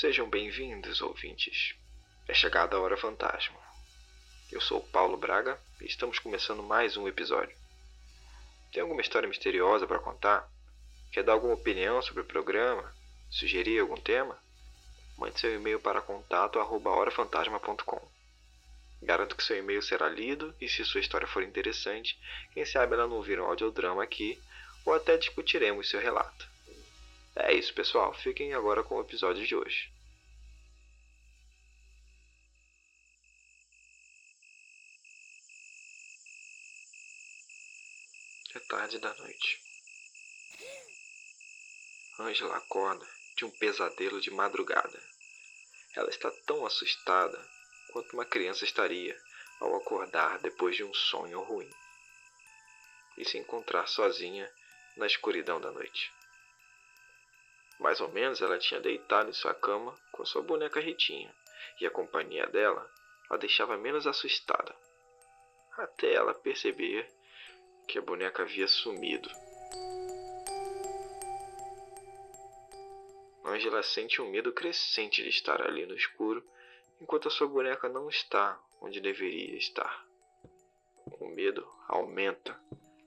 Sejam 0.00 0.30
bem-vindos, 0.30 1.02
ouvintes. 1.02 1.74
É 2.28 2.32
chegada 2.32 2.76
a 2.76 2.80
hora 2.80 2.96
fantasma. 2.96 3.58
Eu 4.48 4.60
sou 4.60 4.80
Paulo 4.80 5.16
Braga 5.16 5.58
e 5.80 5.86
estamos 5.86 6.20
começando 6.20 6.62
mais 6.62 6.96
um 6.96 7.08
episódio. 7.08 7.56
Tem 8.72 8.80
alguma 8.80 9.00
história 9.00 9.28
misteriosa 9.28 9.88
para 9.88 9.98
contar? 9.98 10.48
Quer 11.10 11.24
dar 11.24 11.32
alguma 11.32 11.54
opinião 11.54 12.00
sobre 12.00 12.22
o 12.22 12.24
programa? 12.24 12.94
Sugerir 13.28 13.80
algum 13.80 13.96
tema? 13.96 14.38
Mande 15.16 15.40
seu 15.40 15.52
e-mail 15.52 15.80
para 15.80 16.00
contato@horafantasma.com. 16.00 18.00
Garanto 19.02 19.34
que 19.34 19.42
seu 19.42 19.58
e-mail 19.58 19.82
será 19.82 20.08
lido 20.08 20.54
e 20.60 20.68
se 20.68 20.84
sua 20.84 21.00
história 21.00 21.26
for 21.26 21.42
interessante, 21.42 22.16
quem 22.54 22.64
sabe 22.64 22.94
ela 22.94 23.08
não 23.08 23.20
vira 23.20 23.42
um 23.42 23.46
audiodrama 23.46 24.04
aqui 24.04 24.40
ou 24.84 24.94
até 24.94 25.16
discutiremos 25.16 25.90
seu 25.90 25.98
relato. 25.98 26.48
É 27.40 27.54
isso, 27.54 27.72
pessoal. 27.72 28.12
Fiquem 28.14 28.52
agora 28.52 28.82
com 28.82 28.96
o 28.96 29.00
episódio 29.00 29.46
de 29.46 29.54
hoje. 29.54 29.92
É 38.54 38.58
tarde 38.68 38.98
da 38.98 39.14
noite. 39.14 39.62
Angela 42.18 42.56
acorda 42.56 43.06
de 43.36 43.44
um 43.44 43.50
pesadelo 43.52 44.20
de 44.20 44.32
madrugada. 44.32 45.00
Ela 45.94 46.10
está 46.10 46.30
tão 46.44 46.66
assustada 46.66 47.38
quanto 47.92 48.14
uma 48.14 48.24
criança 48.24 48.64
estaria 48.64 49.16
ao 49.60 49.76
acordar 49.76 50.40
depois 50.40 50.74
de 50.74 50.82
um 50.82 50.92
sonho 50.92 51.40
ruim 51.42 51.70
e 53.16 53.24
se 53.24 53.38
encontrar 53.38 53.86
sozinha 53.86 54.52
na 54.96 55.06
escuridão 55.06 55.60
da 55.60 55.70
noite. 55.70 56.17
Mais 57.78 58.00
ou 58.00 58.08
menos 58.08 58.42
ela 58.42 58.58
tinha 58.58 58.80
deitado 58.80 59.30
em 59.30 59.32
sua 59.32 59.54
cama 59.54 59.94
com 60.12 60.24
sua 60.24 60.42
boneca 60.42 60.80
Ritinha, 60.80 61.32
e 61.80 61.86
a 61.86 61.90
companhia 61.90 62.46
dela 62.46 62.90
a 63.30 63.36
deixava 63.36 63.76
menos 63.76 64.06
assustada. 64.06 64.74
Até 65.76 66.14
ela 66.14 66.34
perceber 66.34 67.08
que 67.86 67.98
a 67.98 68.02
boneca 68.02 68.42
havia 68.42 68.66
sumido. 68.66 69.30
Angela 73.44 73.82
sente 73.82 74.20
um 74.20 74.30
medo 74.30 74.52
crescente 74.52 75.22
de 75.22 75.28
estar 75.28 75.62
ali 75.62 75.86
no 75.86 75.94
escuro, 75.94 76.44
enquanto 77.00 77.28
a 77.28 77.30
sua 77.30 77.46
boneca 77.46 77.88
não 77.88 78.08
está 78.08 78.60
onde 78.80 79.00
deveria 79.00 79.56
estar. 79.56 80.04
O 81.20 81.28
medo 81.28 81.66
aumenta, 81.86 82.60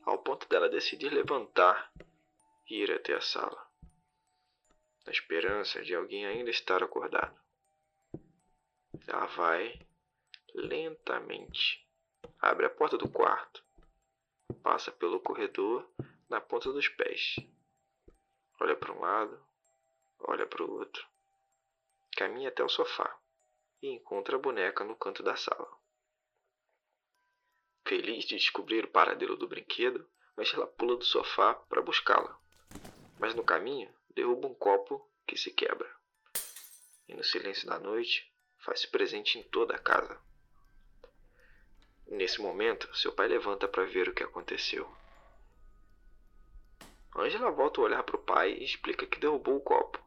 ao 0.03 0.17
ponto 0.17 0.47
dela 0.47 0.69
decidir 0.69 1.09
levantar 1.09 1.92
e 2.69 2.81
ir 2.81 2.92
até 2.92 3.14
a 3.14 3.22
sala 3.22 3.70
na 5.05 5.11
esperança 5.11 5.81
de 5.81 5.95
alguém 5.95 6.25
ainda 6.25 6.49
estar 6.49 6.83
acordado. 6.83 7.39
Ela 9.08 9.25
vai 9.27 9.80
lentamente, 10.53 11.88
abre 12.39 12.66
a 12.66 12.69
porta 12.69 12.97
do 12.97 13.09
quarto, 13.09 13.63
passa 14.61 14.91
pelo 14.91 15.19
corredor 15.19 15.89
na 16.30 16.39
ponta 16.39 16.71
dos 16.71 16.88
pés, 16.88 17.35
olha 18.59 18.75
para 18.75 18.93
um 18.93 18.99
lado, 18.99 19.43
olha 20.19 20.45
para 20.45 20.63
o 20.63 20.71
outro, 20.71 21.08
caminha 22.15 22.49
até 22.49 22.63
o 22.63 22.69
sofá 22.69 23.19
e 23.81 23.88
encontra 23.89 24.36
a 24.36 24.39
boneca 24.39 24.83
no 24.83 24.95
canto 24.95 25.23
da 25.23 25.36
sala. 25.36 25.80
Feliz 27.88 28.25
de 28.25 28.38
descobrir 28.38 28.86
o 28.86 28.91
paradelo 28.91 29.36
do 29.36 29.47
brinquedo, 29.47 30.09
Angela 30.38 30.65
pula 30.65 30.95
do 30.95 31.03
sofá 31.03 31.53
para 31.53 31.81
buscá-la. 31.81 32.39
Mas 33.20 33.36
no 33.36 33.43
caminho, 33.43 33.93
derruba 34.14 34.48
um 34.48 34.54
copo 34.54 35.10
que 35.27 35.38
se 35.38 35.52
quebra. 35.52 35.89
E 37.08 37.16
no 37.16 37.23
silêncio 37.23 37.67
da 37.67 37.80
noite, 37.80 38.32
faz-se 38.60 38.88
presente 38.88 39.38
em 39.38 39.44
toda 39.44 39.76
a 39.76 39.80
casa. 39.80 40.20
Nesse 42.08 42.42
momento, 42.42 42.94
seu 42.95 43.14
pai 43.14 43.27
levanta 43.27 43.67
para 43.67 43.86
ver 43.86 44.10
o 44.10 44.14
que 44.14 44.23
aconteceu. 44.23 44.89
Angela 47.16 47.52
volta 47.52 47.82
a 47.82 47.83
olhar 47.83 48.04
para 48.04 48.16
o 48.16 48.23
pai 48.23 48.54
e 48.54 48.64
explica 48.64 49.05
que 49.05 49.20
derrubou 49.20 49.58
o 49.58 49.61
copo, 49.61 50.00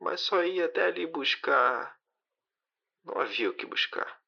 mas 0.00 0.20
só 0.20 0.44
ia 0.44 0.66
até 0.66 0.86
ali 0.86 1.06
buscar. 1.06 1.98
Não 3.04 3.20
havia 3.20 3.50
o 3.50 3.54
que 3.54 3.66
buscar. 3.66 4.20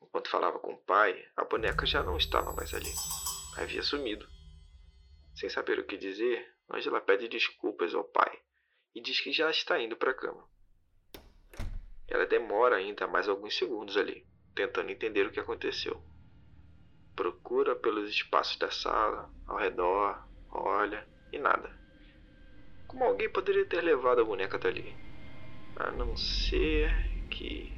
Enquanto 0.00 0.30
falava 0.30 0.58
com 0.58 0.74
o 0.74 0.82
pai, 0.82 1.28
a 1.36 1.44
boneca 1.44 1.86
já 1.86 2.02
não 2.02 2.16
estava 2.16 2.52
mais 2.52 2.74
ali. 2.74 2.92
Havia 3.56 3.82
sumido. 3.82 4.28
Sem 5.34 5.48
saber 5.48 5.78
o 5.78 5.84
que 5.84 5.96
dizer, 5.96 6.51
Angela 6.72 7.00
pede 7.02 7.28
desculpas 7.28 7.94
ao 7.94 8.02
pai 8.02 8.40
e 8.94 9.00
diz 9.00 9.20
que 9.20 9.30
já 9.30 9.50
está 9.50 9.78
indo 9.78 9.96
para 9.96 10.10
a 10.10 10.14
cama. 10.14 10.48
Ela 12.08 12.26
demora 12.26 12.76
ainda 12.76 13.06
mais 13.06 13.28
alguns 13.28 13.56
segundos 13.56 13.96
ali, 13.96 14.26
tentando 14.54 14.90
entender 14.90 15.26
o 15.26 15.30
que 15.30 15.40
aconteceu. 15.40 16.02
Procura 17.14 17.76
pelos 17.76 18.08
espaços 18.08 18.56
da 18.56 18.70
sala, 18.70 19.30
ao 19.46 19.58
redor, 19.58 20.26
olha 20.50 21.06
e 21.30 21.38
nada. 21.38 21.78
Como 22.86 23.04
alguém 23.04 23.30
poderia 23.30 23.66
ter 23.66 23.82
levado 23.82 24.22
a 24.22 24.24
boneca 24.24 24.58
dali? 24.58 24.94
A 25.76 25.90
não 25.90 26.16
ser 26.16 26.90
que. 27.30 27.72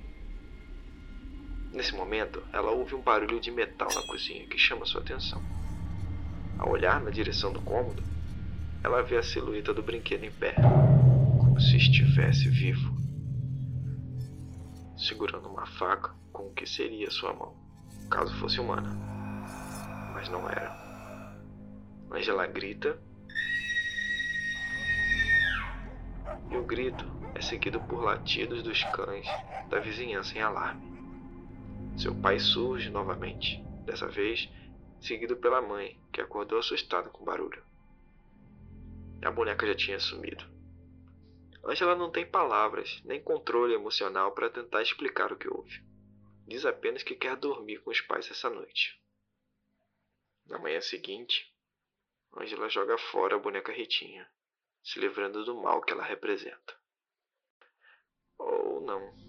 Nesse 1.73 1.95
momento, 1.95 2.45
ela 2.53 2.71
ouve 2.71 2.95
um 2.95 3.03
barulho 3.03 3.41
de 3.41 3.51
metal 3.51 3.89
na 3.93 4.07
cozinha 4.07 4.49
que 4.49 4.59
chama 4.59 4.85
sua 4.85 5.01
atenção. 5.01 5.43
Ao 6.59 6.71
olhar 6.71 7.01
na 7.01 7.11
direção 7.11 7.53
do 7.53 7.61
cômodo, 7.63 8.14
ela 8.85 9.03
vê 9.03 9.17
a 9.17 9.23
silhueta 9.23 9.73
do 9.73 9.83
brinquedo 9.83 10.25
em 10.25 10.31
pé, 10.31 10.55
como 11.41 11.59
se 11.59 11.79
estivesse 11.79 12.51
vivo, 12.51 12.95
segurando 14.95 15.49
uma 15.49 15.65
faca 15.65 16.15
com 16.31 16.49
o 16.49 16.53
que 16.53 16.67
seria 16.67 17.11
sua 17.11 17.33
mão, 17.33 17.57
caso 18.11 18.35
fosse 18.35 18.61
humana. 18.61 18.91
Mas 20.13 20.29
não 20.29 20.47
era. 20.49 20.71
Angela 22.13 22.47
grita. 22.47 22.99
E 26.51 26.57
o 26.57 26.63
grito 26.63 27.11
é 27.35 27.41
seguido 27.41 27.81
por 27.81 28.05
latidos 28.05 28.63
dos 28.63 28.85
cães 28.85 29.27
da 29.71 29.81
vizinhança 29.81 30.37
em 30.37 30.43
alarme. 30.43 30.95
Seu 31.97 32.15
pai 32.15 32.39
surge 32.39 32.91
novamente, 32.91 33.65
dessa 33.87 34.07
vez 34.07 34.49
seguido 35.01 35.37
pela 35.37 35.63
mãe, 35.63 35.99
que 36.13 36.21
acordou 36.21 36.59
assustada 36.59 37.09
com 37.09 37.23
o 37.23 37.27
barulho. 37.27 37.63
A 39.25 39.31
boneca 39.31 39.67
já 39.67 39.75
tinha 39.75 39.99
sumido. 39.99 40.45
Angela 41.65 41.97
não 41.97 42.13
tem 42.13 42.27
palavras, 42.27 43.01
nem 43.05 43.23
controle 43.23 43.73
emocional 43.73 44.33
para 44.33 44.51
tentar 44.51 44.83
explicar 44.83 45.33
o 45.33 45.37
que 45.37 45.49
houve. 45.49 45.83
Diz 46.47 46.67
apenas 46.67 47.03
que 47.03 47.15
quer 47.15 47.35
dormir 47.35 47.79
com 47.79 47.91
os 47.91 48.03
pais 48.03 48.31
essa 48.31 48.51
noite. 48.51 49.01
Na 50.45 50.59
manhã 50.59 50.79
seguinte, 50.83 51.51
Angela 52.37 52.69
joga 52.69 52.99
fora 52.99 53.37
a 53.37 53.39
boneca 53.39 53.73
Ritinha, 53.73 54.31
se 54.83 55.01
livrando 55.01 55.43
do 55.43 55.55
mal 55.55 55.81
que 55.81 55.95
ela 55.95 56.05
representa. 56.05 56.79
Ou 58.37 58.83
não. 58.83 59.24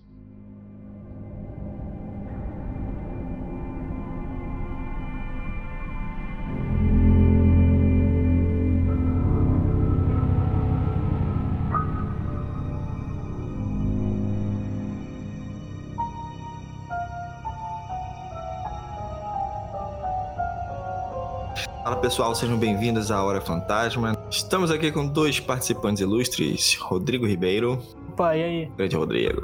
Pessoal, 22.06 22.36
sejam 22.36 22.56
bem-vindos 22.56 23.10
à 23.10 23.24
Hora 23.24 23.42
Fantasma. 23.42 24.16
Estamos 24.30 24.70
aqui 24.70 24.92
com 24.92 25.08
dois 25.08 25.40
participantes 25.40 26.02
ilustres, 26.02 26.76
Rodrigo 26.76 27.26
Ribeiro. 27.26 27.82
Opa, 28.10 28.38
e 28.38 28.44
aí? 28.44 28.72
Grande 28.78 28.96
Rodrigo. 28.96 29.42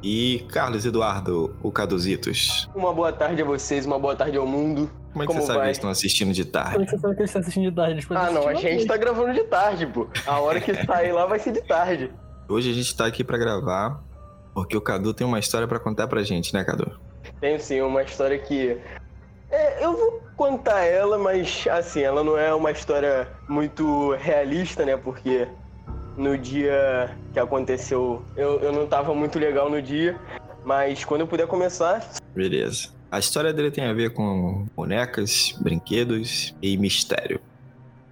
E 0.00 0.46
Carlos 0.48 0.86
Eduardo, 0.86 1.56
o 1.60 1.72
Caduzitos. 1.72 2.70
Uma 2.72 2.94
boa 2.94 3.12
tarde 3.12 3.42
a 3.42 3.44
vocês, 3.44 3.84
uma 3.84 3.98
boa 3.98 4.14
tarde 4.14 4.36
ao 4.36 4.46
mundo. 4.46 4.88
Como 5.12 5.24
é 5.24 5.26
que 5.26 5.32
Como 5.32 5.40
você 5.40 5.46
sabe 5.48 5.56
que 5.56 5.58
vai? 5.58 5.66
eles 5.66 5.76
estão 5.76 5.90
assistindo 5.90 6.32
de 6.32 6.44
Como 6.44 6.52
tarde? 6.52 6.82
é 6.82 6.84
que 6.84 6.90
você 6.92 6.98
sabe 6.98 7.14
que 7.16 7.20
eles 7.20 7.30
estão 7.30 7.40
assistindo 7.40 7.68
de 7.68 7.74
tarde? 7.74 8.06
Ah, 8.10 8.30
não, 8.30 8.46
a 8.46 8.54
gente 8.54 8.84
uma 8.84 8.86
tá 8.86 8.96
gravando 8.96 9.32
de 9.32 9.42
tarde, 9.42 9.86
pô. 9.88 10.06
A 10.24 10.38
hora 10.38 10.60
que 10.60 10.72
sair 10.86 11.10
lá 11.10 11.26
vai 11.26 11.40
ser 11.40 11.50
de 11.50 11.62
tarde. 11.62 12.12
Hoje 12.48 12.70
a 12.70 12.74
gente 12.74 12.96
tá 12.96 13.06
aqui 13.06 13.24
pra 13.24 13.36
gravar 13.36 14.00
porque 14.54 14.76
o 14.76 14.80
Cadu 14.80 15.12
tem 15.12 15.26
uma 15.26 15.40
história 15.40 15.66
pra 15.66 15.80
contar 15.80 16.06
pra 16.06 16.22
gente, 16.22 16.54
né, 16.54 16.62
Cadu? 16.62 16.96
Tenho 17.40 17.58
sim 17.60 17.80
uma 17.80 18.02
história 18.02 18.38
que. 18.38 18.78
É, 19.50 19.84
eu 19.84 19.96
vou 19.96 20.22
contar 20.36 20.84
ela, 20.84 21.16
mas 21.18 21.66
assim, 21.70 22.02
ela 22.02 22.22
não 22.22 22.36
é 22.36 22.52
uma 22.54 22.70
história 22.70 23.28
muito 23.48 24.14
realista, 24.16 24.84
né? 24.84 24.96
Porque 24.96 25.48
no 26.16 26.36
dia 26.36 27.16
que 27.32 27.38
aconteceu, 27.38 28.22
eu, 28.36 28.60
eu 28.60 28.72
não 28.72 28.86
tava 28.86 29.14
muito 29.14 29.38
legal 29.38 29.70
no 29.70 29.80
dia. 29.80 30.18
Mas 30.64 31.04
quando 31.04 31.22
eu 31.22 31.26
puder 31.26 31.46
começar, 31.46 32.06
Beleza. 32.34 32.90
A 33.10 33.18
história 33.18 33.52
dele 33.52 33.70
tem 33.70 33.84
a 33.84 33.92
ver 33.92 34.12
com 34.12 34.66
bonecas, 34.76 35.56
brinquedos 35.60 36.54
e 36.60 36.76
mistério. 36.76 37.40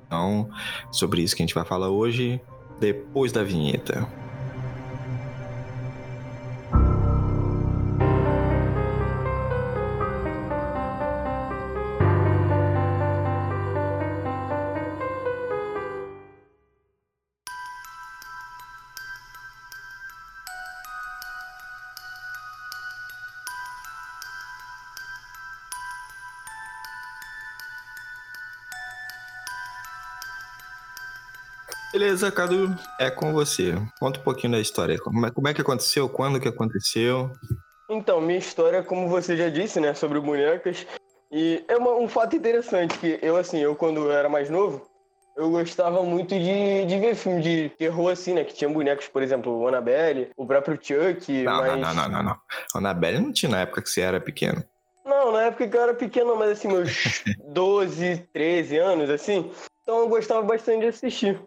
Então, 0.06 0.48
sobre 0.90 1.20
isso 1.20 1.36
que 1.36 1.42
a 1.42 1.46
gente 1.46 1.54
vai 1.54 1.64
falar 1.64 1.90
hoje, 1.90 2.40
depois 2.80 3.30
da 3.30 3.42
vinheta. 3.42 4.08
Beleza, 31.98 32.30
Cadu, 32.30 32.76
é 33.00 33.10
com 33.10 33.32
você. 33.32 33.72
Conta 33.98 34.20
um 34.20 34.22
pouquinho 34.22 34.52
da 34.52 34.58
história. 34.60 34.98
Como 34.98 35.24
é, 35.24 35.30
como 35.30 35.48
é 35.48 35.54
que 35.54 35.62
aconteceu? 35.62 36.06
Quando 36.10 36.38
que 36.38 36.46
aconteceu? 36.46 37.32
Então, 37.88 38.20
minha 38.20 38.38
história, 38.38 38.82
como 38.82 39.08
você 39.08 39.34
já 39.34 39.48
disse, 39.48 39.80
né, 39.80 39.94
sobre 39.94 40.20
bonecas. 40.20 40.86
E 41.32 41.64
é 41.66 41.74
uma- 41.78 41.94
um 41.94 42.06
fato 42.06 42.36
interessante 42.36 42.98
que 42.98 43.18
eu, 43.22 43.34
assim, 43.38 43.60
eu 43.60 43.74
quando 43.74 44.10
era 44.10 44.28
mais 44.28 44.50
novo, 44.50 44.86
eu 45.38 45.48
gostava 45.50 46.02
muito 46.02 46.38
de, 46.38 46.84
de 46.84 46.98
ver 46.98 47.14
filme 47.14 47.40
de 47.40 47.70
terror, 47.78 48.10
assim, 48.12 48.34
né? 48.34 48.44
Que 48.44 48.52
tinha 48.52 48.68
bonecos, 48.68 49.08
por 49.08 49.22
exemplo, 49.22 49.58
o 49.58 49.66
Annabelle, 49.66 50.28
o 50.36 50.44
próprio 50.46 50.74
Chuck, 50.78 51.44
Não, 51.44 51.56
mas... 51.62 51.80
não, 51.80 51.80
não, 51.80 51.94
não, 51.94 52.08
não, 52.10 52.22
não. 52.24 52.32
A 52.74 52.78
Anabelle 52.78 53.20
não 53.20 53.32
tinha 53.32 53.50
na 53.50 53.60
época 53.62 53.80
que 53.80 53.88
você 53.88 54.02
era 54.02 54.20
pequeno. 54.20 54.62
Não, 55.02 55.32
na 55.32 55.44
época 55.44 55.66
que 55.66 55.74
eu 55.74 55.80
era 55.80 55.94
pequeno, 55.94 56.36
mas 56.36 56.50
assim, 56.50 56.68
meus 56.68 57.24
12, 57.48 58.18
13 58.34 58.76
anos, 58.76 59.08
assim. 59.08 59.50
Então 59.82 60.00
eu 60.00 60.08
gostava 60.10 60.42
bastante 60.42 60.80
de 60.80 60.88
assistir. 60.88 61.40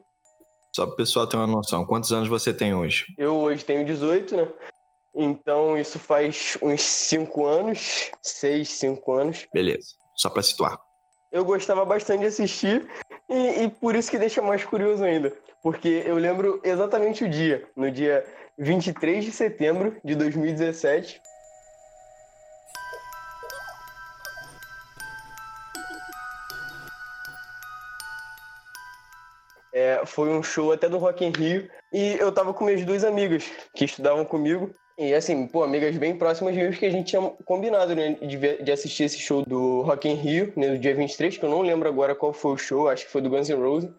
Só 0.80 0.86
pro 0.86 0.96
pessoal 0.96 1.28
ter 1.28 1.36
uma 1.36 1.46
noção. 1.46 1.86
Quantos 1.86 2.14
anos 2.14 2.30
você 2.30 2.54
tem 2.54 2.74
hoje? 2.74 3.14
Eu 3.18 3.36
hoje 3.36 3.66
tenho 3.66 3.84
18, 3.84 4.38
né? 4.38 4.48
Então 5.14 5.78
isso 5.78 6.00
faz 6.00 6.58
uns 6.62 6.82
5 6.82 7.46
anos, 7.46 8.10
6, 8.22 8.70
5 8.70 9.12
anos. 9.12 9.46
Beleza. 9.54 9.90
Só 10.16 10.30
pra 10.30 10.42
situar. 10.42 10.80
Eu 11.34 11.44
gostava 11.44 11.84
bastante 11.84 12.22
de 12.22 12.28
assistir 12.28 12.88
e, 13.30 13.64
e 13.64 13.70
por 13.70 13.94
isso 13.94 14.10
que 14.10 14.18
deixa 14.18 14.42
mais 14.42 14.64
curioso 14.64 15.04
ainda. 15.04 15.34
Porque 15.62 16.02
eu 16.06 16.16
lembro 16.16 16.62
exatamente 16.64 17.26
o 17.26 17.30
dia, 17.30 17.68
no 17.76 17.92
dia 17.92 18.26
23 18.58 19.26
de 19.26 19.34
setembro 19.34 19.98
de 20.02 20.16
2017. 20.16 21.22
É, 29.80 30.06
foi 30.06 30.28
um 30.28 30.44
show 30.44 30.74
até 30.74 30.90
do 30.90 30.98
Rock 30.98 31.24
in 31.24 31.32
Rio 31.32 31.70
e 31.94 32.18
eu 32.20 32.34
tava 32.34 32.54
com 32.54 32.66
minhas 32.66 32.84
duas 32.84 33.06
amigas 33.06 33.50
que 33.74 33.86
estudavam 33.86 34.26
comigo. 34.26 34.70
E 34.98 35.14
assim, 35.14 35.48
pô, 35.48 35.64
amigas 35.64 35.96
bem 35.96 36.18
próximas 36.18 36.54
minhas 36.54 36.78
que 36.78 36.86
a 36.86 36.90
gente 36.90 37.12
tinha 37.12 37.22
combinado, 37.46 37.96
né, 37.96 38.18
de, 38.22 38.36
ver- 38.36 38.62
de 38.62 38.74
assistir 38.74 39.06
esse 39.06 39.18
show 39.20 39.42
do 39.46 39.82
Rock 39.84 40.10
in 40.10 40.16
Rio, 40.16 40.52
né, 40.58 40.72
no 40.72 40.78
dia 40.78 40.94
23, 40.94 41.38
que 41.38 41.46
eu 41.46 41.50
não 41.50 41.62
lembro 41.62 41.88
agora 41.88 42.14
qual 42.14 42.34
foi 42.34 42.52
o 42.52 42.58
show, 42.58 42.90
acho 42.90 43.06
que 43.06 43.12
foi 43.12 43.22
do 43.22 43.30
Guns 43.30 43.48
N' 43.48 43.56
Roses. 43.56 43.90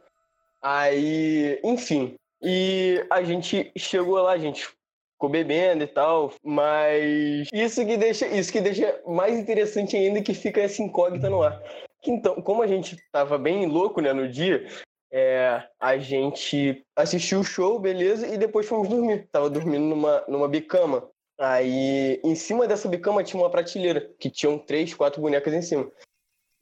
Aí, 0.63 1.59
enfim, 1.65 2.15
e 2.43 3.03
a 3.09 3.23
gente 3.23 3.73
chegou 3.79 4.21
lá, 4.21 4.33
a 4.33 4.39
gente 4.39 4.69
ficou 5.15 5.31
bebendo 5.31 5.85
e 5.85 5.87
tal, 5.87 6.35
mas 6.45 7.49
isso 7.55 7.87
que 7.87 7.97
deixa, 7.97 8.27
isso 8.27 8.53
que 8.53 8.61
deixa 8.61 9.01
mais 9.07 9.39
interessante 9.39 9.97
ainda 9.97 10.21
que 10.21 10.35
fica 10.35 10.61
essa 10.61 10.83
incógnita 10.83 11.31
no 11.31 11.43
ar. 11.43 11.59
Que 12.03 12.11
então, 12.11 12.35
como 12.43 12.63
a 12.63 12.67
gente 12.67 12.99
tava 13.11 13.39
bem 13.39 13.65
louco, 13.65 14.03
né, 14.03 14.13
no 14.13 14.29
dia, 14.29 14.67
é, 15.13 15.63
a 15.79 15.97
gente 15.99 16.85
assistiu 16.97 17.41
o 17.41 17.45
show, 17.45 17.79
beleza, 17.79 18.27
e 18.27 18.37
depois 18.39 18.67
fomos 18.67 18.89
dormir. 18.89 19.29
Tava 19.33 19.51
dormindo 19.51 19.85
numa, 19.85 20.25
numa 20.29 20.49
bicama. 20.49 21.09
Aí, 21.39 22.21
em 22.23 22.35
cima 22.35 22.67
dessa 22.69 22.89
bicama 22.89 23.25
tinha 23.25 23.43
uma 23.43 23.51
prateleira, 23.51 24.11
que 24.19 24.29
tinham 24.31 24.59
três, 24.59 24.93
quatro 24.95 25.21
bonecas 25.23 25.55
em 25.55 25.63
cima. 25.63 25.91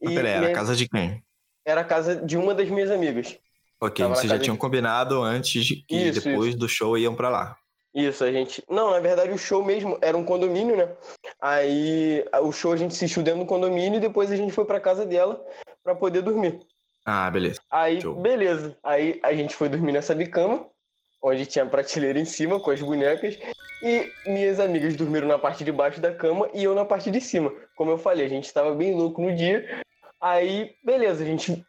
Mas 0.00 0.14
peraí, 0.14 0.30
era 0.32 0.40
minha- 0.40 0.52
a 0.52 0.54
casa 0.54 0.76
de 0.76 0.88
quem? 0.88 1.22
era 1.66 1.80
a 1.82 1.84
casa 1.84 2.16
de 2.16 2.36
uma 2.38 2.54
das 2.54 2.68
minhas 2.70 2.90
amigas. 2.90 3.36
Ok, 3.80 4.02
Tava 4.04 4.14
vocês 4.16 4.30
já 4.30 4.38
tinham 4.38 4.54
de- 4.54 4.60
combinado 4.60 5.20
antes 5.20 5.64
de 5.64 5.76
que 5.84 5.94
Isso, 5.96 6.22
depois 6.24 6.54
do 6.54 6.68
show 6.68 6.96
iam 6.96 7.14
pra 7.14 7.28
lá. 7.28 7.56
Isso, 7.94 8.22
a 8.24 8.30
gente. 8.32 8.62
Não, 8.70 8.90
na 8.90 9.00
verdade 9.00 9.32
o 9.32 9.38
show 9.38 9.62
mesmo 9.64 9.98
era 10.00 10.16
um 10.16 10.24
condomínio, 10.24 10.76
né? 10.76 10.88
Aí 11.40 12.24
o 12.42 12.52
show 12.52 12.72
a 12.72 12.76
gente 12.76 12.92
assistiu 12.92 13.22
dentro 13.22 13.40
do 13.40 13.46
condomínio 13.46 13.98
e 13.98 14.00
depois 14.00 14.30
a 14.30 14.36
gente 14.36 14.52
foi 14.52 14.64
pra 14.64 14.80
casa 14.80 15.04
dela 15.04 15.44
pra 15.82 15.94
poder 15.94 16.22
dormir. 16.22 16.58
Ah, 17.10 17.30
beleza. 17.30 17.58
Aí, 17.70 18.02
Show. 18.02 18.14
beleza. 18.16 18.76
Aí 18.84 19.18
a 19.22 19.32
gente 19.32 19.54
foi 19.54 19.70
dormir 19.70 19.92
nessa 19.92 20.14
bicama, 20.14 20.66
onde 21.22 21.46
tinha 21.46 21.64
a 21.64 21.68
prateleira 21.68 22.20
em 22.20 22.26
cima 22.26 22.60
com 22.60 22.70
as 22.70 22.82
bonecas. 22.82 23.38
E 23.82 24.12
minhas 24.26 24.60
amigas 24.60 24.94
dormiram 24.94 25.26
na 25.26 25.38
parte 25.38 25.64
de 25.64 25.72
baixo 25.72 26.02
da 26.02 26.14
cama 26.14 26.50
e 26.52 26.62
eu 26.64 26.74
na 26.74 26.84
parte 26.84 27.10
de 27.10 27.18
cima. 27.18 27.50
Como 27.78 27.90
eu 27.90 27.96
falei, 27.96 28.26
a 28.26 28.28
gente 28.28 28.52
tava 28.52 28.74
bem 28.74 28.94
louco 28.94 29.22
no 29.22 29.34
dia. 29.34 29.80
Aí, 30.20 30.74
beleza, 30.84 31.24
a 31.24 31.26
gente 31.26 31.64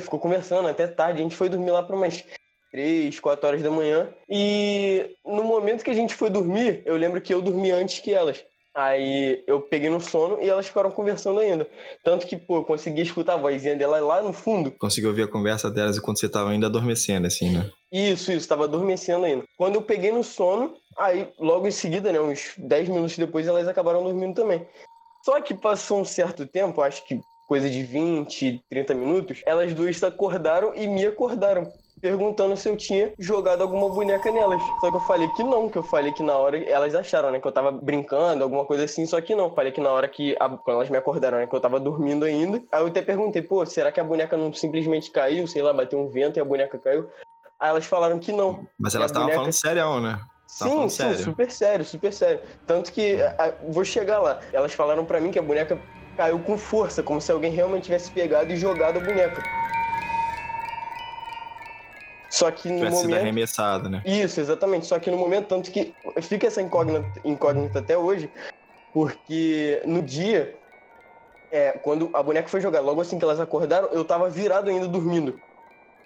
ficou 0.00 0.20
conversando 0.20 0.68
até 0.68 0.86
tarde. 0.86 1.18
A 1.18 1.22
gente 1.24 1.34
foi 1.34 1.48
dormir 1.48 1.72
lá 1.72 1.82
para 1.82 1.96
umas 1.96 2.24
3, 2.70 3.18
4 3.18 3.48
horas 3.48 3.62
da 3.62 3.72
manhã. 3.72 4.08
E 4.28 5.16
no 5.24 5.42
momento 5.42 5.82
que 5.82 5.90
a 5.90 5.94
gente 5.94 6.14
foi 6.14 6.30
dormir, 6.30 6.84
eu 6.86 6.96
lembro 6.96 7.20
que 7.20 7.34
eu 7.34 7.42
dormi 7.42 7.72
antes 7.72 7.98
que 7.98 8.14
elas. 8.14 8.44
Aí 8.78 9.42
eu 9.44 9.60
peguei 9.60 9.90
no 9.90 10.00
sono 10.00 10.40
e 10.40 10.48
elas 10.48 10.68
ficaram 10.68 10.88
conversando 10.88 11.40
ainda. 11.40 11.68
Tanto 12.04 12.24
que, 12.28 12.36
pô, 12.36 12.58
eu 12.58 12.64
consegui 12.64 13.02
escutar 13.02 13.34
a 13.34 13.36
vozinha 13.36 13.74
dela 13.74 13.98
lá 13.98 14.22
no 14.22 14.32
fundo. 14.32 14.70
Conseguiu 14.70 15.10
ouvir 15.10 15.24
a 15.24 15.26
conversa 15.26 15.68
delas 15.68 15.98
enquanto 15.98 16.20
você 16.20 16.28
tava 16.28 16.50
ainda 16.50 16.68
adormecendo, 16.68 17.26
assim, 17.26 17.50
né? 17.50 17.68
Isso, 17.90 18.30
isso, 18.30 18.46
tava 18.46 18.64
adormecendo 18.64 19.24
ainda. 19.24 19.42
Quando 19.56 19.74
eu 19.74 19.82
peguei 19.82 20.12
no 20.12 20.22
sono, 20.22 20.76
aí 20.96 21.26
logo 21.40 21.66
em 21.66 21.72
seguida, 21.72 22.12
né, 22.12 22.20
uns 22.20 22.52
10 22.56 22.88
minutos 22.88 23.18
depois, 23.18 23.48
elas 23.48 23.66
acabaram 23.66 24.04
dormindo 24.04 24.36
também. 24.36 24.64
Só 25.24 25.40
que 25.40 25.54
passou 25.54 26.00
um 26.00 26.04
certo 26.04 26.46
tempo, 26.46 26.80
acho 26.80 27.04
que 27.04 27.20
coisa 27.48 27.68
de 27.68 27.82
20, 27.82 28.62
30 28.70 28.94
minutos, 28.94 29.42
elas 29.44 29.74
duas 29.74 30.00
acordaram 30.04 30.72
e 30.76 30.86
me 30.86 31.04
acordaram. 31.04 31.72
Perguntando 32.00 32.56
se 32.56 32.68
eu 32.68 32.76
tinha 32.76 33.12
jogado 33.18 33.62
alguma 33.62 33.88
boneca 33.88 34.30
nelas. 34.30 34.60
Só 34.80 34.90
que 34.90 34.96
eu 34.96 35.00
falei 35.00 35.28
que 35.28 35.42
não, 35.42 35.68
que 35.68 35.78
eu 35.78 35.82
falei 35.82 36.12
que 36.12 36.22
na 36.22 36.36
hora 36.36 36.58
elas 36.64 36.94
acharam, 36.94 37.30
né? 37.30 37.40
Que 37.40 37.46
eu 37.46 37.52
tava 37.52 37.70
brincando, 37.72 38.42
alguma 38.44 38.64
coisa 38.64 38.84
assim, 38.84 39.04
só 39.06 39.20
que 39.20 39.34
não. 39.34 39.50
Falei 39.54 39.72
que 39.72 39.80
na 39.80 39.90
hora 39.90 40.08
que. 40.08 40.36
a- 40.38 40.48
quando 40.48 40.76
elas 40.76 40.90
me 40.90 40.96
acordaram, 40.96 41.38
né? 41.38 41.46
Que 41.46 41.54
eu 41.54 41.60
tava 41.60 41.78
dormindo 41.80 42.24
ainda. 42.24 42.62
Aí 42.72 42.80
eu 42.82 42.86
até 42.88 43.02
perguntei, 43.02 43.42
pô, 43.42 43.64
será 43.66 43.90
que 43.92 44.00
a 44.00 44.04
boneca 44.04 44.36
não 44.36 44.52
simplesmente 44.52 45.10
caiu? 45.10 45.46
Sei 45.46 45.62
lá, 45.62 45.72
bateu 45.72 45.98
um 45.98 46.08
vento 46.08 46.36
e 46.38 46.40
a 46.40 46.44
boneca 46.44 46.78
caiu. 46.78 47.08
Aí 47.58 47.70
elas 47.70 47.86
falaram 47.86 48.18
que 48.18 48.30
não. 48.32 48.66
Mas 48.78 48.94
elas 48.94 49.10
estavam 49.10 49.26
boneca- 49.26 49.40
falando 49.40 49.52
sério, 49.52 50.00
né? 50.00 50.20
Sim, 50.46 50.82
sim, 50.82 50.88
sério? 50.88 51.18
super 51.18 51.50
sério, 51.50 51.84
super 51.84 52.12
sério. 52.12 52.40
Tanto 52.66 52.90
que 52.92 53.20
a- 53.22 53.52
vou 53.68 53.84
chegar 53.84 54.18
lá. 54.20 54.38
Elas 54.52 54.72
falaram 54.72 55.04
pra 55.04 55.20
mim 55.20 55.30
que 55.30 55.38
a 55.38 55.42
boneca 55.42 55.78
caiu 56.16 56.38
com 56.38 56.56
força, 56.56 57.02
como 57.02 57.20
se 57.20 57.30
alguém 57.30 57.52
realmente 57.52 57.84
tivesse 57.84 58.10
pegado 58.10 58.52
e 58.52 58.56
jogado 58.56 58.96
a 58.96 59.00
boneca. 59.00 59.42
Só 62.38 62.50
que 62.50 62.68
no 62.68 62.88
momento. 62.88 63.14
arremessado, 63.14 63.88
né? 63.88 64.02
Isso, 64.04 64.40
exatamente. 64.40 64.86
Só 64.86 64.98
que 64.98 65.10
no 65.10 65.16
momento, 65.16 65.46
tanto 65.48 65.70
que 65.70 65.92
fica 66.22 66.46
essa 66.46 66.62
incógnita, 66.62 67.20
incógnita 67.24 67.80
até 67.80 67.98
hoje, 67.98 68.30
porque 68.92 69.82
no 69.84 70.02
dia, 70.02 70.56
é, 71.50 71.72
quando 71.72 72.10
a 72.14 72.22
boneca 72.22 72.48
foi 72.48 72.60
jogada, 72.60 72.84
logo 72.84 73.00
assim 73.00 73.18
que 73.18 73.24
elas 73.24 73.40
acordaram, 73.40 73.88
eu 73.88 74.04
tava 74.04 74.30
virado 74.30 74.70
ainda 74.70 74.86
dormindo. 74.86 75.40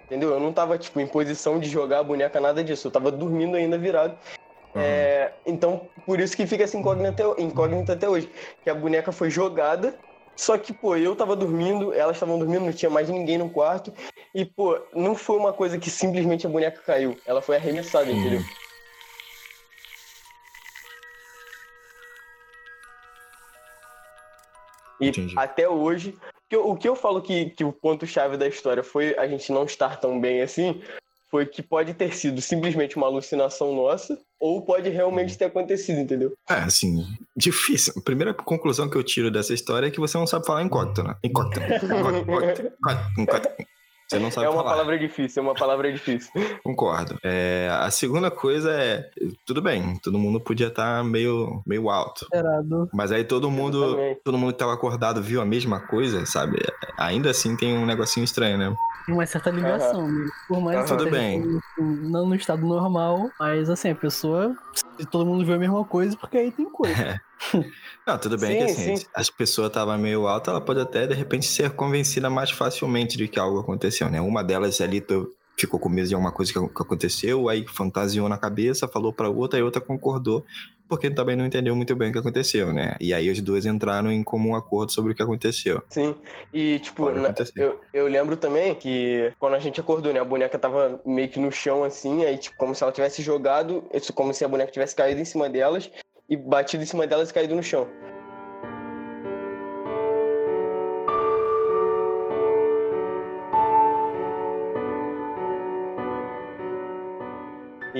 Entendeu? 0.05 0.31
Eu 0.31 0.41
não 0.41 0.53
tava, 0.53 0.79
tipo, 0.79 1.01
em 1.01 1.07
posição 1.07 1.59
de 1.59 1.69
jogar 1.69 2.01
a 2.01 2.05
boneca, 2.05 2.41
nada 2.41 2.62
disso. 2.65 2.87
Eu 2.87 2.91
tava 2.91 3.11
dormindo 3.11 3.57
ainda 3.57 3.79
virado. 3.79 4.17
É, 4.75 5.33
então, 5.45 5.89
por 6.07 6.19
isso 6.19 6.35
que 6.37 6.47
fica 6.47 6.65
essa 6.65 6.79
incógnita 6.79 7.23
incógnita 7.39 7.93
até 7.93 8.09
hoje. 8.09 8.31
Que 8.65 8.71
a 8.71 8.75
boneca 8.75 9.12
foi 9.12 9.31
jogada, 9.31 9.95
só 10.37 10.57
que, 10.59 10.73
pô, 10.73 10.97
eu 10.97 11.15
tava 11.15 11.37
dormindo, 11.37 11.93
elas 11.93 12.17
estavam 12.17 12.39
dormindo, 12.39 12.65
não 12.65 12.73
tinha 12.73 12.91
mais 12.91 13.09
ninguém 13.09 13.39
no 13.39 13.51
quarto. 13.51 13.93
E, 14.35 14.45
pô, 14.45 14.79
não 14.95 15.15
foi 15.15 15.37
uma 15.37 15.53
coisa 15.53 15.79
que 15.79 15.91
simplesmente 15.91 16.47
a 16.47 16.51
boneca 16.51 16.81
caiu. 16.83 17.21
Ela 17.25 17.43
foi 17.43 17.57
arremessada, 17.57 18.11
Uhum. 18.11 18.19
entendeu? 18.19 18.45
E 25.01 25.09
Entendi. 25.09 25.35
até 25.37 25.69
hoje, 25.69 26.17
o 26.55 26.77
que 26.77 26.89
eu 26.89 26.95
falo 26.95 27.21
que, 27.21 27.51
que 27.51 27.65
o 27.65 27.73
ponto-chave 27.73 28.37
da 28.37 28.47
história 28.47 28.83
foi 28.83 29.17
a 29.19 29.27
gente 29.27 29.51
não 29.51 29.65
estar 29.65 30.01
tão 30.01 30.21
bem 30.21 30.43
assim, 30.43 30.81
foi 31.33 31.47
que 31.47 31.62
pode 31.62 31.95
ter 31.95 32.15
sido 32.15 32.43
simplesmente 32.43 32.95
uma 32.99 33.07
alucinação 33.07 33.75
nossa, 33.75 34.19
ou 34.39 34.61
pode 34.61 34.91
realmente 34.91 35.39
ter 35.39 35.47
acontecido, 35.47 35.99
entendeu? 35.99 36.35
É, 36.49 36.57
assim, 36.57 37.07
difícil. 37.35 37.95
A 37.97 38.03
primeira 38.03 38.35
conclusão 38.35 38.87
que 38.89 38.97
eu 38.99 39.03
tiro 39.03 39.31
dessa 39.31 39.55
história 39.55 39.87
é 39.87 39.91
que 39.91 39.99
você 39.99 40.19
não 40.19 40.27
sabe 40.27 40.45
falar 40.45 40.62
incógnito, 40.62 41.03
né? 41.03 41.17
Incógnito. 41.25 41.61
Incógnito. 41.87 42.31
incógnito, 42.31 42.73
incógnito. 43.19 43.73
Você 44.11 44.19
não 44.19 44.31
sabe 44.31 44.47
É 44.47 44.51
uma 44.51 44.59
falar. 44.59 44.71
palavra 44.73 44.99
difícil, 44.99 45.43
é 45.43 45.47
uma 45.47 45.55
palavra 45.55 45.91
difícil. 45.91 46.31
Concordo. 46.62 47.19
É, 47.25 47.71
a 47.81 47.91
segunda 47.91 48.31
coisa 48.31 48.71
é, 48.71 49.09
tudo 49.47 49.62
bem, 49.62 49.97
todo 50.03 50.19
mundo 50.19 50.39
podia 50.39 50.67
estar 50.67 51.03
meio, 51.03 51.62
meio 51.67 51.89
alto. 51.89 52.25
Esperado. 52.25 52.91
Mas 52.93 53.11
aí 53.11 53.25
todo 53.25 53.51
mundo, 53.51 53.97
todo 54.23 54.37
mundo 54.37 54.53
que 54.53 54.59
tava 54.59 54.75
acordado 54.75 55.23
viu 55.23 55.41
a 55.41 55.47
mesma 55.47 55.81
coisa, 55.81 56.27
sabe? 56.27 56.59
Ainda 56.99 57.31
assim 57.31 57.57
tem 57.57 57.75
um 57.75 57.87
negocinho 57.87 58.25
estranho, 58.25 58.59
né? 58.59 58.77
Tem 59.04 59.14
uma 59.14 59.26
certa 59.26 59.50
ligação, 59.50 60.09
né? 60.11 60.28
Por 60.47 60.61
mais 60.61 60.78
que 60.85 60.92
Aham. 60.92 60.97
Tudo 60.99 61.11
bem. 61.11 61.42
Não 61.78 62.26
no 62.26 62.35
estado 62.35 62.66
normal, 62.66 63.30
mas 63.38 63.68
assim, 63.68 63.90
a 63.90 63.94
pessoa. 63.94 64.54
Se 64.99 65.06
todo 65.06 65.26
mundo 65.26 65.44
vê 65.44 65.54
a 65.54 65.59
mesma 65.59 65.85
coisa, 65.85 66.16
porque 66.16 66.37
aí 66.38 66.50
tem 66.52 66.66
coisa. 66.71 67.21
Não, 68.06 68.18
tudo 68.18 68.38
bem 68.38 68.56
que 68.56 68.64
Sim, 68.68 68.92
assim, 68.92 68.97
sim. 68.97 69.06
as 69.14 69.30
pessoas 69.30 69.68
estavam 69.68 69.97
meio 69.99 70.26
alta, 70.26 70.50
ela 70.50 70.61
pode 70.61 70.80
até 70.80 71.06
de 71.06 71.14
repente 71.14 71.47
ser 71.47 71.71
convencida 71.71 72.28
mais 72.30 72.50
facilmente 72.50 73.16
de 73.16 73.28
que 73.28 73.38
algo 73.38 73.59
aconteceu, 73.61 74.09
né? 74.11 74.21
Uma 74.21 74.42
delas 74.42 74.80
ali 74.80 75.00
to- 75.00 75.28
ficou 75.59 75.78
com 75.78 75.88
medo 75.88 76.09
de 76.09 76.14
alguma 76.14 76.32
coisa 76.32 76.52
que, 76.52 76.59
que 76.61 76.82
aconteceu, 76.82 77.49
aí 77.49 77.66
fantasiou 77.66 78.28
na 78.28 78.38
cabeça, 78.38 78.88
falou 78.88 79.12
pra 79.12 79.28
outra, 79.28 79.59
e 79.59 79.62
outra 79.62 79.80
concordou. 79.80 80.44
Porque 80.92 81.08
também 81.11 81.34
não 81.34 81.46
entendeu 81.46 81.75
muito 81.75 81.96
bem 81.96 82.11
o 82.11 82.12
que 82.12 82.18
aconteceu, 82.18 82.70
né? 82.70 82.96
E 83.00 83.14
aí 83.14 83.30
as 83.30 83.40
duas 83.40 83.64
entraram 83.64 84.12
em 84.12 84.22
comum 84.22 84.54
acordo 84.54 84.92
sobre 84.92 85.12
o 85.12 85.14
que 85.14 85.22
aconteceu. 85.22 85.82
Sim. 85.88 86.14
E, 86.52 86.80
tipo, 86.80 87.11
na- 87.11 87.32
eu, 87.56 87.80
eu 87.94 88.06
lembro 88.06 88.37
também 88.37 88.75
que 88.75 89.32
quando 89.38 89.54
a 89.54 89.58
gente 89.58 89.80
acordou, 89.80 90.12
né? 90.12 90.20
A 90.20 90.25
boneca 90.25 90.58
tava 90.58 91.00
meio 91.06 91.30
que 91.30 91.40
no 91.40 91.50
chão, 91.50 91.82
assim, 91.82 92.26
aí, 92.26 92.37
tipo, 92.37 92.58
como 92.58 92.75
se 92.75 92.82
ela 92.82 92.92
tivesse 92.92 93.22
jogado, 93.22 93.82
como 94.14 94.34
se 94.34 94.44
a 94.44 94.49
boneca 94.49 94.70
tivesse 94.70 94.94
caído 94.94 95.18
em 95.18 95.25
cima 95.25 95.49
delas 95.49 95.90
e 96.28 96.37
batido 96.37 96.82
em 96.82 96.87
cima 96.87 97.06
delas 97.06 97.30
e 97.30 97.32
caído 97.32 97.54
no 97.56 97.62
chão. 97.62 97.88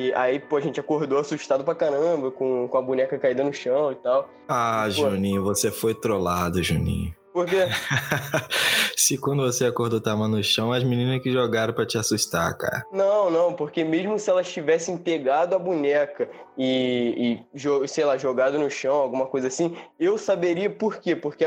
E 0.03 0.13
aí, 0.15 0.41
pô, 0.41 0.57
a 0.57 0.61
gente 0.61 0.81
acordou 0.81 1.19
assustado 1.21 1.63
pra 1.63 1.77
caramba, 1.77 2.31
com, 2.33 2.67
com 2.67 2.77
a 2.77 2.83
boneca 2.83 3.17
caída 3.19 3.45
no 3.45 3.53
chão 3.53 3.93
e 3.93 3.95
tal. 3.95 4.29
Ah, 4.49 4.85
Pô. 4.87 4.91
Juninho, 4.91 5.45
você 5.45 5.71
foi 5.71 5.95
trollado, 5.95 6.61
Juninho. 6.61 7.15
Porque, 7.33 7.57
Se 8.97 9.17
quando 9.17 9.43
você 9.43 9.65
acordou 9.65 10.01
tava 10.01 10.29
no 10.29 10.43
chão, 10.43 10.73
as 10.73 10.85
meninas 10.85 11.23
que 11.23 11.33
jogaram 11.33 11.73
pra 11.73 11.87
te 11.87 11.97
assustar, 11.97 12.57
cara. 12.59 12.85
não, 12.93 13.31
não, 13.31 13.53
porque 13.55 13.83
mesmo 13.85 14.19
se 14.19 14.29
elas 14.29 14.51
tivessem 14.53 14.99
pegado 14.99 15.55
a 15.55 15.59
boneca 15.59 16.29
e, 16.59 17.41
e 17.55 17.89
sei 17.89 18.05
lá, 18.05 18.19
jogado 18.19 18.59
no 18.59 18.71
chão, 18.71 18.97
alguma 18.97 19.27
coisa 19.27 19.49
assim, 19.49 19.77
eu 19.99 20.19
saberia 20.19 20.69
por 20.69 20.97
quê. 20.99 21.17
Porque 21.17 21.45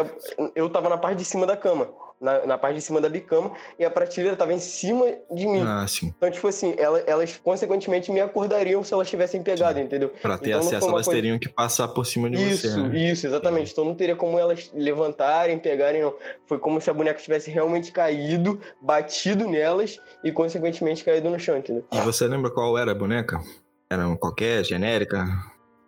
eu 0.56 0.70
tava 0.70 0.90
na 0.90 0.98
parte 0.98 1.20
de 1.20 1.26
cima 1.26 1.46
da 1.46 1.56
cama, 1.56 1.88
na, 2.20 2.46
na 2.46 2.58
parte 2.58 2.76
de 2.76 2.82
cima 2.82 3.02
da 3.02 3.10
bicama, 3.10 3.52
e 3.78 3.86
a 3.86 3.90
prateleira 3.92 4.36
tava 4.38 4.54
em 4.54 4.60
cima 4.60 5.06
de 5.32 5.48
mim. 5.48 5.62
Ah, 5.66 5.86
sim. 5.88 6.14
Então, 6.18 6.32
tipo 6.32 6.48
assim, 6.48 6.74
ela- 6.78 7.00
elas 7.06 7.38
consequentemente 7.44 8.12
me 8.12 8.20
acordariam 8.22 8.84
se 8.84 8.94
elas 8.94 9.10
tivessem 9.10 9.44
pegado, 9.44 9.80
entendeu? 9.80 10.10
Pra 10.22 10.38
ter 10.38 10.50
Então 10.50 10.62
acesso, 10.62 10.76
elas 10.90 11.06
coisa- 11.06 11.12
teriam 11.12 11.38
que 11.38 11.50
passar 11.50 11.88
por 11.90 12.06
cima 12.06 12.30
de 12.30 12.38
Isso, 12.38 12.68
você. 12.70 12.78
Né? 12.82 12.98
isso, 12.98 13.28
exatamente. 13.28 13.72
Então 13.72 13.84
não 13.86 13.96
teria 13.96 14.16
como 14.16 14.40
elas 14.40 14.72
levantarem, 14.74 15.60
pegarem, 15.60 16.02
não. 16.02 16.16
Foi 16.46 16.58
como 16.58 16.80
se 16.82 16.90
a 16.90 16.94
boneca 16.94 17.20
tivesse 17.22 17.52
realmente 17.52 17.92
caído, 17.92 18.60
batido 18.82 19.48
nelas 19.50 20.00
e, 20.24 20.32
consequentemente, 20.32 21.04
caído 21.04 21.30
no 21.30 21.40
chão, 21.40 21.58
entendeu? 21.58 21.86
E 21.92 22.00
você 22.02 22.28
lembra 22.28 22.50
qual 22.50 22.78
era 22.78 22.92
a 22.92 22.96
boneca? 22.96 23.40
Era 23.90 24.04
qualquer, 24.16 24.64
genérica? 24.64 25.26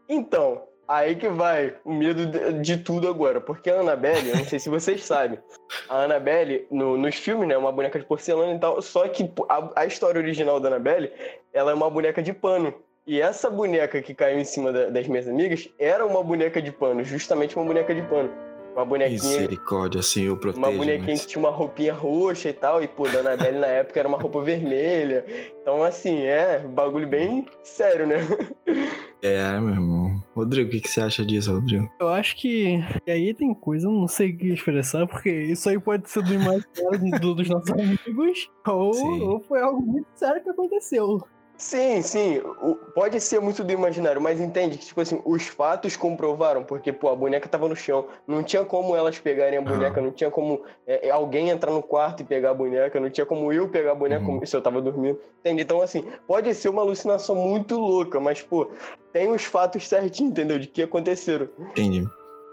Então, 0.07 0.63
aí 0.87 1.15
que 1.15 1.27
vai 1.29 1.73
o 1.83 1.93
medo 1.93 2.25
de, 2.25 2.53
de 2.61 2.77
tudo 2.77 3.07
agora. 3.07 3.41
Porque 3.41 3.69
a 3.69 3.79
Annabelle, 3.81 4.29
eu 4.29 4.37
não 4.37 4.45
sei 4.45 4.59
se 4.59 4.69
vocês 4.69 5.03
sabem, 5.03 5.37
a 5.89 6.03
Annabelle, 6.03 6.65
no- 6.71 6.97
nos 6.97 7.15
filmes, 7.15 7.47
né, 7.47 7.55
é 7.55 7.57
uma 7.57 7.71
boneca 7.71 7.99
de 7.99 8.05
porcelana 8.05 8.53
e 8.53 8.59
tal, 8.59 8.81
só 8.81 9.07
que 9.07 9.29
a, 9.49 9.81
a 9.81 9.85
história 9.85 10.19
original 10.19 10.59
da 10.59 10.69
Annabelle, 10.69 11.11
ela 11.53 11.71
é 11.71 11.73
uma 11.73 11.89
boneca 11.89 12.21
de 12.21 12.33
pano. 12.33 12.73
E 13.05 13.21
essa 13.21 13.49
boneca 13.49 14.01
que 14.01 14.13
caiu 14.13 14.37
em 14.37 14.43
cima 14.43 14.71
da- 14.71 14.89
das 14.89 15.07
minhas 15.07 15.27
amigas 15.27 15.69
era 15.79 16.05
uma 16.05 16.21
boneca 16.23 16.61
de 16.61 16.71
pano, 16.71 17.03
justamente 17.03 17.55
uma 17.55 17.65
boneca 17.65 17.93
de 17.95 18.01
pano. 18.01 18.29
Uma 18.75 18.85
bonequinha 18.85 19.17
Misericórdia, 19.39 20.03
Senhor, 20.03 20.33
Uma 20.33 20.39
proteja. 20.39 20.71
bonequinha 20.77 21.17
que 21.17 21.25
tinha 21.25 21.39
uma 21.39 21.49
roupinha 21.49 21.93
roxa 21.95 22.49
e 22.49 22.53
tal, 22.53 22.83
e 22.83 22.87
pô, 22.87 23.07
da 23.07 23.21
Annabelle 23.21 23.57
na 23.57 23.65
época 23.65 23.99
era 23.99 24.07
uma 24.07 24.19
roupa 24.19 24.39
vermelha. 24.43 25.25
Então, 25.61 25.81
assim, 25.83 26.21
é 26.27 26.59
bagulho 26.59 27.07
bem 27.07 27.47
sério, 27.63 28.05
né? 28.05 28.17
É, 29.23 29.59
meu 29.59 29.69
irmão. 29.69 29.96
Rodrigo, 30.37 30.69
o 30.69 30.71
que, 30.71 30.81
que 30.81 30.89
você 30.89 31.01
acha 31.01 31.25
disso, 31.25 31.51
Rodrigo? 31.53 31.89
Eu 31.99 32.09
acho 32.09 32.35
que 32.37 32.79
e 33.05 33.11
aí 33.11 33.33
tem 33.33 33.53
coisa, 33.53 33.87
eu 33.87 33.91
não 33.91 34.07
sei 34.07 34.31
o 34.31 34.37
que 34.37 34.47
expressar, 34.53 35.05
porque 35.07 35.29
isso 35.29 35.67
aí 35.69 35.79
pode 35.79 36.09
ser 36.09 36.23
do 36.23 36.33
imaginário 36.33 37.19
do- 37.19 37.35
dos 37.35 37.49
nossos 37.49 37.69
amigos, 37.73 38.49
ou, 38.65 38.93
ou 39.29 39.39
foi 39.41 39.61
algo 39.61 39.81
muito 39.81 40.07
sério 40.15 40.41
que 40.43 40.49
aconteceu. 40.49 41.21
Sim, 41.57 42.01
sim, 42.03 42.37
o- 42.61 42.75
pode 42.93 43.19
ser 43.19 43.39
muito 43.41 43.63
do 43.63 43.71
imaginário, 43.73 44.21
mas 44.21 44.39
entende 44.39 44.77
que, 44.77 44.85
tipo 44.85 45.01
assim, 45.01 45.19
os 45.25 45.47
fatos 45.47 45.97
comprovaram, 45.97 46.63
porque, 46.63 46.93
pô, 46.93 47.09
a 47.09 47.15
boneca 47.15 47.49
tava 47.49 47.67
no 47.67 47.75
chão, 47.75 48.05
não 48.27 48.43
tinha 48.43 48.63
como 48.63 48.95
elas 48.95 49.17
pegarem 49.17 49.57
a 49.57 49.61
boneca, 49.61 49.99
não 49.99 50.11
tinha 50.11 50.29
como 50.29 50.61
é, 50.85 51.09
alguém 51.09 51.49
entrar 51.49 51.71
no 51.71 51.81
quarto 51.81 52.21
e 52.21 52.25
pegar 52.25 52.51
a 52.51 52.53
boneca, 52.53 52.99
não 52.99 53.09
tinha 53.09 53.25
como 53.25 53.51
eu 53.51 53.67
pegar 53.69 53.93
a 53.93 53.95
boneca 53.95 54.23
Uhum. 54.23 54.45
se 54.45 54.55
eu 54.55 54.61
tava 54.61 54.79
dormindo, 54.81 55.19
entende? 55.39 55.63
Então, 55.63 55.81
assim, 55.81 56.05
pode 56.27 56.53
ser 56.53 56.69
uma 56.69 56.83
alucinação 56.83 57.35
muito 57.35 57.75
louca, 57.79 58.19
mas, 58.19 58.41
pô, 58.41 58.69
tem 59.11 59.31
os 59.31 59.43
fatos 59.43 59.87
certinhos, 59.87 60.31
entendeu? 60.33 60.59
De 60.59 60.67
que 60.67 60.83
aconteceram. 60.83 61.49
Entendi. 61.71 62.07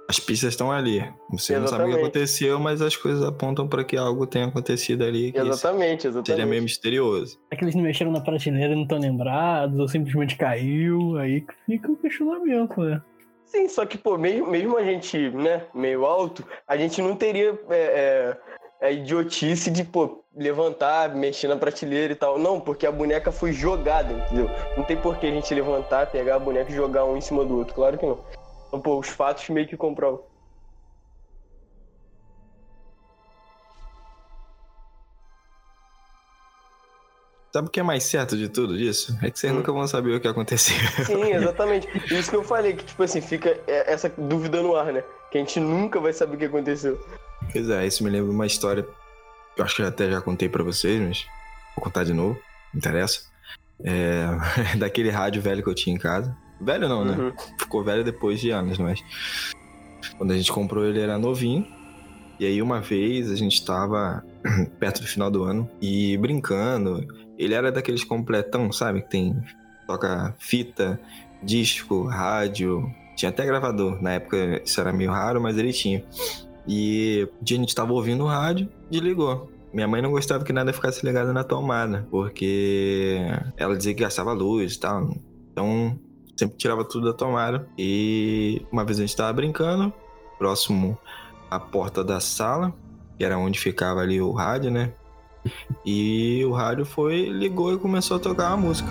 As 0.09 0.21
pistas 0.21 0.51
estão 0.51 0.71
ali. 0.71 1.01
Você 1.31 1.59
não 1.59 1.67
sabe 1.67 1.85
o 1.85 1.87
que 1.87 1.93
Exatamente. 1.93 2.01
aconteceu, 2.01 2.61
mas 2.61 2.83
as 2.83 2.95
coisas 2.95 3.25
apontam 3.25 3.67
pra 3.67 3.83
que 3.83 3.97
algo 3.97 4.27
tenha 4.27 4.47
acontecido 4.47 5.03
ali. 5.03 5.33
Exatamente, 5.35 6.07
exatamente. 6.07 6.27
seria 6.27 6.47
meio 6.47 6.63
misterioso. 6.63 7.39
É 7.51 7.57
que 7.57 7.65
eles 7.65 7.75
não 7.75 7.83
mexeram 7.83 8.13
na 8.13 8.21
prateleira 8.21 8.73
e 8.73 8.77
não 8.77 8.83
estão 8.83 8.99
lembrados, 8.99 9.79
ou 9.79 9.89
simplesmente 9.89 10.37
caiu, 10.37 11.17
aí 11.17 11.41
que 11.41 11.55
fica 11.67 11.91
o 11.91 11.97
questionamento, 11.97 12.81
né? 12.81 13.01
Sim, 13.47 13.69
só 13.69 13.87
que, 13.87 13.97
pô, 13.97 14.19
mesmo, 14.19 14.51
mesmo 14.51 14.77
a 14.77 14.83
gente, 14.83 15.31
né, 15.31 15.63
meio 15.73 16.05
alto, 16.05 16.45
a 16.67 16.77
gente 16.77 17.01
não 17.01 17.15
teria 17.15 17.59
é, 17.71 18.37
é, 18.83 18.87
a 18.87 18.91
idiotice 18.91 19.71
de, 19.71 19.85
pô, 19.85 20.25
levantar, 20.37 21.15
mexer 21.15 21.49
na 21.49 21.57
prateleira 21.57 22.13
e 22.13 22.17
tal. 22.17 22.39
Não, 22.39 22.61
porque 22.61 22.87
a 22.87 22.93
boneca 22.93 23.31
foi 23.31 23.53
jogada, 23.53 24.13
entendeu? 24.13 24.51
Não 24.77 24.85
tem 24.85 24.97
por 24.97 25.19
que 25.19 25.27
a 25.27 25.31
gente 25.31 25.55
levantar, 25.55 26.11
pegar 26.11 26.37
a 26.37 26.39
boneca 26.39 26.71
e 26.71 26.75
jogar 26.75 27.05
um 27.05 27.17
em 27.17 27.21
cima 27.21 27.45
do 27.45 27.59
outro, 27.59 27.75
claro 27.75 27.97
que 27.97 28.05
não. 28.05 28.19
Então, 28.75 28.83
pô, 28.83 28.99
os 28.99 29.07
fatos 29.09 29.49
meio 29.51 29.69
que 29.69 29.77
comprovam. 29.77 30.21
Sabe 37.53 37.69
o 37.69 37.71
que 37.71 37.79
é 37.79 37.85
mais 37.85 38.03
certo 38.03 38.37
de 38.37 38.49
tudo 38.49 38.77
disso? 38.77 39.17
É 39.23 39.31
que 39.31 39.39
vocês 39.39 39.53
Hum. 39.53 39.57
nunca 39.59 39.71
vão 39.71 39.87
saber 39.87 40.17
o 40.17 40.21
que 40.21 40.27
aconteceu. 40.27 40.75
Sim, 41.07 41.35
exatamente. 41.35 41.87
Isso 42.13 42.31
que 42.31 42.37
eu 42.37 42.43
falei, 42.43 42.75
que, 42.75 42.85
tipo 42.85 43.01
assim, 43.01 43.21
fica 43.21 43.51
é, 43.69 43.93
essa 43.93 44.09
dúvida 44.09 44.61
no 44.61 44.75
ar, 44.75 44.93
né? 44.93 45.05
Que 45.31 45.39
a 45.39 45.41
gente 45.41 45.61
nunca 45.61 46.01
vai 46.01 46.13
saber 46.13 46.35
o 46.35 46.39
que 46.39 46.47
aconteceu. 46.47 46.99
Pois 47.53 47.71
é, 47.71 47.87
isso 47.87 48.03
me 48.03 48.11
lembra 48.11 48.33
uma 48.33 48.47
história 48.47 48.83
que 49.55 49.61
eu 49.61 49.65
acho 49.65 49.77
que 49.77 49.83
eu 49.83 49.87
até 49.87 50.11
já 50.11 50.21
contei 50.21 50.49
pra 50.49 50.65
vocês, 50.65 51.01
mas 51.01 51.25
vou 51.77 51.85
contar 51.85 52.03
de 52.03 52.13
novo, 52.13 52.37
não 52.73 52.79
interessa. 52.79 53.21
É, 53.85 54.27
daquele 54.77 55.11
rádio 55.11 55.41
velho 55.41 55.63
que 55.63 55.71
eu 55.71 55.75
tinha 55.77 55.95
em 55.95 55.99
casa. 55.99 56.37
Velho 56.65 56.89
não, 56.89 57.05
né? 57.05 57.17
Uhum. 57.17 57.33
Ficou 57.59 57.85
velho 57.85 58.03
depois 58.03 58.41
de 58.41 58.51
anos, 58.51 58.79
mas. 58.79 59.03
Quando 60.17 60.33
a 60.33 60.37
gente 60.37 60.51
comprou 60.51 60.85
ele 60.85 61.01
era 61.01 61.19
novinho. 61.19 61.67
E 62.39 62.47
aí 62.47 62.61
uma 62.61 62.81
vez 62.81 63.31
a 63.31 63.37
gente 63.37 63.65
tava 63.65 64.25
perto 64.79 65.01
do 65.01 65.07
final 65.07 65.31
do 65.31 65.45
ano 65.45 65.69
e 65.81 66.17
brincando. 66.17 67.07
Ele 67.39 67.55
era 67.55 67.71
daqueles 67.71 68.05
completão, 68.05 68.73
sabe? 68.73 69.03
Que 69.03 69.11
tem. 69.11 69.45
Toca 69.87 70.35
fita, 70.39 70.99
disco, 71.43 72.05
rádio. 72.05 72.91
Tinha 73.17 73.29
até 73.29 73.45
gravador. 73.45 74.03
Na 74.03 74.13
época 74.13 74.63
isso 74.65 74.81
era 74.81 74.93
meio 74.93 75.11
raro, 75.11 75.41
mas 75.41 75.59
ele 75.59 75.73
tinha. 75.73 76.03
E 76.67 77.29
um 77.41 77.45
dia 77.45 77.59
a 77.59 77.61
gente 77.61 77.75
tava 77.75 77.93
ouvindo 77.93 78.25
o 78.25 78.27
rádio, 78.27 78.69
desligou. 78.91 79.51
Minha 79.73 79.89
mãe 79.89 80.01
não 80.01 80.11
gostava 80.11 80.45
que 80.45 80.53
nada 80.53 80.73
ficasse 80.73 81.05
ligado 81.05 81.33
na 81.33 81.43
tomada, 81.43 82.07
porque 82.11 83.19
ela 83.57 83.77
dizia 83.77 83.93
que 83.93 84.03
gastava 84.03 84.33
luz 84.33 84.75
e 84.75 84.79
tal. 84.79 85.15
Então, 85.51 85.99
sempre 86.37 86.57
tirava 86.57 86.85
tudo 86.85 87.07
da 87.07 87.13
tomada. 87.13 87.69
E 87.79 88.65
uma 88.71 88.85
vez 88.85 88.99
a 88.99 89.03
gente 89.03 89.17
tava 89.17 89.33
brincando, 89.33 89.93
próximo 90.39 90.99
à 91.51 91.59
porta 91.59 92.03
da 92.03 92.21
sala, 92.21 92.73
que 93.17 93.25
era 93.25 93.39
onde 93.39 93.59
ficava 93.59 94.01
ali 94.01 94.21
o 94.21 94.33
rádio, 94.33 94.71
né? 94.71 94.93
E 95.85 96.43
o 96.47 96.53
rádio 96.53 96.85
foi, 96.85 97.29
ligou 97.29 97.73
e 97.73 97.79
começou 97.79 98.17
a 98.17 98.21
tocar 98.21 98.49
uma 98.49 98.57
música. 98.57 98.89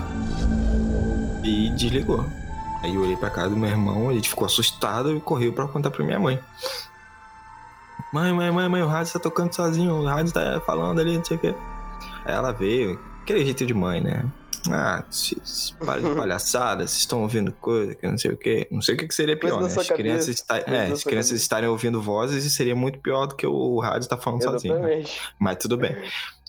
E 1.42 1.70
desligou. 1.70 2.24
Aí 2.82 2.94
eu 2.94 3.02
olhei 3.02 3.16
pra 3.16 3.30
casa 3.30 3.50
do 3.50 3.56
meu 3.56 3.70
irmão, 3.70 4.10
ele 4.10 4.22
ficou 4.22 4.46
assustado 4.46 5.16
e 5.16 5.20
correu 5.20 5.52
pra 5.52 5.66
contar 5.66 5.90
pra 5.90 6.04
minha 6.04 6.20
mãe. 6.20 6.38
Mãe, 8.12 8.32
mãe, 8.32 8.50
mãe, 8.50 8.68
mãe, 8.68 8.82
o 8.82 8.86
rádio 8.86 9.12
tá 9.12 9.18
tocando 9.18 9.52
sozinho, 9.52 9.94
o 9.94 10.04
rádio 10.04 10.32
tá 10.32 10.60
falando 10.64 11.00
ali, 11.00 11.16
não 11.16 11.24
sei 11.24 11.36
o 11.36 11.40
quê. 11.40 11.54
Aí 12.24 12.34
ela 12.34 12.52
veio, 12.52 13.00
aquele 13.22 13.44
jeito 13.44 13.66
de 13.66 13.74
mãe, 13.74 14.00
né? 14.00 14.24
Ah, 14.70 15.04
se, 15.10 15.36
se 15.44 15.74
para 15.74 16.00
de 16.00 16.14
palhaçada, 16.14 16.86
vocês 16.86 17.00
estão 17.00 17.22
ouvindo 17.22 17.52
coisa 17.52 17.94
que 17.94 18.06
não 18.06 18.16
sei 18.16 18.30
o 18.32 18.36
quê. 18.36 18.66
Não 18.70 18.80
sei 18.80 18.94
o 18.94 18.98
que, 18.98 19.06
que 19.08 19.14
seria 19.14 19.38
pior, 19.38 19.60
né? 19.60 19.66
As 19.66 19.88
crianças, 19.88 20.40
coisa 20.42 20.64
é, 20.66 20.86
as 20.92 21.04
crianças 21.04 21.40
estarem 21.40 21.68
ouvindo 21.68 22.00
vozes 22.00 22.44
e 22.44 22.50
seria 22.50 22.74
muito 22.74 22.98
pior 23.00 23.26
do 23.26 23.36
que 23.36 23.46
o 23.46 23.78
rádio 23.80 24.08
tá 24.08 24.16
falando 24.16 24.42
sozinho. 24.42 24.74
né? 24.74 24.80
Exatamente. 25.00 25.20
Mas 25.38 25.56
tudo 25.58 25.76
bem. 25.76 25.94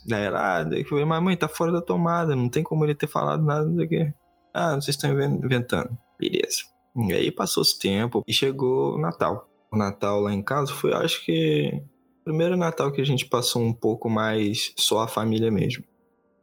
Daí 0.08 0.24
ela, 0.26 0.62
ah, 0.62 0.66
falei, 0.88 1.04
mas 1.04 1.24
mãe, 1.24 1.36
tá 1.36 1.48
fora 1.48 1.72
da 1.72 1.82
tomada, 1.82 2.36
não 2.36 2.48
tem 2.48 2.64
como 2.64 2.86
ele 2.86 2.96
ter 2.96 3.08
falado 3.08 3.44
nada, 3.44 3.66
não 3.66 3.76
sei 3.76 3.86
o 3.86 3.90
quê. 3.90 4.14
Ah, 4.54 4.76
vocês 4.76 4.96
estão 4.96 5.12
inven- 5.12 5.42
inventando. 5.44 5.98
Beleza. 6.18 6.60
E 6.96 7.12
aí 7.14 7.32
passou 7.32 7.64
esse 7.64 7.78
tempo 7.78 8.24
e 8.26 8.32
chegou 8.32 8.96
o 8.96 8.98
Natal. 8.98 9.50
O 9.70 9.76
Natal 9.78 10.22
lá 10.22 10.32
em 10.32 10.42
casa 10.42 10.72
foi, 10.72 10.94
acho 10.94 11.26
que, 11.26 11.82
o 12.22 12.24
primeiro 12.24 12.56
Natal 12.56 12.92
que 12.92 13.02
a 13.02 13.06
gente 13.06 13.26
passou 13.26 13.62
um 13.62 13.74
pouco 13.74 14.10
mais 14.10 14.72
só 14.78 15.00
a 15.00 15.08
família 15.08 15.52
mesmo. 15.52 15.84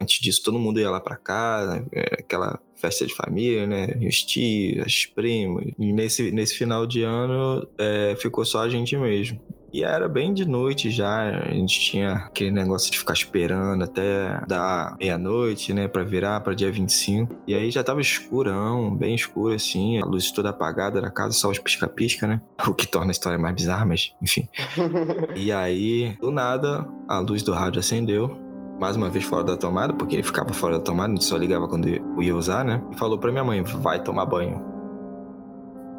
Antes 0.02 0.21
disso, 0.21 0.42
todo 0.42 0.59
mundo 0.59 0.80
ia 0.80 0.90
lá 0.90 1.00
pra 1.00 1.16
casa, 1.16 1.87
é, 1.92 2.16
aquela 2.18 2.59
festa 2.75 3.06
de 3.06 3.14
família, 3.14 3.66
né? 3.66 3.87
Os 4.06 4.23
tios, 4.25 4.85
as 4.85 5.06
primas. 5.06 5.66
E 5.78 5.92
nesse, 5.92 6.32
nesse 6.32 6.56
final 6.56 6.85
de 6.87 7.04
ano, 7.04 7.66
é, 7.78 8.16
ficou 8.18 8.44
só 8.44 8.62
a 8.62 8.68
gente 8.68 8.97
mesmo. 8.97 9.40
E 9.73 9.82
era 9.82 10.06
bem 10.06 10.35
de 10.35 10.44
noite 10.44 10.90
já, 10.90 11.47
a 11.47 11.54
gente 11.54 11.80
tinha 11.80 12.12
aquele 12.12 12.50
negócio 12.50 12.92
de 12.92 12.99
ficar 12.99 13.14
esperando 13.14 13.82
até 13.82 14.44
dar 14.47 14.94
meia-noite, 15.00 15.73
né, 15.73 15.88
pra 15.88 16.04
virar 16.04 16.40
pra 16.40 16.52
dia 16.52 16.71
25. 16.71 17.35
E 17.47 17.54
aí 17.54 17.71
já 17.71 17.82
tava 17.82 18.02
escurão, 18.02 18.94
bem 18.94 19.14
escuro 19.14 19.54
assim, 19.54 19.99
a 19.99 20.04
luz 20.04 20.30
toda 20.30 20.50
apagada 20.50 21.00
da 21.00 21.11
casa, 21.11 21.32
só 21.32 21.49
os 21.49 21.59
pisca-pisca, 21.59 22.26
né? 22.26 22.42
O 22.68 22.75
que 22.75 22.87
torna 22.87 23.11
a 23.11 23.12
história 23.12 23.38
mais 23.38 23.54
bizarra, 23.54 23.87
mas 23.87 24.12
enfim. 24.21 24.47
E 25.35 25.50
aí, 25.50 26.16
do 26.21 26.30
nada, 26.30 26.87
a 27.09 27.18
luz 27.18 27.42
do 27.42 27.52
rádio 27.52 27.80
acendeu. 27.80 28.38
Mais 28.82 28.96
uma 28.96 29.08
vez 29.08 29.24
fora 29.24 29.44
da 29.44 29.56
tomada, 29.56 29.92
porque 29.92 30.16
ele 30.16 30.24
ficava 30.24 30.52
fora 30.52 30.76
da 30.76 30.84
tomada, 30.84 31.12
a 31.12 31.14
gente 31.14 31.24
só 31.24 31.36
ligava 31.36 31.68
quando 31.68 31.86
eu 31.86 32.20
ia 32.20 32.34
usar, 32.34 32.64
né? 32.64 32.82
E 32.90 32.98
falou 32.98 33.16
pra 33.16 33.30
minha 33.30 33.44
mãe: 33.44 33.62
vai 33.62 34.02
tomar 34.02 34.26
banho. 34.26 34.60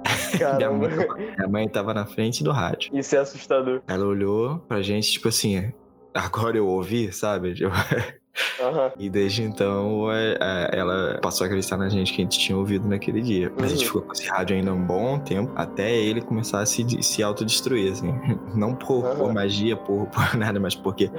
Minha 0.57 0.69
mãe, 0.69 0.89
minha 1.37 1.47
mãe 1.47 1.69
tava 1.69 1.93
na 1.93 2.05
frente 2.05 2.43
do 2.43 2.51
rádio. 2.51 2.89
Isso 2.91 3.15
é 3.15 3.19
assustador. 3.19 3.81
Ela 3.87 4.05
olhou 4.05 4.57
pra 4.67 4.81
gente, 4.81 5.11
tipo 5.11 5.29
assim, 5.29 5.71
agora 6.13 6.58
eu 6.58 6.67
ouvi, 6.67 7.12
sabe? 7.12 7.53
Tipo, 7.63 7.72
Aham. 8.60 8.91
E 8.98 9.10
desde 9.12 9.43
então 9.43 10.12
é, 10.12 10.38
é, 10.41 10.79
ela 10.79 11.20
passou 11.22 11.46
a 11.46 11.48
acreditar 11.48 11.77
na 11.77 11.88
gente 11.88 12.12
que 12.13 12.20
a 12.22 12.24
gente 12.24 12.39
tinha 12.39 12.58
ouvido 12.58 12.88
naquele 12.88 13.22
dia. 13.22 13.51
Mas 13.55 13.65
a 13.72 13.75
gente 13.75 13.82
Uhum. 13.82 13.88
ficou 13.88 14.01
com 14.03 14.12
esse 14.13 14.27
rádio 14.27 14.55
ainda 14.55 14.74
um 14.74 14.84
bom 14.84 15.20
tempo 15.20 15.51
até 15.55 15.96
ele 15.96 16.20
começar 16.20 16.60
a 16.60 16.65
se, 16.65 16.84
se 17.03 17.22
autodestruir, 17.22 17.91
assim. 17.91 18.12
Não 18.55 18.74
por, 18.75 19.03
por 19.03 19.25
Aham. 19.25 19.34
magia, 19.34 19.77
por, 19.77 20.08
por 20.10 20.36
nada, 20.36 20.60
mas 20.60 20.74
porque 20.74 21.12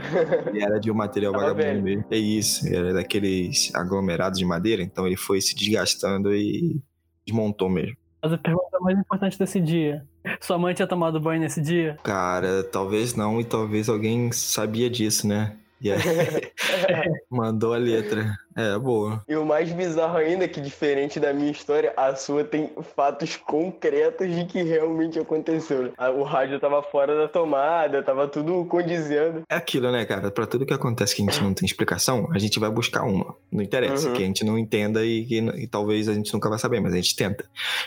ele 0.48 0.60
era 0.62 0.80
de 0.80 0.90
um 0.90 0.94
material 0.94 1.32
vagabundo 1.32 1.82
mesmo. 1.82 2.04
É 2.10 2.16
isso, 2.16 2.66
era 2.66 2.92
daqueles 2.92 3.72
aglomerados 3.74 4.38
de 4.38 4.44
madeira, 4.44 4.82
então 4.82 5.06
ele 5.06 5.16
foi 5.16 5.40
se 5.40 5.54
desgastando 5.54 6.34
e 6.34 6.80
desmontou 7.24 7.68
mesmo. 7.70 7.96
Mas 8.22 8.32
a 8.32 8.38
pergunta 8.38 8.80
mais 8.80 8.98
importante 8.98 9.38
desse 9.38 9.60
dia. 9.60 10.04
Sua 10.40 10.58
mãe 10.58 10.74
tinha 10.74 10.86
tomado 10.86 11.20
banho 11.20 11.40
nesse 11.40 11.60
dia? 11.60 11.98
Cara, 12.02 12.62
talvez 12.64 13.14
não, 13.14 13.40
e 13.40 13.44
talvez 13.44 13.88
alguém 13.88 14.32
sabia 14.32 14.88
disso, 14.88 15.26
né? 15.26 15.56
E 15.80 15.90
aí 15.90 16.00
mandou 17.30 17.74
a 17.74 17.78
letra. 17.78 18.34
É, 18.56 18.78
boa. 18.78 19.22
E 19.28 19.34
o 19.36 19.44
mais 19.44 19.72
bizarro 19.72 20.16
ainda 20.16 20.44
é 20.44 20.48
que, 20.48 20.60
diferente 20.60 21.18
da 21.18 21.32
minha 21.32 21.50
história, 21.50 21.92
a 21.96 22.14
sua 22.14 22.44
tem 22.44 22.70
fatos 22.94 23.36
concretos 23.36 24.28
de 24.34 24.44
que 24.44 24.62
realmente 24.62 25.18
aconteceu. 25.18 25.92
A- 25.98 26.10
O 26.10 26.22
rádio 26.22 26.60
tava 26.60 26.82
fora 26.82 27.16
da 27.16 27.26
tomada, 27.28 28.02
tava 28.02 28.28
tudo 28.28 28.64
condizendo. 28.66 29.42
É 29.50 29.56
aquilo, 29.56 29.90
né, 29.90 30.04
cara? 30.04 30.30
Pra 30.30 30.46
tudo 30.46 30.64
que 30.64 30.72
acontece 30.72 31.16
que 31.16 31.22
a 31.22 31.24
gente 31.24 31.42
não 31.42 31.52
tem 31.52 31.66
explicação, 31.66 32.28
a 32.32 32.38
gente 32.38 32.60
vai 32.60 32.70
buscar 32.70 33.02
uma. 33.04 33.34
Não 33.50 33.62
interessa, 33.62 34.08
Uhum. 34.08 34.14
que 34.14 34.22
a 34.22 34.26
gente 34.26 34.44
não 34.44 34.58
entenda 34.58 35.04
e 35.04 35.24
que 35.24 35.38
e 35.38 35.66
talvez 35.66 36.08
a 36.08 36.14
gente 36.14 36.32
nunca 36.32 36.48
vai 36.48 36.58
saber, 36.58 36.80
mas 36.80 36.92
a 36.92 36.96
gente 36.96 37.16
tenta. 37.16 37.44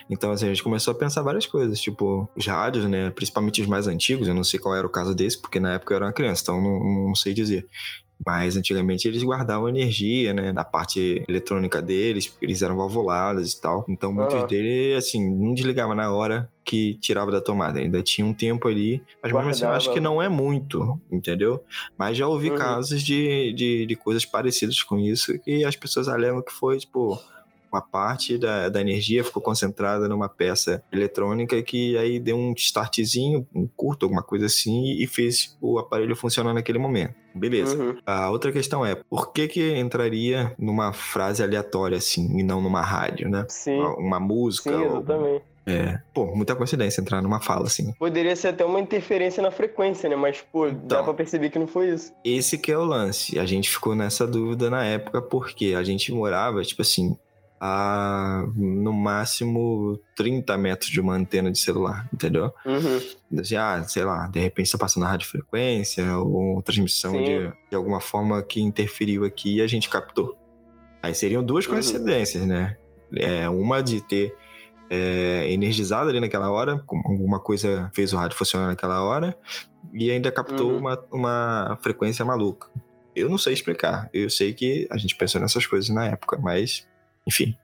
Então, 0.10 0.32
assim, 0.32 0.46
a 0.46 0.50
gente 0.50 0.64
começou 0.64 0.92
a 0.92 0.96
pensar 0.98 1.22
várias 1.22 1.46
coisas, 1.46 1.80
tipo, 1.80 2.30
os 2.36 2.46
rádios, 2.46 2.86
né? 2.86 3.10
Principalmente 3.12 3.62
os 3.62 3.68
mais 3.68 3.88
antigos, 3.88 4.28
eu 4.28 4.34
não 4.34 4.44
sei 4.44 4.60
qual 4.60 4.76
era 4.76 4.86
o 4.86 4.90
caso 4.90 5.16
desse, 5.16 5.40
porque 5.42 5.60
na 5.60 5.76
época 5.76 5.94
eu 5.94 5.96
era 5.98 6.06
uma 6.06 6.14
criança, 6.14 6.42
então 6.44 6.62
não, 6.62 7.08
não 7.08 7.16
sei 7.16 7.34
dizer. 7.34 7.66
Mas 8.26 8.58
antigamente 8.58 9.08
eles 9.08 9.24
guardavam 9.24 9.70
energia, 9.70 10.34
né? 10.34 10.52
Da 10.52 10.64
parte 10.64 11.24
eletrônica 11.28 11.82
deles, 11.82 12.28
porque 12.28 12.46
eles 12.46 12.62
eram 12.62 12.76
valvulados 12.78 13.54
e 13.54 13.62
tal. 13.62 13.86
Então 13.88 14.12
muitos 14.12 14.36
Aham. 14.36 14.48
deles, 14.48 14.98
assim, 14.98 15.24
não 15.30 15.54
desligava 15.54 15.94
na 15.96 16.12
hora 16.12 16.50
que 16.66 16.96
tirava 16.96 17.32
da 17.32 17.40
tomada. 17.40 17.80
Ainda 17.80 18.02
tinha 18.04 18.26
um 18.28 18.34
tempo 18.34 18.68
ali. 18.68 19.02
Mas 19.24 19.32
mesmo 19.32 19.50
assim, 19.50 19.64
eu 19.64 19.72
acho 19.72 19.94
que 19.94 20.00
não 20.00 20.22
é 20.22 20.28
muito, 20.28 21.00
entendeu? 21.12 21.64
Mas 21.98 22.18
já 22.18 22.28
ouvi 22.28 22.50
Uhum. 22.50 22.56
casos 22.58 23.02
de, 23.04 23.54
de, 23.54 23.86
de 23.86 23.96
coisas 23.96 24.26
parecidas 24.26 24.82
com 24.84 24.98
isso 25.00 25.38
que 25.40 25.64
as 25.64 25.76
pessoas 25.76 26.08
alegam 26.08 26.42
que 26.42 26.52
foi, 26.52 26.78
tipo, 26.78 27.18
uma 27.72 27.82
parte 27.82 28.38
da, 28.38 28.70
da 28.70 28.82
energia 28.82 29.24
ficou 29.24 29.42
concentrada 29.42 30.08
numa 30.08 30.28
peça 30.30 30.84
eletrônica 30.92 31.62
que 31.64 31.98
aí 31.98 32.20
deu 32.20 32.38
um 32.38 32.54
startzinho, 32.56 33.48
um 33.54 33.68
curto, 33.68 34.04
alguma 34.06 34.24
coisa 34.24 34.46
assim, 34.46 34.92
e 35.00 35.08
fez 35.08 35.58
o 35.62 35.78
aparelho 35.80 36.16
funcionar 36.16 36.54
naquele 36.54 36.80
momento. 36.80 37.14
Beleza. 37.36 37.78
Uhum. 37.78 37.98
A 38.06 38.30
outra 38.32 38.52
questão 38.52 38.86
é, 38.86 38.96
por 38.96 39.32
que 39.32 39.48
que 39.48 39.78
entraria 39.78 40.54
numa 40.58 40.92
frase 40.94 41.44
aleatória 41.44 41.98
assim, 41.98 42.40
e 42.40 42.44
não 42.44 42.62
numa 42.62 42.82
rádio, 42.82 43.30
né? 43.30 43.46
Sim, 43.50 43.80
Uma 43.98 44.20
música. 44.20 44.70
sim, 44.72 44.76
ou- 44.84 44.86
exatamente. 44.98 45.44
É. 45.70 46.00
Pô, 46.14 46.34
muita 46.34 46.56
coincidência 46.56 47.02
entrar 47.02 47.22
numa 47.22 47.42
fala 47.42 47.66
assim. 47.68 47.92
Poderia 48.00 48.34
ser 48.38 48.48
até 48.48 48.64
uma 48.64 48.80
interferência 48.80 49.44
na 49.44 49.52
frequência, 49.52 50.10
né? 50.10 50.16
Mas, 50.16 50.38
pô, 50.50 50.68
dá 50.68 50.72
Então. 50.72 51.04
pra 51.04 51.14
perceber 51.14 51.50
que 51.50 51.60
não 51.60 51.68
foi 51.68 51.90
isso. 51.90 52.14
Esse 52.24 52.58
que 52.58 52.72
é 52.72 52.78
o 52.78 52.86
lance. 52.86 53.38
A 53.38 53.46
gente 53.46 53.70
ficou 53.70 53.94
nessa 53.94 54.26
dúvida 54.26 54.70
na 54.70 54.86
época 54.86 55.22
porque 55.22 55.74
a 55.78 55.84
gente 55.84 56.10
morava, 56.14 56.64
tipo 56.64 56.82
assim, 56.82 57.18
a 57.60 58.46
no 58.56 58.94
máximo 58.94 60.00
30 60.16 60.58
metros 60.58 60.90
de 60.92 61.00
uma 61.02 61.14
antena 61.16 61.52
de 61.52 61.60
celular, 61.60 62.08
entendeu? 62.14 62.52
Uhum. 62.66 63.40
Assim, 63.40 63.56
ah, 63.56 63.84
sei 63.84 64.04
lá, 64.04 64.28
de 64.28 64.40
repente 64.40 64.68
está 64.68 64.78
passando 64.78 65.04
na 65.04 65.10
radiofrequência 65.10 66.18
ou 66.18 66.62
transmissão 66.62 67.12
Sim. 67.14 67.24
de, 67.24 67.54
de 67.70 67.76
alguma 67.76 68.00
forma 68.00 68.42
que 68.44 68.62
interferiu 68.62 69.26
aqui 69.26 69.56
e 69.58 69.62
a 69.62 69.68
gente 69.68 69.90
captou. 69.90 70.38
Aí 71.02 71.14
seriam 71.14 71.44
duas 71.44 71.66
Uhum. 71.66 71.74
coincidências, 71.74 72.46
né? 72.46 72.78
É, 73.16 73.48
uma 73.50 73.82
de 73.82 74.02
ter 74.02 74.36
é, 74.90 75.52
energizado 75.52 76.10
ali 76.10 76.20
naquela 76.20 76.50
hora, 76.52 76.84
alguma 77.06 77.40
coisa 77.40 77.90
fez 77.94 78.14
o 78.14 78.18
rádio 78.18 78.38
funcionar 78.38 78.68
naquela 78.68 79.02
hora, 79.04 79.38
e 79.94 80.10
ainda 80.12 80.32
captou 80.32 80.72
Uhum. 80.72 80.78
uma, 80.78 81.04
uma 81.12 81.80
frequência 81.82 82.24
maluca. 82.24 82.68
Eu 83.16 83.30
não 83.30 83.38
sei 83.38 83.54
explicar. 83.54 84.10
Eu 84.14 84.30
sei 84.30 84.54
que 84.54 84.88
a 84.92 84.98
gente 84.98 85.16
pensou 85.16 85.42
nessas 85.42 85.66
coisas 85.66 85.90
na 85.90 86.06
época, 86.06 86.38
mas, 86.38 86.88
enfim. 87.28 87.56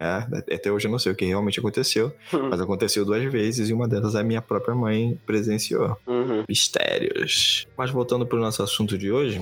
é, 0.00 0.54
até 0.54 0.72
hoje 0.72 0.88
eu 0.88 0.90
não 0.90 0.98
sei 0.98 1.12
o 1.12 1.14
que 1.14 1.24
realmente 1.24 1.60
aconteceu, 1.60 2.12
mas 2.50 2.60
aconteceu 2.60 3.04
duas 3.04 3.24
vezes 3.30 3.68
e 3.68 3.72
uma 3.72 3.86
delas 3.86 4.16
a 4.16 4.22
minha 4.22 4.42
própria 4.42 4.74
mãe 4.74 5.20
presenciou. 5.26 5.96
Uhum. 6.06 6.44
Mistérios. 6.48 7.66
Mas 7.76 7.90
voltando 7.90 8.26
para 8.26 8.38
o 8.38 8.40
nosso 8.40 8.62
assunto 8.62 8.98
de 8.98 9.12
hoje, 9.12 9.40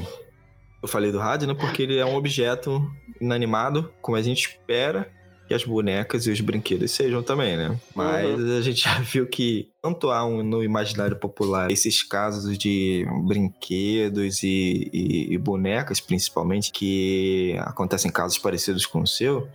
eu 0.82 0.88
falei 0.88 1.12
do 1.12 1.18
rádio, 1.18 1.48
né? 1.48 1.54
Porque 1.54 1.82
ele 1.82 1.98
é 1.98 2.04
um 2.04 2.14
objeto 2.14 2.90
inanimado, 3.20 3.92
como 4.02 4.16
a 4.16 4.22
gente 4.22 4.48
espera 4.48 5.10
que 5.50 5.54
as 5.54 5.64
bonecas 5.64 6.28
e 6.28 6.30
os 6.30 6.40
brinquedos 6.40 6.92
sejam 6.92 7.24
também, 7.24 7.56
né? 7.56 7.76
Mas 7.92 8.40
a 8.40 8.60
gente 8.60 8.84
já 8.84 9.00
viu 9.00 9.26
que 9.26 9.68
tanto 9.82 10.08
há 10.12 10.24
um, 10.24 10.44
no 10.44 10.62
imaginário 10.62 11.16
popular 11.16 11.72
esses 11.72 12.04
casos 12.04 12.56
de 12.56 13.04
brinquedos 13.26 14.44
e, 14.44 14.88
e- 14.92 15.34
e 15.34 15.38
bonecas, 15.38 16.00
principalmente, 16.00 16.70
que 16.70 17.56
acontecem 17.62 18.12
casos 18.12 18.38
parecidos 18.38 18.86
com 18.86 19.00
o 19.02 19.06
seu, 19.08 19.48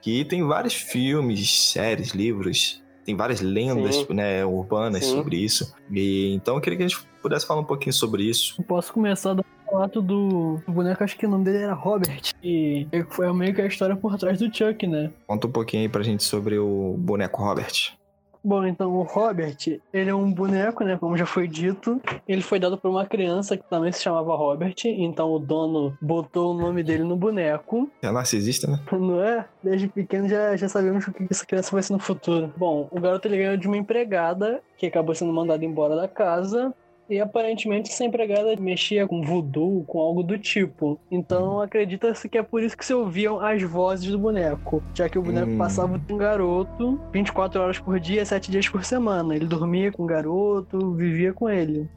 que 0.00 0.24
tem 0.24 0.46
vários 0.46 0.74
filmes, 0.74 1.72
séries, 1.72 2.10
livros, 2.10 2.80
tem 3.04 3.16
várias 3.16 3.40
lendas 3.40 3.96
Sim. 3.96 4.06
né, 4.14 4.44
urbanas 4.46 5.04
Sim. 5.04 5.16
sobre 5.16 5.36
isso. 5.36 5.74
E, 5.90 6.32
então 6.32 6.54
eu 6.54 6.60
queria 6.60 6.76
que 6.78 6.84
a 6.84 6.88
gente 6.88 7.02
pudesse 7.20 7.44
falar 7.44 7.60
um 7.60 7.64
pouquinho 7.64 7.92
sobre 7.92 8.22
isso. 8.22 8.54
Eu 8.56 8.64
posso 8.64 8.92
começar 8.92 9.34
do 9.34 9.44
relato 9.70 10.02
do 10.02 10.60
boneco, 10.66 11.04
acho 11.04 11.16
que 11.16 11.26
o 11.26 11.30
nome 11.30 11.44
dele 11.44 11.58
era 11.58 11.74
Robert. 11.74 12.32
E 12.42 12.86
foi 13.08 13.32
meio 13.32 13.54
que 13.54 13.62
a 13.62 13.66
história 13.66 13.96
por 13.96 14.16
trás 14.18 14.38
do 14.38 14.54
Chuck, 14.54 14.86
né? 14.86 15.10
Conta 15.26 15.46
um 15.46 15.52
pouquinho 15.52 15.82
aí 15.82 15.88
pra 15.88 16.02
gente 16.02 16.24
sobre 16.24 16.58
o 16.58 16.94
boneco 16.98 17.42
Robert. 17.42 18.00
Bom, 18.42 18.64
então 18.66 18.96
o 18.96 19.02
Robert, 19.02 19.56
ele 19.92 20.10
é 20.10 20.14
um 20.14 20.32
boneco, 20.32 20.82
né? 20.82 20.96
Como 20.96 21.16
já 21.16 21.26
foi 21.26 21.46
dito. 21.46 22.00
Ele 22.26 22.40
foi 22.40 22.58
dado 22.58 22.78
por 22.78 22.90
uma 22.90 23.04
criança 23.04 23.56
que 23.56 23.68
também 23.68 23.92
se 23.92 24.02
chamava 24.02 24.34
Robert. 24.34 24.74
Então 24.84 25.30
o 25.30 25.38
dono 25.38 25.96
botou 26.00 26.52
o 26.54 26.58
nome 26.58 26.82
dele 26.82 27.04
no 27.04 27.16
boneco. 27.16 27.90
É 28.00 28.10
narcisista, 28.10 28.66
né? 28.66 28.80
Não 28.90 29.22
é? 29.22 29.44
Desde 29.62 29.88
pequeno 29.88 30.26
já, 30.26 30.56
já 30.56 30.68
sabemos 30.68 31.06
o 31.06 31.12
que 31.12 31.26
essa 31.30 31.44
criança 31.44 31.70
vai 31.70 31.82
ser 31.82 31.92
no 31.92 31.98
futuro. 31.98 32.52
Bom, 32.56 32.88
o 32.90 32.98
garoto 32.98 33.28
ele 33.28 33.36
ganhou 33.36 33.56
de 33.58 33.66
uma 33.66 33.76
empregada 33.76 34.62
que 34.78 34.86
acabou 34.86 35.14
sendo 35.14 35.32
mandada 35.32 35.62
embora 35.62 35.94
da 35.94 36.08
casa. 36.08 36.72
E 37.10 37.18
aparentemente 37.20 37.90
essa 37.90 38.04
empregada 38.04 38.54
mexia 38.60 39.06
com 39.06 39.20
voodoo, 39.20 39.82
com 39.84 39.98
algo 39.98 40.22
do 40.22 40.38
tipo. 40.38 40.98
Então 41.10 41.60
acredita-se 41.60 42.28
que 42.28 42.38
é 42.38 42.42
por 42.42 42.62
isso 42.62 42.76
que 42.76 42.86
se 42.86 42.94
ouviam 42.94 43.40
as 43.40 43.60
vozes 43.62 44.08
do 44.10 44.18
boneco. 44.18 44.80
Já 44.94 45.08
que 45.08 45.18
o 45.18 45.22
boneco 45.22 45.50
Hum. 45.50 45.58
passava 45.58 45.98
com 45.98 46.14
o 46.14 46.16
garoto 46.16 47.00
24 47.12 47.60
horas 47.60 47.78
por 47.80 47.98
dia, 47.98 48.24
7 48.24 48.50
dias 48.50 48.68
por 48.68 48.84
semana. 48.84 49.34
Ele 49.34 49.46
dormia 49.46 49.90
com 49.90 50.04
o 50.04 50.06
garoto, 50.06 50.94
vivia 50.94 51.32
com 51.32 51.50
ele. 51.50 51.88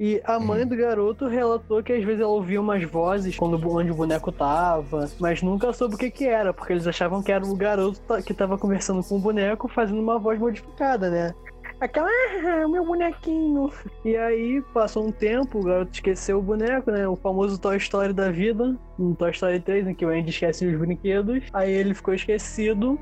E 0.00 0.20
a 0.24 0.40
mãe 0.40 0.66
do 0.66 0.74
garoto 0.76 1.28
relatou 1.28 1.80
que 1.82 1.92
às 1.92 2.02
vezes 2.02 2.20
ela 2.20 2.30
ouvia 2.32 2.60
umas 2.60 2.82
vozes 2.82 3.36
quando 3.36 3.54
onde 3.70 3.92
o 3.92 3.94
boneco 3.94 4.32
tava, 4.32 5.08
mas 5.20 5.40
nunca 5.40 5.72
soube 5.72 5.94
o 5.94 5.98
que 5.98 6.10
que 6.10 6.26
era, 6.26 6.52
porque 6.52 6.72
eles 6.72 6.86
achavam 6.86 7.22
que 7.22 7.30
era 7.30 7.44
o 7.46 7.54
garoto 7.54 8.00
que 8.26 8.34
tava 8.34 8.58
conversando 8.58 9.04
com 9.04 9.16
o 9.16 9.20
boneco 9.20 9.68
fazendo 9.68 10.00
uma 10.00 10.18
voz 10.18 10.38
modificada, 10.40 11.08
né? 11.10 11.32
Aquela, 11.80 12.08
ah, 12.08 12.68
meu 12.68 12.84
bonequinho. 12.84 13.70
E 14.04 14.16
aí, 14.16 14.62
passou 14.72 15.06
um 15.06 15.12
tempo, 15.12 15.58
o 15.58 15.62
garoto 15.62 15.92
esqueceu 15.92 16.38
o 16.38 16.42
boneco, 16.42 16.90
né? 16.90 17.06
O 17.06 17.16
famoso 17.16 17.58
Toy 17.58 17.76
Story 17.76 18.12
da 18.12 18.30
vida, 18.30 18.76
no 18.98 19.14
Toy 19.14 19.30
Story 19.32 19.60
3, 19.60 19.88
em 19.88 19.94
que 19.94 20.06
o 20.06 20.08
Andy 20.08 20.30
esquece 20.30 20.66
os 20.66 20.78
brinquedos. 20.78 21.44
Aí 21.52 21.72
ele 21.72 21.94
ficou 21.94 22.14
esquecido. 22.14 22.98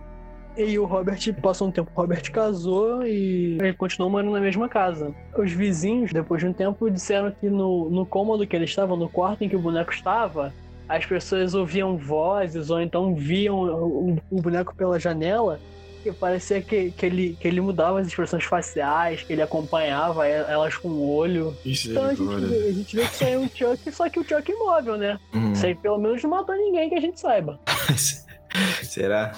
E 0.56 0.78
o 0.78 0.84
Robert 0.84 1.18
passou 1.40 1.68
um 1.68 1.70
tempo, 1.70 1.90
o 1.94 1.98
Robert 1.98 2.30
casou 2.30 3.06
e 3.06 3.56
ele 3.58 3.72
continuou 3.72 4.10
morando 4.10 4.32
na 4.32 4.40
mesma 4.40 4.68
casa. 4.68 5.14
Os 5.36 5.50
vizinhos, 5.50 6.12
depois 6.12 6.42
de 6.42 6.48
um 6.48 6.52
tempo, 6.52 6.90
disseram 6.90 7.30
que 7.30 7.48
no, 7.48 7.88
no 7.88 8.04
cômodo 8.04 8.46
que 8.46 8.54
ele 8.54 8.66
estava, 8.66 8.94
no 8.94 9.08
quarto 9.08 9.42
em 9.42 9.48
que 9.48 9.56
o 9.56 9.58
boneco 9.58 9.90
estava, 9.90 10.52
as 10.86 11.06
pessoas 11.06 11.54
ouviam 11.54 11.96
vozes 11.96 12.68
ou 12.68 12.82
então 12.82 13.14
viam 13.14 13.62
o, 13.62 14.18
o 14.30 14.42
boneco 14.42 14.74
pela 14.74 15.00
janela 15.00 15.58
que 16.02 16.12
parecia 16.12 16.60
que, 16.60 16.90
que, 16.90 17.06
ele, 17.06 17.36
que 17.40 17.48
ele 17.48 17.60
mudava 17.60 18.00
as 18.00 18.06
expressões 18.06 18.44
faciais, 18.44 19.22
que 19.22 19.32
ele 19.32 19.42
acompanhava 19.42 20.26
elas 20.26 20.76
com 20.76 20.88
o 20.88 21.14
olho. 21.14 21.56
Então 21.64 22.04
a 22.04 22.14
gente, 22.14 22.46
vê, 22.46 22.56
a 22.56 22.72
gente 22.72 22.96
vê 22.96 23.06
que 23.06 23.14
isso 23.14 23.24
é 23.24 23.38
um 23.38 23.48
Chuck, 23.48 23.92
só 23.92 24.08
que 24.08 24.20
o 24.20 24.24
Chuck 24.24 24.50
imóvel, 24.50 24.96
né? 24.96 25.18
Hum. 25.34 25.52
Isso 25.52 25.64
aí 25.64 25.74
pelo 25.74 25.98
menos 25.98 26.22
não 26.22 26.30
matou 26.30 26.56
ninguém 26.56 26.88
que 26.88 26.96
a 26.96 27.00
gente 27.00 27.20
saiba. 27.20 27.58
Será? 28.82 29.32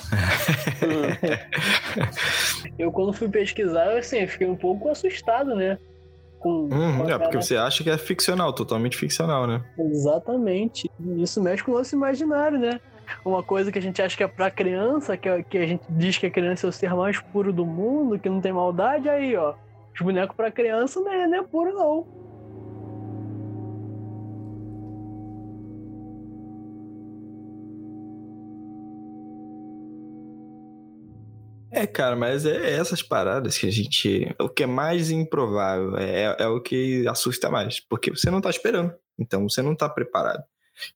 eu 2.79 2.91
quando 2.91 3.13
fui 3.13 3.29
pesquisar, 3.29 3.97
assim, 3.97 4.27
fiquei 4.27 4.49
um 4.49 4.57
pouco 4.57 4.89
assustado, 4.89 5.55
né? 5.55 5.79
Com, 6.41 6.65
hum, 6.65 6.99
com 6.99 7.09
é, 7.09 7.19
porque 7.19 7.37
você 7.37 7.57
acha 7.57 7.83
que 7.85 7.91
é 7.91 7.97
ficcional, 7.97 8.53
totalmente 8.53 8.97
ficcional, 8.97 9.47
né? 9.47 9.65
Exatamente. 9.79 10.91
Isso 11.17 11.41
mexe 11.41 11.63
com 11.63 11.73
o 11.73 11.79
nosso 11.79 11.95
imaginário, 11.95 12.59
né? 12.59 12.81
Uma 13.25 13.43
coisa 13.43 13.71
que 13.73 13.79
a 13.79 13.83
gente 13.83 14.01
acha 14.01 14.17
que 14.17 14.23
é 14.23 14.29
pra 14.29 14.51
criança, 14.51 15.17
que, 15.17 15.29
é, 15.29 15.43
que 15.43 15.59
a 15.59 15.67
gente 15.67 15.85
diz 15.89 16.19
que 16.19 16.27
a 16.27 16.31
criança 16.31 16.67
é 16.67 16.69
o 16.69 16.73
ser 16.73 16.95
mais 16.95 17.21
puro 17.21 17.53
do 17.53 17.65
mundo, 17.65 18.19
que 18.19 18.29
não 18.29 18.41
tem 18.41 18.53
maldade, 18.53 19.09
aí, 19.09 19.37
ó. 19.37 19.55
Os 19.95 20.01
bonecos 20.01 20.37
pra 20.37 20.51
criança 20.51 21.01
não 21.01 21.13
é, 21.13 21.27
não 21.27 21.39
é 21.39 21.43
puro, 21.43 21.73
não. 21.73 22.25
É, 31.75 31.89
cara, 31.89 32.15
mas 32.15 32.47
é 32.47 32.71
essas 32.79 33.03
paradas 33.03 33.59
que 33.59 33.67
a 33.67 33.71
gente. 33.71 34.33
O 34.41 34.49
que 34.49 34.63
é 34.63 34.67
mais 34.67 35.11
improvável, 35.11 35.97
é, 35.97 36.37
é 36.39 36.47
o 36.47 36.61
que 36.61 37.07
assusta 37.09 37.51
mais. 37.51 37.81
Porque 37.81 38.11
você 38.11 38.31
não 38.31 38.41
tá 38.41 38.49
esperando. 38.49 38.95
Então 39.19 39.49
você 39.49 39.61
não 39.61 39.75
tá 39.75 39.89
preparado. 39.89 40.45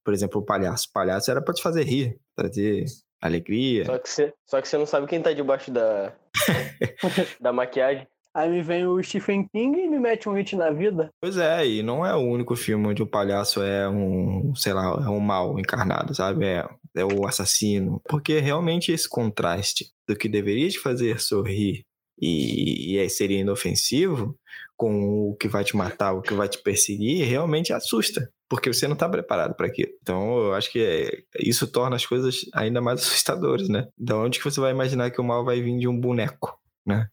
Por 0.04 0.12
exemplo, 0.14 0.40
o 0.40 0.44
palhaço. 0.44 0.88
O 0.88 0.92
palhaço 0.92 1.30
era 1.30 1.42
pra 1.42 1.54
te 1.54 1.62
fazer 1.62 1.84
rir, 1.84 2.18
trazer 2.36 2.84
alegria. 3.20 3.84
Só 3.84 3.98
que 3.98 4.08
você, 4.08 4.34
só 4.46 4.60
que 4.60 4.68
você 4.68 4.78
não 4.78 4.86
sabe 4.86 5.06
quem 5.06 5.20
tá 5.20 5.32
debaixo 5.32 5.70
da, 5.70 6.14
da 7.40 7.52
maquiagem. 7.52 8.06
Aí 8.34 8.48
me 8.48 8.62
vem 8.62 8.86
o 8.86 9.02
Stephen 9.02 9.48
King 9.48 9.80
e 9.80 9.88
me 9.88 9.98
mete 9.98 10.28
um 10.28 10.34
hit 10.34 10.54
na 10.54 10.70
vida. 10.70 11.10
Pois 11.20 11.36
é, 11.36 11.66
e 11.66 11.82
não 11.82 12.06
é 12.06 12.14
o 12.14 12.20
único 12.20 12.54
filme 12.54 12.86
onde 12.86 13.02
o 13.02 13.06
palhaço 13.06 13.62
é 13.62 13.88
um, 13.88 14.54
sei 14.54 14.72
lá, 14.72 14.84
é 14.84 15.08
um 15.08 15.18
mal 15.18 15.58
encarnado, 15.58 16.14
sabe? 16.14 16.44
É, 16.44 16.64
é 16.94 17.04
o 17.04 17.26
assassino. 17.26 18.00
Porque 18.08 18.38
realmente 18.38 18.92
esse 18.92 19.08
contraste 19.08 19.90
do 20.06 20.14
que 20.14 20.28
deveria 20.28 20.68
te 20.68 20.78
fazer 20.78 21.20
sorrir 21.20 21.84
e, 22.20 22.96
e 22.96 23.08
seria 23.08 23.40
inofensivo, 23.40 24.36
com 24.76 25.30
o 25.30 25.36
que 25.36 25.48
vai 25.48 25.64
te 25.64 25.76
matar, 25.76 26.12
o 26.12 26.22
que 26.22 26.34
vai 26.34 26.48
te 26.48 26.62
perseguir, 26.62 27.26
realmente 27.26 27.72
assusta, 27.72 28.30
porque 28.48 28.72
você 28.72 28.86
não 28.86 28.94
está 28.94 29.08
preparado 29.08 29.54
para 29.54 29.66
aquilo. 29.66 29.90
Então, 30.00 30.38
eu 30.38 30.54
acho 30.54 30.72
que 30.72 30.80
é, 30.80 31.10
isso 31.38 31.66
torna 31.70 31.96
as 31.96 32.06
coisas 32.06 32.46
ainda 32.54 32.80
mais 32.80 33.00
assustadoras, 33.02 33.68
né? 33.68 33.86
Da 33.96 34.16
onde 34.16 34.38
que 34.38 34.44
você 34.44 34.60
vai 34.60 34.72
imaginar 34.72 35.10
que 35.10 35.20
o 35.20 35.24
mal 35.24 35.44
vai 35.44 35.60
vir 35.60 35.78
de 35.78 35.88
um 35.88 35.98
boneco, 35.98 36.58
né? 36.86 37.08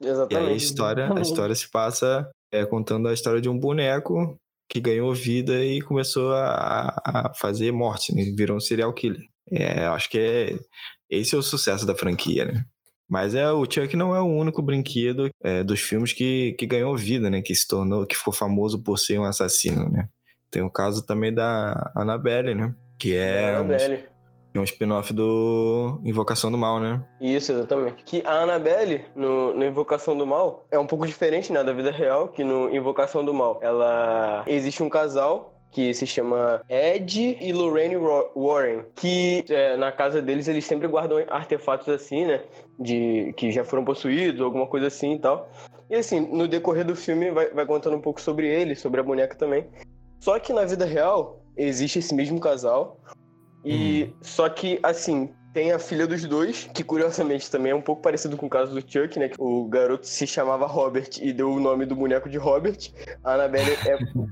Exatamente. 0.00 0.34
E 0.34 0.36
aí 0.36 0.52
a 0.52 0.56
história, 0.56 1.12
a 1.12 1.20
história 1.20 1.54
se 1.54 1.70
passa 1.70 2.30
é, 2.52 2.64
contando 2.64 3.08
a 3.08 3.14
história 3.14 3.40
de 3.40 3.48
um 3.48 3.58
boneco 3.58 4.38
que 4.68 4.80
ganhou 4.80 5.14
vida 5.14 5.64
e 5.64 5.80
começou 5.80 6.32
a, 6.34 6.94
a 7.04 7.34
fazer 7.34 7.72
morte, 7.72 8.14
né? 8.14 8.22
virou 8.36 8.56
um 8.56 8.60
serial 8.60 8.92
killer. 8.92 9.22
É, 9.50 9.86
acho 9.86 10.10
que 10.10 10.18
é, 10.18 10.58
esse 11.08 11.34
é 11.34 11.38
o 11.38 11.42
sucesso 11.42 11.86
da 11.86 11.94
franquia, 11.94 12.44
né? 12.44 12.64
Mas 13.08 13.34
é 13.34 13.50
o 13.50 13.64
Chuck 13.64 13.96
não 13.96 14.14
é 14.14 14.20
o 14.20 14.26
único 14.26 14.60
brinquedo 14.60 15.30
é, 15.42 15.64
dos 15.64 15.80
filmes 15.80 16.12
que, 16.12 16.54
que 16.58 16.66
ganhou 16.66 16.94
vida, 16.94 17.30
né? 17.30 17.40
Que 17.40 17.54
se 17.54 17.66
tornou, 17.66 18.06
que 18.06 18.14
ficou 18.14 18.34
famoso 18.34 18.82
por 18.82 18.98
ser 18.98 19.18
um 19.18 19.24
assassino, 19.24 19.88
né? 19.88 20.06
Tem 20.50 20.62
o 20.62 20.70
caso 20.70 21.04
também 21.04 21.32
da 21.32 21.92
Annabelle, 21.94 22.54
né? 22.54 22.74
Que 22.98 23.16
é 23.16 23.54
Annabelle. 23.54 24.04
um, 24.54 24.60
um 24.60 24.64
spin-off 24.64 25.12
do 25.12 26.00
Invocação 26.04 26.50
do 26.50 26.58
Mal, 26.58 26.80
né? 26.80 27.02
Isso, 27.20 27.52
exatamente. 27.52 28.02
Que 28.04 28.22
a 28.24 28.42
Annabelle, 28.42 29.04
no, 29.14 29.54
no 29.54 29.64
Invocação 29.64 30.16
do 30.16 30.26
Mal, 30.26 30.66
é 30.70 30.78
um 30.78 30.86
pouco 30.86 31.06
diferente 31.06 31.52
né, 31.52 31.62
da 31.62 31.72
vida 31.72 31.90
real, 31.90 32.28
que 32.28 32.42
no 32.42 32.74
Invocação 32.74 33.24
do 33.24 33.34
Mal, 33.34 33.58
ela 33.62 34.44
existe 34.46 34.82
um 34.82 34.88
casal 34.88 35.54
que 35.70 35.92
se 35.92 36.06
chama 36.06 36.62
Ed 36.68 37.36
e 37.40 37.52
Lorraine 37.52 37.96
Warren, 38.34 38.84
que 38.94 39.44
é, 39.50 39.76
na 39.76 39.92
casa 39.92 40.22
deles 40.22 40.48
eles 40.48 40.64
sempre 40.64 40.88
guardam 40.88 41.22
artefatos 41.28 41.88
assim, 41.88 42.24
né, 42.24 42.42
de 42.78 43.34
que 43.36 43.50
já 43.50 43.64
foram 43.64 43.84
possuídos, 43.84 44.40
alguma 44.40 44.66
coisa 44.66 44.86
assim 44.86 45.14
e 45.14 45.18
tal. 45.18 45.50
E 45.90 45.94
assim, 45.94 46.20
no 46.20 46.46
decorrer 46.46 46.84
do 46.84 46.94
filme 46.94 47.30
vai, 47.30 47.48
vai 47.50 47.66
contando 47.66 47.96
um 47.96 48.00
pouco 48.00 48.20
sobre 48.20 48.46
ele, 48.46 48.74
sobre 48.74 49.00
a 49.00 49.02
boneca 49.02 49.34
também. 49.36 49.66
Só 50.20 50.38
que 50.38 50.52
na 50.52 50.64
vida 50.64 50.84
real 50.84 51.42
existe 51.56 51.98
esse 51.98 52.14
mesmo 52.14 52.40
casal 52.40 53.00
e 53.64 54.04
hum. 54.04 54.16
só 54.22 54.48
que 54.48 54.78
assim 54.82 55.30
tem 55.52 55.72
a 55.72 55.78
filha 55.78 56.06
dos 56.06 56.24
dois, 56.24 56.68
que 56.72 56.82
curiosamente 56.82 57.50
também 57.50 57.72
é 57.72 57.74
um 57.74 57.80
pouco 57.80 58.02
parecido 58.02 58.36
com 58.36 58.46
o 58.46 58.50
caso 58.50 58.74
do 58.74 58.80
Chuck, 58.80 59.18
né? 59.18 59.30
O 59.38 59.64
garoto 59.64 60.06
se 60.06 60.26
chamava 60.26 60.66
Robert 60.66 61.10
e 61.20 61.32
deu 61.32 61.50
o 61.50 61.60
nome 61.60 61.86
do 61.86 61.94
boneco 61.94 62.28
de 62.28 62.38
Robert. 62.38 62.90
A 63.24 63.34
Annabelle 63.34 63.76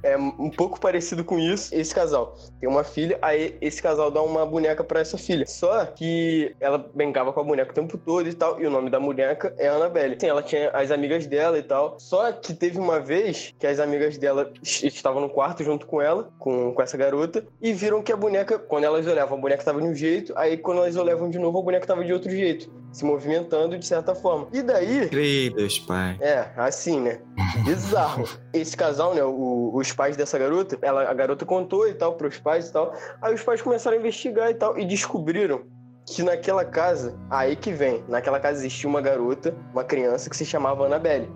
é, 0.03 0.13
é 0.13 0.17
um 0.17 0.51
pouco 0.51 0.81
parecido 0.81 1.25
com 1.25 1.39
isso. 1.39 1.75
Esse 1.75 1.95
casal 1.95 2.37
tem 2.61 2.69
uma 2.69 2.85
filha, 2.85 3.19
aí 3.23 3.57
esse 3.61 3.83
casal 3.83 4.11
dá 4.11 4.23
uma 4.23 4.45
boneca 4.45 4.85
para 4.85 5.01
essa 5.01 5.19
filha. 5.19 5.47
Só 5.47 5.85
que 5.87 6.55
ela 6.61 6.79
brincava 6.95 7.33
com 7.33 7.41
a 7.41 7.45
boneca 7.45 7.71
o 7.71 7.75
tempo 7.75 7.99
todo 7.99 8.29
e 8.29 8.35
tal, 8.35 8.61
e 8.61 8.67
o 8.67 8.71
nome 8.71 8.91
da 8.91 9.01
boneca 9.01 9.55
é 9.59 9.69
Annabelle. 9.69 10.17
Sim, 10.21 10.29
ela 10.29 10.43
tinha 10.43 10.71
as 10.71 10.91
amigas 10.91 11.27
dela 11.27 11.59
e 11.59 11.63
tal. 11.63 11.99
Só 11.99 12.33
que 12.33 12.55
teve 12.55 12.79
uma 12.79 13.01
vez 13.01 13.55
que 13.59 13.67
as 13.67 13.79
amigas 13.79 14.19
dela 14.19 14.53
estavam 14.63 15.21
no 15.21 15.29
quarto 15.29 15.65
junto 15.65 15.87
com 15.87 16.01
ela, 16.01 16.31
com, 16.39 16.73
com 16.73 16.83
essa 16.83 16.97
garota, 16.97 17.45
e 17.61 17.73
viram 17.73 18.03
que 18.03 18.13
a 18.13 18.17
boneca, 18.17 18.59
quando 18.59 18.85
elas 18.85 19.07
olhavam, 19.07 19.39
a 19.39 19.41
boneca 19.41 19.65
tava 19.65 19.81
de 19.81 19.87
um 19.87 19.95
jeito, 19.95 20.33
aí 20.37 20.57
quando 20.57 20.79
elas 20.79 20.97
levam 21.17 21.31
de 21.31 21.39
novo, 21.39 21.59
o 21.59 21.63
boneco 21.63 21.87
tava 21.87 22.05
de 22.05 22.13
outro 22.13 22.31
jeito, 22.31 22.71
se 22.93 23.05
movimentando 23.05 23.79
de 23.79 23.87
certa 23.87 24.15
forma. 24.15 24.47
E 24.53 24.63
daí. 24.63 25.09
Credos, 25.09 25.79
pai. 25.81 26.19
É, 26.21 26.51
assim, 26.57 27.01
né? 27.01 27.19
Bizarro. 27.65 28.29
Esse 28.53 28.77
casal, 28.77 29.15
né? 29.15 29.25
O, 29.25 29.73
os 29.75 29.93
pais 29.93 30.17
dessa 30.17 30.39
garota, 30.39 30.79
ela, 30.83 31.09
a 31.09 31.15
garota 31.15 31.45
contou 31.47 31.89
e 31.89 31.95
tal 31.95 32.15
pros 32.15 32.39
pais 32.39 32.69
e 32.69 32.73
tal. 32.73 32.95
Aí 33.23 33.35
os 33.35 33.43
pais 33.43 33.63
começaram 33.63 33.97
a 33.97 34.01
investigar 34.01 34.51
e 34.51 34.55
tal, 34.55 34.79
e 34.79 34.85
descobriram 34.85 35.63
que 36.07 36.23
naquela 36.23 36.65
casa, 36.65 37.19
aí 37.31 37.57
que 37.57 37.73
vem, 37.73 38.05
naquela 38.09 38.39
casa 38.39 38.61
existia 38.61 38.89
uma 38.89 39.01
garota, 39.01 39.57
uma 39.73 39.83
criança 39.83 40.31
que 40.31 40.37
se 40.37 40.45
chamava 40.45 40.87
Annabelle. 40.87 41.29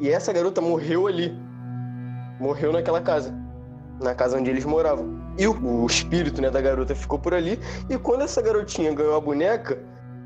E 0.00 0.08
essa 0.08 0.32
garota 0.32 0.60
morreu 0.60 1.06
ali. 1.06 1.34
Morreu 2.38 2.72
naquela 2.72 3.00
casa. 3.00 3.43
Na 4.00 4.14
casa 4.14 4.38
onde 4.38 4.50
eles 4.50 4.64
moravam. 4.64 5.20
E 5.38 5.46
o, 5.46 5.82
o 5.82 5.86
espírito 5.86 6.40
né, 6.40 6.50
da 6.50 6.60
garota 6.60 6.94
ficou 6.94 7.18
por 7.18 7.34
ali. 7.34 7.58
E 7.88 7.96
quando 7.98 8.22
essa 8.22 8.42
garotinha 8.42 8.92
ganhou 8.92 9.16
a 9.16 9.20
boneca, 9.20 9.78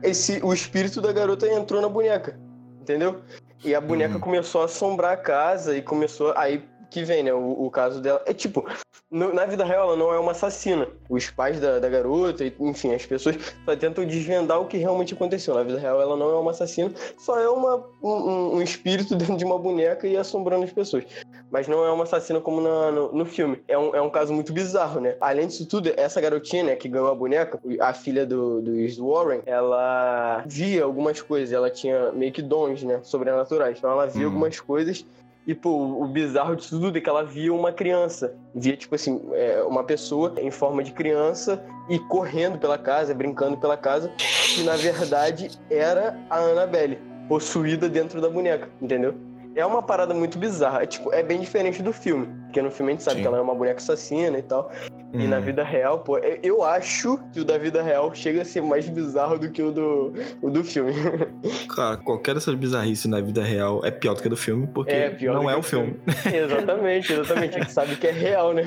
esse, 0.02 0.40
o 0.42 0.52
espírito 0.52 1.00
da 1.00 1.12
garota 1.12 1.46
entrou 1.46 1.80
na 1.80 1.88
boneca. 1.88 2.38
Entendeu? 2.80 3.20
E 3.64 3.74
a 3.74 3.80
boneca 3.80 4.14
uhum. 4.14 4.20
começou 4.20 4.62
a 4.62 4.64
assombrar 4.64 5.12
a 5.12 5.16
casa 5.16 5.76
e 5.76 5.82
começou. 5.82 6.32
Aí 6.36 6.64
que 6.90 7.04
vem, 7.04 7.22
né? 7.22 7.32
O, 7.32 7.66
o 7.66 7.70
caso 7.70 8.00
dela. 8.00 8.22
É 8.26 8.32
tipo, 8.32 8.66
no, 9.10 9.32
na 9.32 9.46
vida 9.46 9.64
real 9.64 9.88
ela 9.88 9.96
não 9.96 10.12
é 10.12 10.18
uma 10.18 10.32
assassina. 10.32 10.86
Os 11.08 11.30
pais 11.30 11.58
da, 11.60 11.78
da 11.78 11.88
garota, 11.88 12.44
enfim, 12.60 12.94
as 12.94 13.06
pessoas 13.06 13.36
só 13.64 13.76
tentam 13.76 14.04
desvendar 14.04 14.60
o 14.60 14.66
que 14.66 14.76
realmente 14.76 15.14
aconteceu. 15.14 15.54
Na 15.54 15.62
vida 15.62 15.78
real 15.78 16.00
ela 16.00 16.16
não 16.16 16.30
é 16.30 16.38
uma 16.38 16.50
assassina, 16.50 16.92
só 17.16 17.38
é 17.38 17.48
uma, 17.48 17.84
um, 18.02 18.56
um 18.56 18.62
espírito 18.62 19.14
dentro 19.16 19.36
de 19.36 19.44
uma 19.44 19.58
boneca 19.58 20.06
e 20.06 20.16
assombrando 20.16 20.64
as 20.64 20.72
pessoas. 20.72 21.04
Mas 21.50 21.66
não 21.66 21.84
é 21.84 21.90
uma 21.90 22.04
assassina 22.04 22.40
como 22.40 22.60
na, 22.60 22.90
no, 22.90 23.12
no, 23.12 23.24
filme. 23.24 23.62
É 23.66 23.78
um, 23.78 23.94
é 23.94 24.02
um 24.02 24.10
caso 24.10 24.32
muito 24.34 24.52
bizarro, 24.52 25.00
né? 25.00 25.16
Além 25.20 25.46
disso 25.46 25.66
tudo, 25.66 25.90
essa 25.96 26.20
garotinha, 26.20 26.64
né, 26.64 26.76
que 26.76 26.88
ganhou 26.88 27.10
a 27.10 27.14
boneca, 27.14 27.58
a 27.80 27.94
filha 27.94 28.26
do, 28.26 28.60
do 28.60 28.72
Warren, 29.06 29.40
ela 29.46 30.42
via 30.46 30.84
algumas 30.84 31.22
coisas, 31.22 31.52
ela 31.52 31.70
tinha 31.70 32.12
meio 32.12 32.32
que 32.32 32.42
dons, 32.42 32.82
né, 32.82 33.00
sobrenaturais. 33.02 33.78
Então 33.78 33.90
ela 33.90 34.06
via 34.06 34.24
hum. 34.24 34.26
algumas 34.26 34.60
coisas 34.60 35.06
e, 35.48 35.54
pô, 35.54 36.02
o 36.02 36.06
bizarro 36.06 36.54
de 36.54 36.68
tudo 36.68 36.98
é 36.98 37.00
que 37.00 37.08
ela 37.08 37.24
via 37.24 37.54
uma 37.54 37.72
criança. 37.72 38.34
Via, 38.54 38.76
tipo 38.76 38.94
assim, 38.94 39.18
é, 39.32 39.62
uma 39.62 39.82
pessoa 39.82 40.34
em 40.36 40.50
forma 40.50 40.84
de 40.84 40.92
criança 40.92 41.64
e 41.88 41.98
correndo 41.98 42.58
pela 42.58 42.76
casa, 42.76 43.14
brincando 43.14 43.56
pela 43.56 43.74
casa. 43.74 44.12
Que, 44.54 44.62
na 44.62 44.76
verdade, 44.76 45.58
era 45.70 46.20
a 46.28 46.36
Annabelle, 46.36 46.98
possuída 47.30 47.88
dentro 47.88 48.20
da 48.20 48.28
boneca, 48.28 48.68
entendeu? 48.78 49.14
É 49.54 49.64
uma 49.64 49.82
parada 49.82 50.12
muito 50.12 50.36
bizarra. 50.38 50.82
É, 50.82 50.86
tipo, 50.86 51.10
é 51.14 51.22
bem 51.22 51.40
diferente 51.40 51.82
do 51.82 51.94
filme. 51.94 52.28
Porque 52.48 52.62
no 52.62 52.70
filme 52.70 52.92
a 52.92 52.94
gente 52.94 53.04
sabe 53.04 53.16
Sim. 53.16 53.22
que 53.22 53.28
ela 53.28 53.38
é 53.38 53.40
uma 53.40 53.54
boneca 53.54 53.76
assassina 53.76 54.38
e 54.38 54.42
tal. 54.42 54.70
Hum. 55.12 55.20
E 55.20 55.26
na 55.26 55.38
uhum. 55.38 55.42
vida 55.42 55.64
real, 55.64 56.00
pô, 56.00 56.18
eu 56.18 56.62
acho 56.62 57.18
que 57.32 57.40
o 57.40 57.44
da 57.44 57.56
vida 57.56 57.82
real 57.82 58.14
chega 58.14 58.42
a 58.42 58.44
ser 58.44 58.62
mais 58.62 58.88
bizarro 58.88 59.38
do 59.38 59.50
que 59.50 59.62
o 59.62 59.72
do, 59.72 60.12
o 60.42 60.50
do 60.50 60.62
filme. 60.62 60.92
Cara, 61.74 61.96
qualquer 61.96 62.34
dessas 62.34 62.54
bizarrices 62.54 63.06
na 63.06 63.20
vida 63.20 63.42
real 63.42 63.84
é 63.84 63.90
pior 63.90 64.14
do 64.14 64.20
que 64.20 64.28
a 64.28 64.30
do 64.30 64.36
filme, 64.36 64.66
porque 64.66 64.92
é 64.92 65.16
não 65.22 65.48
é 65.48 65.56
o 65.56 65.62
filme. 65.62 65.96
filme. 66.22 66.38
exatamente, 66.38 67.12
exatamente. 67.12 67.56
A 67.56 67.60
gente 67.60 67.72
sabe 67.72 67.96
que 67.96 68.06
é 68.06 68.10
real, 68.10 68.52
né? 68.52 68.64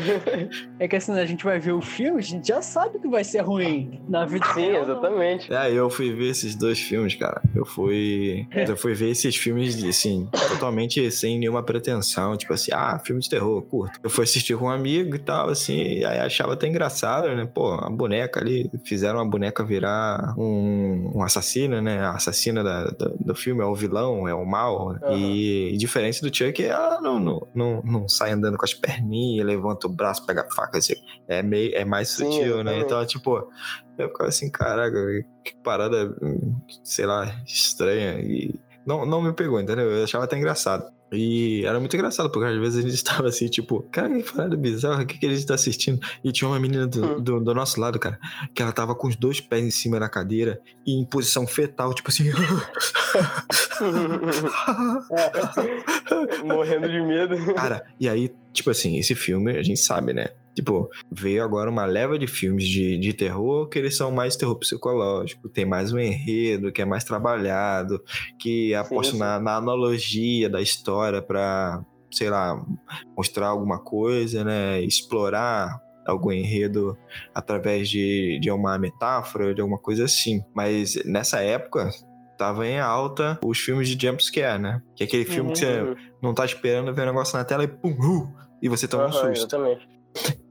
É 0.80 0.88
que 0.88 0.96
assim, 0.96 1.12
a 1.12 1.26
gente 1.26 1.44
vai 1.44 1.60
ver 1.60 1.74
o 1.74 1.82
filme, 1.82 2.18
a 2.18 2.24
gente 2.24 2.48
já 2.48 2.62
sabe 2.62 2.98
que 2.98 3.08
vai 3.08 3.24
ser 3.24 3.42
ruim. 3.42 4.02
Na 4.10 4.26
vida 4.26 4.46
Sim, 4.54 4.72
real, 4.72 4.84
exatamente. 4.84 5.50
Não. 5.50 5.58
É, 5.58 5.72
eu 5.72 5.90
fui 5.92 6.12
ver 6.12 6.30
esses 6.30 6.56
dois 6.56 6.80
filmes, 6.80 7.14
cara. 7.16 7.42
Eu 7.56 7.66
fui. 7.66 8.48
Eu 8.52 8.78
fui 8.78 8.94
ver 8.94 9.10
esses 9.10 9.36
filmes, 9.36 9.84
assim, 9.84 10.28
totalmente 10.50 11.12
sem 11.12 11.38
nenhuma 11.38 11.62
pretensão, 11.62 12.36
tipo 12.36 12.54
assim, 12.54 12.72
ah, 12.74 13.00
filme 13.04 13.22
de 13.22 13.30
terror, 13.30 13.62
curto. 13.72 13.98
Eu 14.04 14.10
fui 14.10 14.26
assistir 14.26 14.58
com 14.58 14.66
um 14.66 14.70
amigo 14.70 15.16
e 15.16 15.20
tal, 15.20 15.50
assim, 15.50 15.82
e 15.82 16.06
aí 16.06 16.20
achava 16.20 16.54
até 16.54 16.68
engraçado, 16.68 17.34
né? 17.34 17.50
Pô, 17.52 17.74
a 17.74 17.90
boneca 17.90 18.42
ali, 18.42 18.70
fizeram 18.84 19.20
a 19.20 19.26
boneca 19.26 19.64
virar 19.64 20.36
um, 20.38 21.14
um 21.16 21.24
assassino, 21.24 21.82
né? 21.82 22.02
A 22.02 22.12
assassina 22.12 22.62
da, 22.62 22.84
da, 22.86 23.12
do 23.18 23.34
filme 23.34 23.62
é 23.62 23.66
o 23.66 23.74
vilão, 23.74 24.28
é 24.28 24.34
o 24.34 24.46
mal. 24.46 24.90
Uhum. 24.90 25.18
E, 25.18 25.74
e, 25.74 25.78
diferente 25.78 26.22
do 26.22 26.36
Chuck, 26.36 26.62
ela 26.62 27.00
não, 27.00 27.18
não, 27.18 27.48
não, 27.56 27.82
não, 27.84 28.10
sai 28.10 28.32
andando 28.32 28.58
com 28.58 28.66
as 28.66 28.74
perninhas, 28.74 29.48
levanta 29.48 29.88
o 29.88 29.90
braço, 29.90 30.26
pega 30.26 30.42
a 30.42 30.54
faca, 30.54 30.78
assim. 30.78 30.96
É, 31.28 31.42
meio, 31.42 31.74
é 31.74 31.86
mais 31.86 32.10
Sim, 32.10 32.30
sutil, 32.30 32.64
né? 32.66 32.80
Então, 32.80 33.06
tipo, 33.06 33.50
eu 33.98 34.10
ficava 34.10 34.28
assim, 34.28 34.52
caraca, 34.52 34.98
que 35.46 35.56
parada, 35.64 36.14
sei 36.84 37.06
lá, 37.06 37.26
estranha. 37.46 38.20
E 38.20 38.60
não, 38.86 39.06
não 39.06 39.22
me 39.22 39.32
pegou, 39.34 39.60
entendeu? 39.60 39.90
Eu 39.90 40.04
achava 40.04 40.26
até 40.26 40.38
engraçado. 40.38 40.92
E 41.12 41.66
era 41.66 41.80
muito 41.80 41.96
engraçado, 41.96 42.30
porque 42.30 42.48
às 42.48 42.58
vezes 42.58 42.78
a 42.78 42.82
gente 42.82 42.94
estava 42.96 43.28
assim, 43.28 43.48
tipo, 43.48 43.82
cara, 43.92 44.10
que 44.10 44.32
parada 44.32 44.56
bizarra, 44.56 45.04
o 45.04 45.06
que, 45.06 45.20
que 45.20 45.26
a 45.26 45.34
gente 45.34 45.46
tá 45.46 45.56
assistindo? 45.56 46.00
E 46.24 46.32
tinha 46.32 46.48
uma 46.48 46.60
menina 46.60 46.88
do, 46.88 47.06
hum. 47.06 47.22
do, 47.22 47.40
do, 47.40 47.54
nosso 47.54 47.80
lado, 47.80 48.00
cara, 48.00 48.20
que 48.54 48.62
ela 48.62 48.72
tava 48.72 48.96
com 48.96 49.08
os 49.08 49.16
dois 49.16 49.42
pés 49.42 49.66
em 49.66 49.72
cima 49.72 50.00
da 50.00 50.08
cadeira 50.08 50.62
e 50.86 50.94
em 50.94 51.06
posição 51.06 51.46
fetal, 51.46 51.94
tipo 51.94 52.10
assim. 52.10 52.32
Morrendo 56.46 56.88
de 56.88 57.02
medo. 57.02 57.54
Cara, 57.54 57.84
e 58.00 58.08
aí, 58.08 58.34
tipo 58.54 58.70
assim, 58.70 58.98
esse 58.98 59.16
filme, 59.16 59.58
a 59.58 59.64
gente 59.64 59.80
sabe, 59.80 60.14
né? 60.14 60.30
Tipo, 60.56 60.90
veio 61.12 61.44
agora 61.44 61.70
uma 61.70 61.86
leva 61.86 62.20
de 62.20 62.28
filmes 62.28 62.66
de, 62.66 62.98
de 62.98 63.14
terror 63.14 63.68
que 63.70 63.80
eles 63.80 63.96
são 63.96 64.12
mais 64.12 64.36
terror 64.36 64.58
psicológico, 64.58 65.48
tem 65.50 65.66
mais 65.66 65.94
um 65.94 66.00
enredo, 66.00 66.72
que 66.72 66.82
é 66.82 66.86
mais 66.86 67.04
trabalhado, 67.04 68.02
que 68.40 68.74
aposta 68.76 69.16
na, 69.16 69.40
na 69.40 69.56
analogia 69.56 70.50
da 70.50 70.62
história 70.62 71.22
para, 71.22 71.84
sei 72.12 72.30
lá, 72.30 72.62
mostrar 73.16 73.48
alguma 73.48 73.80
coisa, 73.80 74.44
né? 74.44 74.82
Explorar 74.82 75.80
algum 76.06 76.32
enredo 76.32 76.98
através 77.34 77.90
de, 77.90 78.40
de 78.42 78.52
uma 78.52 78.78
metáfora, 78.78 79.54
de 79.54 79.62
alguma 79.62 79.80
coisa 79.80 80.06
assim. 80.06 80.44
Mas 80.54 80.96
nessa 81.06 81.40
época, 81.40 81.90
tava 82.38 82.68
em 82.68 82.80
alta 82.80 83.40
os 83.46 83.60
filmes 83.60 83.88
de 83.88 84.08
jumpscare, 84.08 84.60
né? 84.60 84.82
Que 84.96 85.04
é 85.04 85.06
aquele 85.06 85.26
filme 85.26 85.50
uhum. 85.50 85.54
que 85.54 85.60
você 85.60 85.82
uhum. 85.82 85.96
não 86.22 86.34
tá 86.34 86.44
esperando 86.44 86.94
ver 86.94 87.04
um 87.04 87.06
negócio 87.06 87.38
na 87.38 87.46
tela 87.46 87.64
e 87.64 87.68
pum, 87.68 87.92
uh, 87.92 88.34
e 88.62 88.68
você 88.68 88.88
toma 88.88 89.04
uhum, 89.04 89.10
um 89.10 89.14
susto. 89.14 89.30
Exatamente. 89.32 89.91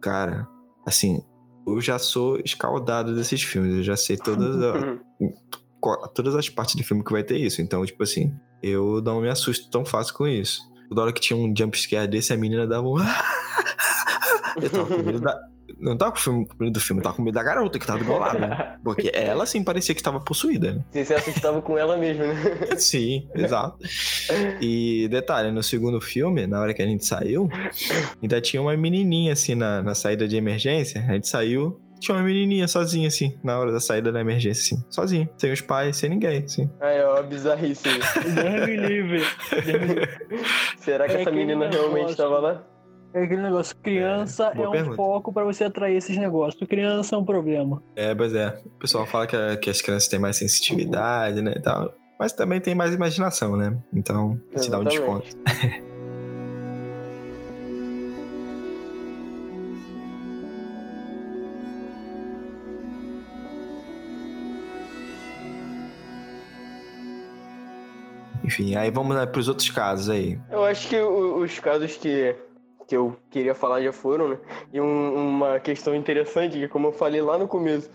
Cara, 0.00 0.48
assim, 0.86 1.22
eu 1.66 1.80
já 1.80 1.98
sou 1.98 2.38
escaldado 2.44 3.14
desses 3.14 3.42
filmes, 3.42 3.74
eu 3.76 3.82
já 3.82 3.96
sei 3.96 4.16
todas, 4.16 4.56
a, 4.62 6.08
todas 6.08 6.34
as 6.34 6.48
partes 6.48 6.74
do 6.74 6.84
filme 6.84 7.04
que 7.04 7.12
vai 7.12 7.22
ter 7.22 7.38
isso. 7.38 7.60
Então, 7.62 7.84
tipo 7.84 8.02
assim, 8.02 8.34
eu 8.62 9.00
não 9.02 9.20
me 9.20 9.28
assusto 9.28 9.70
tão 9.70 9.84
fácil 9.84 10.14
com 10.14 10.26
isso. 10.26 10.60
Toda 10.88 11.02
hora 11.02 11.12
que 11.12 11.20
tinha 11.20 11.36
um 11.36 11.54
jumpscare 11.56 12.08
desse, 12.08 12.32
a 12.32 12.36
menina 12.36 12.66
dava 12.66 12.88
um. 12.88 12.96
eu 14.60 14.70
tava 14.70 14.86
com 14.86 15.02
medo 15.02 15.20
da 15.20 15.38
não 15.78 15.96
tava 15.96 16.12
com 16.12 16.46
medo 16.59 16.72
do 16.72 16.80
filme, 16.80 17.02
tava 17.02 17.16
com 17.16 17.22
medo 17.22 17.35
da 17.35 17.42
garota 17.42 17.78
que 17.78 17.87
tava 17.87 17.98
do 17.98 18.04
meu 18.04 18.18
lado, 18.18 18.38
né? 18.38 18.76
Porque 18.85 19.11
ela, 19.14 19.44
assim, 19.44 19.62
parecia 19.62 19.94
que 19.94 20.02
tava 20.02 20.20
possuída, 20.20 20.74
né? 20.74 20.85
Você 20.90 21.04
se 21.04 21.14
assustava 21.14 21.61
com 21.62 21.76
ela 21.78 21.96
mesmo, 21.96 22.24
né? 22.24 22.35
Sim, 22.78 23.28
exato. 23.35 23.78
E 24.61 25.09
detalhe, 25.09 25.50
no 25.50 25.62
segundo 25.62 26.00
filme, 26.00 26.46
na 26.46 26.61
hora 26.61 26.74
que 26.74 26.83
a 26.83 26.87
gente 26.87 27.04
saiu, 27.04 27.48
ainda 28.22 28.40
tinha 28.40 28.61
uma 28.61 28.76
menininha, 28.76 29.33
assim, 29.33 29.54
na, 29.54 29.83
na 29.83 29.94
saída 29.94 30.26
de 30.26 30.37
emergência. 30.37 31.04
A 31.09 31.12
gente 31.12 31.28
saiu, 31.28 31.80
tinha 32.00 32.16
uma 32.16 32.24
menininha 32.24 32.66
sozinha, 32.66 33.09
assim, 33.09 33.38
na 33.44 33.59
hora 33.59 33.70
da 33.70 33.80
saída 33.80 34.11
da 34.11 34.20
emergência, 34.20 34.74
assim. 34.74 34.85
Sozinha. 34.90 35.30
Sem 35.37 35.52
os 35.52 35.61
pais, 35.61 35.96
sem 35.96 36.11
ninguém, 36.11 36.44
assim. 36.44 36.68
Ah, 36.80 36.88
é 36.88 37.06
uma 37.06 37.22
bizarrice. 37.22 37.83
Deus 37.85 38.66
me 38.66 38.76
livre. 38.76 39.22
Será 40.78 41.06
que 41.06 41.16
é 41.16 41.20
essa 41.20 41.30
menina 41.30 41.68
realmente 41.68 42.11
estava 42.11 42.38
lá? 42.38 42.64
É 43.12 43.24
aquele 43.24 43.42
negócio, 43.42 43.76
criança 43.76 44.52
é, 44.54 44.62
é 44.62 44.68
um 44.68 44.70
pergunta. 44.70 44.96
foco 44.96 45.32
para 45.32 45.44
você 45.44 45.64
atrair 45.64 45.96
esses 45.96 46.16
negócios. 46.16 46.68
Criança 46.68 47.16
é 47.16 47.18
um 47.18 47.24
problema. 47.24 47.82
É, 47.96 48.14
pois 48.14 48.34
é. 48.34 48.60
O 48.64 48.78
pessoal 48.78 49.04
fala 49.04 49.26
que, 49.26 49.34
a, 49.34 49.56
que 49.56 49.68
as 49.68 49.82
crianças 49.82 50.08
têm 50.08 50.20
mais 50.20 50.36
sensitividade, 50.36 51.42
né, 51.42 51.54
e 51.56 51.60
tal. 51.60 51.92
Mas 52.18 52.32
também 52.32 52.60
tem 52.60 52.74
mais 52.74 52.94
imaginação, 52.94 53.56
né? 53.56 53.76
Então, 53.92 54.38
Exatamente. 54.52 54.64
se 54.64 54.70
dá 54.70 54.78
um 54.78 54.84
desconto. 54.84 55.26
Enfim, 68.44 68.74
aí 68.74 68.90
vamos 68.90 69.16
né, 69.16 69.26
para 69.26 69.38
os 69.38 69.48
outros 69.48 69.70
casos 69.70 70.10
aí. 70.10 70.38
Eu 70.50 70.64
acho 70.64 70.88
que 70.88 71.00
os 71.00 71.58
casos 71.60 71.96
que 71.96 72.34
que 72.90 72.96
eu 72.96 73.16
queria 73.31 73.55
falar 73.55 73.81
já 73.81 73.92
foram, 73.92 74.31
né? 74.31 74.38
E 74.72 74.81
um, 74.81 75.14
uma 75.14 75.61
questão 75.61 75.94
interessante, 75.94 76.59
que 76.59 76.66
como 76.66 76.88
eu 76.88 76.92
falei 76.92 77.22
lá 77.22 77.38
no 77.38 77.46
começo, 77.46 77.88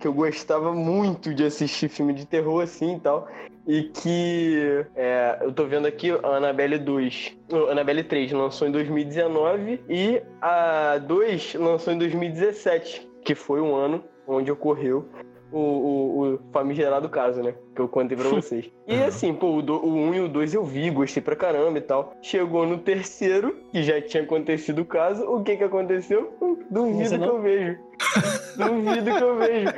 que 0.00 0.08
eu 0.08 0.12
gostava 0.12 0.74
muito 0.74 1.32
de 1.32 1.44
assistir 1.44 1.88
filme 1.88 2.12
de 2.12 2.26
terror 2.26 2.64
assim 2.64 2.96
e 2.96 3.00
tal. 3.00 3.28
E 3.64 3.84
que 3.84 4.84
é, 4.96 5.38
eu 5.40 5.52
tô 5.52 5.66
vendo 5.66 5.86
aqui 5.86 6.10
a 6.10 6.26
Annabelle 6.26 6.78
2, 6.78 7.36
a 7.52 7.70
Annabelle 7.70 8.02
3 8.02 8.32
lançou 8.32 8.66
em 8.66 8.72
2019 8.72 9.84
e 9.88 10.20
a 10.42 10.98
2 10.98 11.54
lançou 11.54 11.92
em 11.92 11.98
2017, 11.98 13.08
que 13.24 13.36
foi 13.36 13.60
um 13.60 13.76
ano 13.76 14.02
onde 14.26 14.50
ocorreu 14.50 15.08
o, 15.52 15.58
o, 15.58 16.34
o 16.34 16.40
famigerado 16.52 17.08
caso, 17.08 17.40
né? 17.40 17.54
Que 17.74 17.80
eu 17.80 17.88
contei 17.88 18.16
pra 18.16 18.28
vocês. 18.30 18.70
E 18.86 18.94
assim, 19.02 19.32
pô, 19.34 19.56
o, 19.56 19.62
do, 19.62 19.74
o 19.74 19.92
1 19.92 20.14
e 20.14 20.20
o 20.20 20.28
2 20.28 20.54
eu 20.54 20.64
vi, 20.64 20.90
gostei 20.90 21.22
pra 21.22 21.36
caramba 21.36 21.78
e 21.78 21.82
tal. 21.82 22.14
Chegou 22.22 22.66
no 22.66 22.78
terceiro, 22.78 23.56
que 23.70 23.82
já 23.82 24.00
tinha 24.00 24.22
acontecido 24.22 24.82
o 24.82 24.84
caso, 24.84 25.24
o 25.24 25.42
que 25.42 25.56
que 25.56 25.64
aconteceu? 25.64 26.32
Duvido 26.70 27.18
que 27.18 27.28
eu 27.28 27.40
vejo. 27.40 27.78
Duvido 28.56 29.04
que 29.16 29.22
eu 29.22 29.36
vejo. 29.38 29.74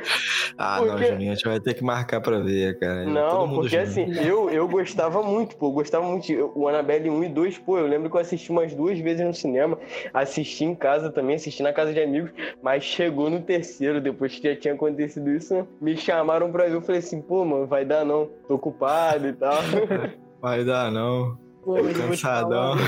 Ah, 0.58 0.78
porque... 0.78 0.92
não, 0.92 1.06
Juninho, 1.08 1.32
a 1.32 1.34
gente 1.34 1.48
vai 1.48 1.60
ter 1.60 1.74
que 1.74 1.82
marcar 1.82 2.20
pra 2.20 2.38
ver, 2.38 2.78
cara. 2.78 3.04
Não, 3.04 3.54
porque 3.54 3.70
junto. 3.70 3.82
assim, 3.82 4.26
eu, 4.26 4.50
eu 4.50 4.68
gostava 4.68 5.22
muito, 5.22 5.56
pô, 5.56 5.68
eu 5.68 5.72
gostava 5.72 6.04
muito. 6.04 6.52
O 6.54 6.68
Annabelle 6.68 7.10
1 7.10 7.24
e 7.24 7.28
2, 7.28 7.58
pô, 7.58 7.78
eu 7.78 7.86
lembro 7.86 8.10
que 8.10 8.16
eu 8.16 8.20
assisti 8.20 8.50
umas 8.50 8.74
duas 8.74 8.98
vezes 8.98 9.24
no 9.24 9.34
cinema, 9.34 9.78
assisti 10.12 10.64
em 10.64 10.74
casa 10.74 11.10
também, 11.10 11.36
assisti 11.36 11.62
na 11.62 11.72
casa 11.72 11.92
de 11.92 12.00
amigos, 12.00 12.30
mas 12.62 12.84
chegou 12.84 13.30
no 13.30 13.40
terceiro, 13.40 14.00
depois 14.00 14.38
que 14.38 14.48
já 14.48 14.56
tinha 14.56 14.74
acontecido 14.74 15.30
isso, 15.30 15.66
me 15.80 15.96
chamaram 15.96 16.50
pra 16.50 16.66
ver, 16.66 16.74
eu 16.74 16.82
falei 16.82 16.98
assim, 17.00 17.20
pô, 17.20 17.44
mano, 17.44 17.66
vai 17.66 17.81
dar 17.84 18.04
não, 18.04 18.30
tô 18.46 18.54
ocupado 18.54 19.26
e 19.28 19.32
tal. 19.32 19.58
Vai 20.40 20.64
dar 20.64 20.90
não. 20.90 21.38
Pô, 21.62 21.76
cansadão. 21.76 22.74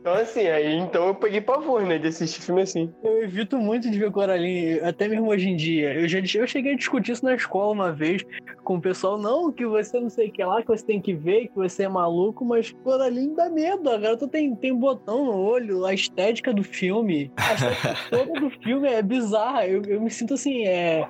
então, 0.00 0.14
assim, 0.14 0.46
aí 0.46 0.76
então 0.76 1.08
eu 1.08 1.14
peguei 1.16 1.40
pavor, 1.40 1.82
né, 1.82 1.98
de 1.98 2.06
assistir 2.06 2.40
filme 2.40 2.62
assim. 2.62 2.94
Eu 3.02 3.24
evito 3.24 3.58
muito 3.58 3.90
de 3.90 3.98
ver 3.98 4.12
Coraline, 4.12 4.78
até 4.80 5.08
mesmo 5.08 5.28
hoje 5.28 5.48
em 5.48 5.56
dia. 5.56 5.92
Eu 5.94 6.06
já 6.06 6.20
eu 6.20 6.46
cheguei 6.46 6.74
a 6.74 6.76
discutir 6.76 7.10
isso 7.12 7.24
na 7.24 7.34
escola 7.34 7.72
uma 7.72 7.90
vez 7.90 8.22
com 8.62 8.76
o 8.76 8.80
pessoal, 8.80 9.18
não, 9.18 9.50
que 9.50 9.66
você 9.66 9.98
não 9.98 10.08
sei 10.08 10.28
o 10.28 10.32
que 10.32 10.44
lá, 10.44 10.62
que 10.62 10.68
você 10.68 10.86
tem 10.86 11.00
que 11.00 11.12
ver, 11.12 11.48
que 11.48 11.56
você 11.56 11.82
é 11.82 11.88
maluco, 11.88 12.44
mas 12.44 12.70
Coraline 12.84 13.34
dá 13.34 13.50
medo. 13.50 13.90
A 13.90 13.98
garota 13.98 14.28
tem, 14.28 14.54
tem 14.54 14.72
botão 14.72 15.24
no 15.24 15.36
olho, 15.36 15.84
a 15.84 15.92
estética 15.92 16.54
do 16.54 16.62
filme, 16.62 17.32
a 17.36 17.54
estética 17.54 17.96
toda 18.10 18.40
do 18.40 18.50
filme 18.50 18.86
é 18.86 19.02
bizarra. 19.02 19.66
Eu, 19.66 19.82
eu 19.86 20.00
me 20.00 20.10
sinto 20.10 20.34
assim, 20.34 20.64
é 20.66 21.08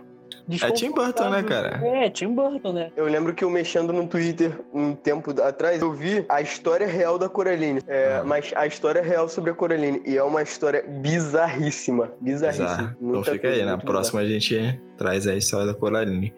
é 0.50 0.70
Tim 0.70 0.90
Burton, 0.90 1.30
né, 1.30 1.42
cara? 1.42 1.80
É, 1.86 2.10
Tim 2.10 2.34
Burton, 2.34 2.72
né? 2.72 2.90
Eu 2.96 3.06
lembro 3.06 3.34
que 3.34 3.44
eu 3.44 3.50
mexendo 3.50 3.92
no 3.92 4.06
Twitter 4.06 4.58
um 4.72 4.94
tempo 4.94 5.30
atrás, 5.42 5.80
eu 5.80 5.92
vi 5.92 6.24
a 6.28 6.40
história 6.40 6.86
real 6.86 7.18
da 7.18 7.28
Coraline. 7.28 7.80
É, 7.86 8.18
ah. 8.20 8.24
Mas 8.24 8.52
a 8.54 8.66
história 8.66 9.02
real 9.02 9.28
sobre 9.28 9.50
a 9.50 9.54
Coraline. 9.54 10.02
E 10.04 10.16
é 10.16 10.22
uma 10.22 10.42
história 10.42 10.84
bizarríssima. 10.86 12.12
Bizarríssima. 12.20 12.96
Então 13.00 13.24
fica 13.24 13.48
aí, 13.48 13.64
na 13.64 13.78
próxima 13.78 14.20
bizarra. 14.20 14.36
a 14.36 14.40
gente 14.40 14.80
traz 14.96 15.26
a 15.26 15.34
história 15.34 15.66
da 15.66 15.74
Coraline. 15.74 16.32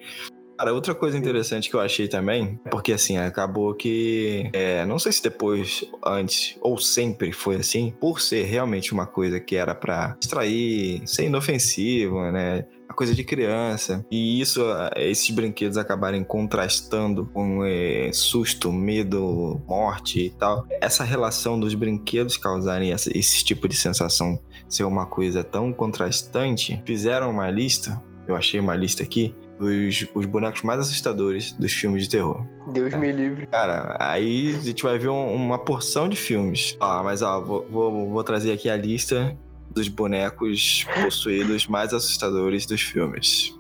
Cara, 0.57 0.73
outra 0.73 0.95
coisa 0.95 1.19
interessante 1.19 1.69
que 1.69 1.75
eu 1.75 1.81
achei 1.81 2.07
também, 2.07 2.59
porque 2.71 2.93
assim, 2.93 3.19
acabou 3.19 3.75
que. 3.75 4.49
É, 4.53 4.87
não 4.87 4.99
sei 4.99 5.11
se 5.11 5.23
depois, 5.23 5.85
antes, 6.05 6.57
ou 6.61 6.79
sempre 6.79 7.33
foi 7.33 7.57
assim, 7.57 7.93
por 8.01 8.21
ser 8.21 8.45
realmente 8.45 8.93
uma 8.93 9.07
coisa 9.07 9.41
que 9.41 9.57
era 9.57 9.75
para 9.75 10.17
distrair, 10.21 11.03
ser 11.07 11.25
inofensivo, 11.25 12.31
né? 12.31 12.65
Coisa 12.95 13.15
de 13.15 13.25
criança. 13.25 14.05
E 14.11 14.41
isso, 14.41 14.63
esses 14.97 15.29
brinquedos 15.31 15.77
acabarem 15.77 16.23
contrastando 16.23 17.27
com 17.27 17.65
é, 17.65 18.11
susto, 18.13 18.73
medo, 18.73 19.61
morte 19.67 20.27
e 20.27 20.31
tal. 20.31 20.67
Essa 20.81 21.05
relação 21.05 21.59
dos 21.59 21.75
brinquedos 21.75 22.37
causarem 22.37 22.93
essa, 22.93 23.11
esse 23.17 23.45
tipo 23.45 23.69
de 23.69 23.77
sensação 23.77 24.39
ser 24.69 24.85
uma 24.85 25.07
coisa 25.07 25.45
tão 25.45 25.73
contrastante, 25.73 26.83
fizeram 26.85 27.31
uma 27.31 27.51
lista. 27.51 28.03
Eu 28.27 28.35
achei 28.35 28.59
uma 28.59 28.75
lista 28.75 29.03
aqui 29.03 29.35
os, 29.59 30.07
os 30.15 30.27
bonecos 30.27 30.63
mais 30.63 30.81
assustadores 30.81 31.53
dos 31.53 31.73
filmes 31.73 32.05
de 32.05 32.11
terror. 32.11 32.45
Deus 32.73 32.95
me 32.95 33.13
livre. 33.13 33.47
Cara, 33.47 33.97
aí 34.01 34.55
a 34.57 34.61
gente 34.61 34.83
vai 34.83 34.99
ver 34.99 35.09
um, 35.09 35.35
uma 35.35 35.59
porção 35.59 36.09
de 36.09 36.17
filmes. 36.17 36.77
Ah, 36.81 37.03
mas 37.03 37.23
ó, 37.23 37.41
vou, 37.41 37.67
vou, 37.71 38.11
vou 38.11 38.25
trazer 38.25 38.53
aqui 38.53 38.69
a 38.69 38.77
lista 38.77 39.37
dos 39.75 39.89
bonecos 39.89 40.87
possuídos 41.03 41.67
mais 41.67 41.93
assustadores 41.93 42.67
dos 42.67 42.81
filmes. 42.81 43.55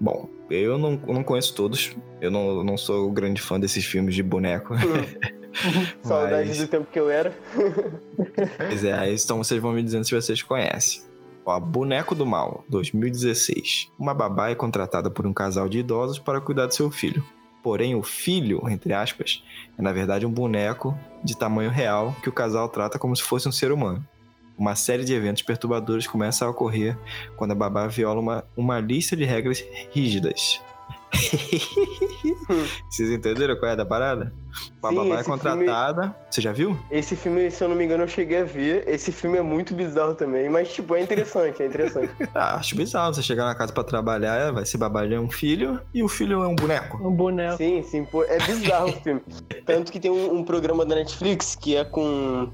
Bom, 0.00 0.28
Eu 0.48 0.78
não, 0.78 0.92
não 0.92 1.22
conheço 1.24 1.54
todos. 1.54 1.96
Eu 2.20 2.30
não, 2.30 2.62
não 2.64 2.76
sou 2.76 3.10
grande 3.10 3.40
fã 3.40 3.58
desses 3.58 3.84
filmes 3.84 4.14
de 4.14 4.22
boneco. 4.22 4.74
Saudade 6.02 6.48
Mas- 6.48 6.58
do 6.58 6.68
tempo 6.68 6.86
que 6.90 6.98
eu 7.00 7.10
era. 7.10 7.32
Pois 8.58 8.84
é, 8.84 9.12
então 9.12 9.38
vocês 9.38 9.60
vão 9.60 9.72
me 9.72 9.82
dizendo 9.82 10.04
se 10.04 10.14
vocês 10.14 10.42
conhecem. 10.42 11.02
Ó, 11.44 11.58
Boneco 11.60 12.14
do 12.14 12.26
Mal, 12.26 12.64
2016. 12.68 13.90
Uma 13.98 14.12
babá 14.12 14.50
é 14.50 14.54
contratada 14.54 15.10
por 15.10 15.26
um 15.26 15.32
casal 15.32 15.68
de 15.68 15.78
idosos 15.78 16.18
para 16.18 16.40
cuidar 16.40 16.66
do 16.66 16.74
seu 16.74 16.90
filho. 16.90 17.24
Porém, 17.62 17.94
o 17.94 18.02
filho, 18.02 18.62
entre 18.68 18.92
aspas, 18.92 19.42
é 19.78 19.82
na 19.82 19.92
verdade 19.92 20.26
um 20.26 20.30
boneco 20.30 20.96
de 21.24 21.36
tamanho 21.36 21.70
real 21.70 22.14
que 22.22 22.28
o 22.28 22.32
casal 22.32 22.68
trata 22.68 22.98
como 22.98 23.14
se 23.16 23.22
fosse 23.22 23.48
um 23.48 23.52
ser 23.52 23.72
humano. 23.72 24.06
Uma 24.58 24.74
série 24.74 25.04
de 25.04 25.12
eventos 25.14 25.42
perturbadores 25.42 26.06
começa 26.06 26.44
a 26.44 26.48
ocorrer 26.50 26.96
quando 27.36 27.52
a 27.52 27.54
babá 27.54 27.86
viola 27.86 28.20
uma, 28.20 28.44
uma 28.56 28.80
lista 28.80 29.14
de 29.16 29.24
regras 29.24 29.62
rígidas. 29.92 30.60
Vocês 32.90 33.10
entenderam 33.10 33.56
qual 33.56 33.72
é 33.72 33.76
da 33.76 33.84
parada? 33.84 34.32
A 34.82 34.88
Sim, 34.88 34.94
babá 34.96 35.02
é 35.02 35.14
esse 35.14 35.24
filme- 35.24 35.38
contratada. 35.40 36.16
Você 36.30 36.40
já 36.40 36.52
viu? 36.52 36.78
Esse 36.90 37.16
filme, 37.16 37.50
se 37.50 37.62
eu 37.62 37.68
não 37.68 37.76
me 37.76 37.84
engano, 37.84 38.04
eu 38.04 38.08
cheguei 38.08 38.40
a 38.40 38.44
ver. 38.44 38.84
Esse 38.88 39.12
filme 39.12 39.38
é 39.38 39.42
muito 39.42 39.74
bizarro 39.74 40.14
também, 40.14 40.48
mas, 40.48 40.72
tipo, 40.72 40.94
é 40.94 41.00
interessante, 41.02 41.62
é 41.62 41.66
interessante. 41.66 42.10
Ah, 42.34 42.56
acho 42.56 42.76
bizarro 42.76 43.14
você 43.14 43.22
chegar 43.22 43.44
na 43.44 43.54
casa 43.54 43.72
pra 43.72 43.84
trabalhar, 43.84 44.52
vai 44.52 44.64
ser 44.64 44.78
babá 44.78 45.06
é 45.06 45.18
um 45.18 45.30
filho 45.30 45.80
e 45.94 46.02
o 46.02 46.08
filho 46.08 46.42
é 46.42 46.48
um 46.48 46.54
boneco. 46.54 46.96
Um 47.06 47.10
boneco. 47.12 47.56
sim, 47.56 47.82
sim, 47.82 48.04
pô, 48.04 48.24
é 48.24 48.38
bizarro 48.38 48.88
o 48.90 48.92
filme. 48.92 49.20
Tanto 49.64 49.90
que 49.92 49.98
tem 50.00 50.10
um, 50.10 50.34
um 50.38 50.44
programa 50.44 50.84
da 50.84 50.94
Netflix 50.94 51.54
que 51.54 51.76
é 51.76 51.84
com. 51.84 52.50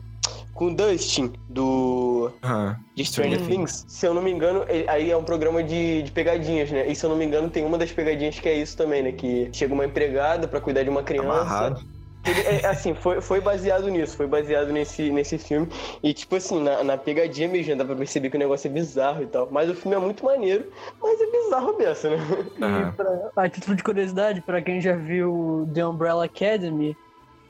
Com 0.55 0.67
o 0.67 0.77
Dustin, 0.77 1.33
do. 1.49 2.31
Aham. 2.43 2.79
de 2.95 3.05
Stranger 3.05 3.41
Sim. 3.41 3.47
Things. 3.47 3.85
Se 3.89 4.07
eu 4.07 4.15
não 4.15 4.23
me 4.23 4.31
engano, 4.31 4.65
ele- 4.69 4.89
aí 4.89 5.11
é 5.11 5.17
um 5.17 5.25
programa 5.25 5.63
de, 5.63 6.03
de 6.03 6.13
pegadinhas, 6.13 6.71
né? 6.71 6.87
E 6.87 6.95
se 6.95 7.05
eu 7.05 7.11
não 7.11 7.17
me 7.17 7.25
engano, 7.25 7.49
tem 7.51 7.65
uma 7.65 7.79
das 7.79 7.91
pegadinhas 7.91 8.39
que 8.39 8.49
é 8.49 8.55
isso 8.55 8.77
também, 8.77 9.03
né? 9.03 9.13
Que 9.13 9.49
chega 9.53 9.73
uma 9.73 9.85
empregada 9.85 10.47
pra 10.47 10.61
cuidar 10.61 10.83
de 10.83 10.91
uma 10.91 11.03
criança. 11.03 11.29
Amarrado. 11.31 11.85
Ele, 12.25 12.41
é, 12.41 12.67
assim, 12.67 12.95
foi, 12.95 13.21
foi 13.21 13.41
baseado 13.41 13.89
nisso, 13.89 14.17
foi 14.17 14.29
baseado 14.29 14.73
nesse, 14.73 15.11
nesse 15.11 15.39
filme. 15.39 15.67
E, 16.01 16.15
tipo 16.15 16.37
assim, 16.37 16.63
na, 16.63 16.85
na 16.85 16.97
pegadinha 16.97 17.49
mesmo, 17.49 17.75
dá 17.75 17.85
pra 17.85 17.97
perceber 17.97 18.31
que 18.31 18.37
o 18.37 18.39
negócio 18.39 18.69
é 18.69 18.71
bizarro 18.71 19.25
e 19.25 19.27
tal. 19.27 19.49
Mas 19.51 19.69
o 19.69 19.75
filme 19.75 19.97
é 19.97 19.99
muito 19.99 20.25
maneiro, 20.25 20.67
mas 21.03 21.21
é 21.21 21.27
bizarro 21.27 21.73
dessa, 21.73 22.11
né? 22.11 22.19
E 22.59 22.93
pra, 22.93 23.31
a 23.35 23.49
título 23.49 23.75
de 23.75 23.83
curiosidade, 23.83 24.41
pra 24.41 24.63
quem 24.63 24.81
já 24.81 24.95
viu 24.95 25.69
The 25.75 25.85
Umbrella 25.85 26.27
Academy, 26.27 26.97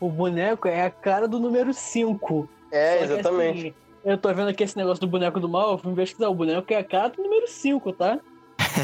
o 0.01 0.09
boneco 0.09 0.67
é 0.67 0.87
a 0.87 0.91
cara 0.91 1.29
do 1.29 1.39
número 1.39 1.75
5. 1.75 2.49
É, 2.73 2.93
Só 2.93 3.07
que, 3.07 3.13
exatamente. 3.13 3.59
assim, 3.61 3.75
eu 4.05 4.19
tô 4.19 4.33
vendo 4.35 4.49
aqui 4.49 4.65
esse 4.65 4.77
negócio 4.77 5.01
do 5.01 5.07
boneco 5.07 5.39
do 5.39 5.49
mal, 5.49 5.73
eu 5.73 5.79
fui 5.79 5.95
pesquisar. 5.95 6.29
O 6.29 6.35
boneco 6.35 6.73
é 6.73 6.77
a 6.79 6.85
cara 6.85 7.09
do 7.09 7.23
número 7.23 7.47
5, 7.47 7.93
tá? 7.93 8.19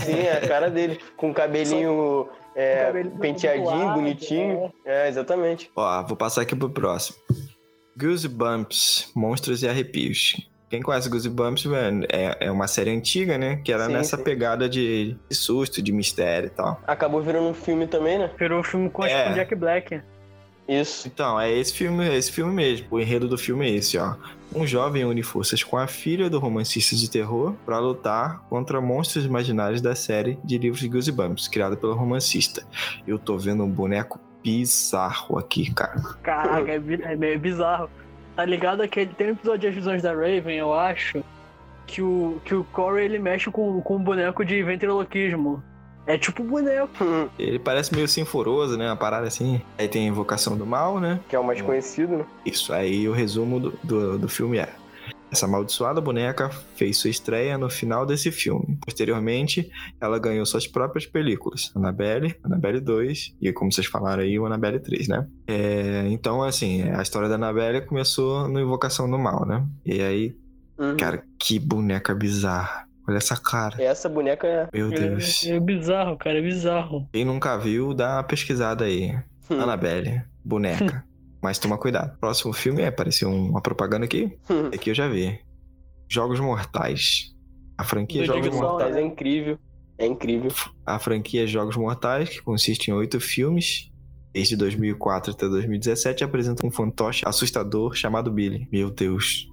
Sim, 0.04 0.18
é 0.20 0.32
a 0.36 0.46
cara 0.46 0.70
dele, 0.70 1.00
com 1.16 1.30
o 1.30 1.34
cabelinho 1.34 2.28
é, 2.54 2.76
Com 2.76 2.82
o 2.82 2.86
cabelo 2.86 3.10
penteadinho, 3.18 3.64
do 3.64 3.70
lado, 3.70 3.94
bonitinho. 3.94 4.72
É, 4.84 5.08
exatamente. 5.08 5.70
Ó, 5.74 6.02
vou 6.06 6.16
passar 6.16 6.42
aqui 6.42 6.54
pro 6.54 6.68
próximo. 6.70 7.16
Goosebumps, 7.96 9.10
Monstros 9.14 9.62
e 9.62 9.68
Arrepios. 9.68 10.36
Quem 10.70 10.82
conhece 10.82 11.08
Goosebumps, 11.08 11.64
mano, 11.64 12.04
é, 12.12 12.46
é 12.46 12.50
uma 12.50 12.66
série 12.68 12.90
antiga, 12.90 13.38
né? 13.38 13.56
Que 13.64 13.72
era 13.72 13.86
Sim, 13.86 13.92
nessa 13.92 14.16
sim. 14.18 14.22
pegada 14.22 14.68
de, 14.68 15.16
de 15.28 15.34
susto, 15.34 15.80
de 15.80 15.90
mistério 15.92 16.48
e 16.48 16.50
tal. 16.50 16.80
Acabou 16.86 17.22
virando 17.22 17.48
um 17.48 17.54
filme 17.54 17.86
também, 17.86 18.18
né? 18.18 18.30
Virou 18.38 18.60
um 18.60 18.62
filme 18.62 18.90
com, 18.90 19.04
É. 19.04 19.28
com 19.28 19.34
Jack 19.34 19.54
Black. 19.54 20.02
Isso. 20.68 21.08
Então, 21.08 21.40
é 21.40 21.50
esse 21.50 21.72
filme, 21.72 22.06
é 22.06 22.16
esse 22.16 22.30
filme 22.30 22.52
mesmo. 22.52 22.86
O 22.90 23.00
enredo 23.00 23.26
do 23.26 23.38
filme 23.38 23.66
é 23.66 23.74
esse, 23.74 23.96
ó. 23.96 24.14
Um 24.54 24.66
jovem 24.66 25.04
une 25.04 25.22
forças 25.22 25.62
com 25.62 25.76
a 25.76 25.86
filha 25.86 26.28
do 26.28 26.38
romancista 26.38 26.94
de 26.94 27.10
terror 27.10 27.54
para 27.64 27.78
lutar 27.78 28.40
contra 28.48 28.80
monstros 28.80 29.24
imaginários 29.24 29.80
da 29.80 29.94
série 29.94 30.38
de 30.44 30.58
livros 30.58 30.80
de 30.80 30.88
Goosebumps, 30.88 31.48
criada 31.48 31.76
pelo 31.76 31.94
romancista. 31.94 32.66
Eu 33.06 33.18
tô 33.18 33.38
vendo 33.38 33.64
um 33.64 33.70
boneco 33.70 34.20
bizarro 34.42 35.38
aqui, 35.38 35.72
cara. 35.72 36.00
Caraca, 36.22 36.70
é, 36.70 36.80
é 37.12 37.16
meio 37.16 37.38
bizarro. 37.38 37.90
Tá 38.36 38.44
ligado 38.44 38.82
aquele. 38.82 39.12
Tem 39.14 39.28
um 39.28 39.32
episódio 39.32 39.60
de 39.60 39.66
As 39.68 39.74
Visões 39.74 40.02
da 40.02 40.12
Raven, 40.12 40.56
eu 40.56 40.72
acho, 40.72 41.24
que 41.86 42.00
o, 42.02 42.40
que 42.44 42.54
o 42.54 42.62
Corey 42.64 43.06
ele 43.06 43.18
mexe 43.18 43.50
com, 43.50 43.80
com 43.80 43.96
um 43.96 44.02
boneco 44.02 44.44
de 44.44 44.62
ventriloquismo. 44.62 45.62
É 46.08 46.16
tipo 46.18 46.42
boneco. 46.42 46.88
Ele 47.38 47.58
parece 47.58 47.94
meio 47.94 48.08
sinforoso, 48.08 48.76
né? 48.78 48.86
Uma 48.88 48.96
parada 48.96 49.26
assim. 49.26 49.60
Aí 49.76 49.86
tem 49.86 50.06
a 50.06 50.08
Invocação 50.08 50.56
do 50.56 50.64
Mal, 50.66 50.98
né? 50.98 51.20
que 51.28 51.36
é 51.36 51.38
o 51.38 51.44
mais 51.44 51.60
conhecido, 51.60 52.16
né? 52.16 52.24
Isso, 52.44 52.72
aí 52.72 53.06
o 53.08 53.12
resumo 53.12 53.60
do, 53.60 53.78
do, 53.84 54.18
do 54.18 54.28
filme 54.28 54.56
é. 54.58 54.68
Essa 55.30 55.44
amaldiçoada 55.44 56.00
boneca 56.00 56.48
fez 56.74 56.96
sua 56.96 57.10
estreia 57.10 57.58
no 57.58 57.68
final 57.68 58.06
desse 58.06 58.32
filme. 58.32 58.78
Posteriormente, 58.82 59.70
ela 60.00 60.18
ganhou 60.18 60.46
suas 60.46 60.66
próprias 60.66 61.04
películas. 61.04 61.70
Annabelle, 61.76 62.34
Annabelle 62.42 62.80
2 62.80 63.34
e, 63.38 63.52
como 63.52 63.70
vocês 63.70 63.86
falaram 63.86 64.22
aí, 64.22 64.38
o 64.38 64.46
Annabelle 64.46 64.80
3, 64.80 65.08
né? 65.08 65.26
É, 65.46 66.06
então, 66.08 66.42
assim, 66.42 66.88
a 66.88 67.02
história 67.02 67.28
da 67.28 67.34
Annabelle 67.34 67.82
começou 67.82 68.48
no 68.48 68.58
Invocação 68.58 69.10
do 69.10 69.18
Mal, 69.18 69.44
né? 69.44 69.62
E 69.84 70.00
aí, 70.00 70.34
Uhum. 70.78 70.96
cara, 70.96 71.22
que 71.38 71.58
boneca 71.58 72.14
bizarra. 72.14 72.87
Olha 73.08 73.16
essa 73.16 73.36
cara. 73.36 73.82
Essa 73.82 74.06
boneca 74.06 74.46
é. 74.46 74.68
Meu 74.72 74.90
Deus. 74.90 75.46
É, 75.46 75.56
é 75.56 75.60
bizarro, 75.60 76.18
cara, 76.18 76.38
é 76.38 76.42
bizarro. 76.42 77.08
Quem 77.10 77.24
nunca 77.24 77.56
viu, 77.56 77.94
dá 77.94 78.16
uma 78.16 78.22
pesquisada 78.22 78.84
aí. 78.84 79.16
Hum. 79.50 79.60
Annabelle, 79.60 80.22
boneca. 80.44 81.02
Mas 81.42 81.58
toma 81.58 81.78
cuidado. 81.78 82.18
Próximo 82.18 82.52
filme 82.52 82.82
é, 82.82 82.88
apareceu 82.88 83.30
uma 83.30 83.62
propaganda 83.62 84.04
aqui. 84.04 84.38
Hum. 84.50 84.66
Aqui 84.74 84.90
eu 84.90 84.94
já 84.94 85.08
vi. 85.08 85.40
Jogos 86.06 86.38
Mortais. 86.38 87.34
A 87.78 87.84
franquia 87.84 88.22
Do 88.22 88.26
Jogos. 88.26 88.50
Mortais 88.50 88.94
é 88.94 89.00
incrível. 89.00 89.58
É 89.96 90.06
incrível. 90.06 90.52
A 90.84 90.98
franquia 90.98 91.46
Jogos 91.46 91.76
Mortais, 91.76 92.28
que 92.28 92.42
consiste 92.42 92.88
em 92.88 92.94
oito 92.94 93.18
filmes, 93.20 93.90
desde 94.34 94.54
2004 94.54 95.32
até 95.32 95.48
2017, 95.48 96.24
apresenta 96.24 96.66
um 96.66 96.70
fantoche 96.70 97.22
assustador 97.26 97.94
chamado 97.94 98.30
Billy. 98.30 98.68
Meu 98.70 98.90
Deus. 98.90 99.48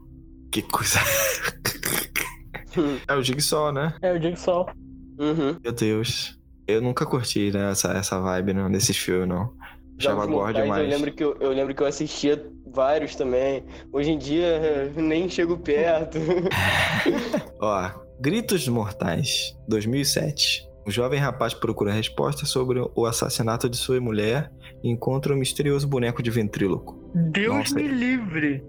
Que 0.51 0.61
coisa. 0.61 0.99
é 3.07 3.15
o 3.15 3.23
Jigsaw, 3.23 3.71
né? 3.71 3.93
É, 4.01 4.17
digo 4.17 4.37
só. 4.37 4.65
Uhum. 5.19 5.57
Meu 5.63 5.71
Deus. 5.71 6.37
Eu 6.67 6.81
nunca 6.81 7.05
curti, 7.05 7.51
né, 7.51 7.71
essa, 7.71 7.89
essa 7.93 8.19
vibe 8.19 8.53
não, 8.53 8.71
desses 8.71 8.97
filmes, 8.97 9.27
não. 9.29 9.53
Achava 9.99 10.21
Jogos 10.21 10.35
Mortais, 10.35 10.63
demais. 10.63 10.83
Eu 10.83 10.89
lembro, 10.89 11.11
que 11.13 11.23
eu, 11.23 11.37
eu 11.39 11.51
lembro 11.51 11.75
que 11.75 11.81
eu 11.83 11.87
assistia 11.87 12.43
vários 12.73 13.15
também. 13.15 13.63
Hoje 13.93 14.11
em 14.11 14.17
dia 14.17 14.91
nem 14.97 15.29
chego 15.29 15.57
perto. 15.57 16.17
Ó, 17.61 17.89
Gritos 18.19 18.67
Mortais, 18.67 19.55
2007. 19.67 20.67
Um 20.87 20.91
jovem 20.91 21.19
rapaz 21.19 21.53
procura 21.53 21.91
resposta 21.91 22.45
sobre 22.45 22.79
o 22.95 23.05
assassinato 23.05 23.67
de 23.69 23.75
sua 23.77 23.99
mulher 23.99 24.51
e 24.83 24.89
encontra 24.89 25.33
um 25.33 25.37
misterioso 25.37 25.87
boneco 25.87 26.21
de 26.21 26.29
ventríloco. 26.29 26.99
Deus 27.31 27.55
Nossa. 27.71 27.75
me 27.75 27.87
livre. 27.87 28.63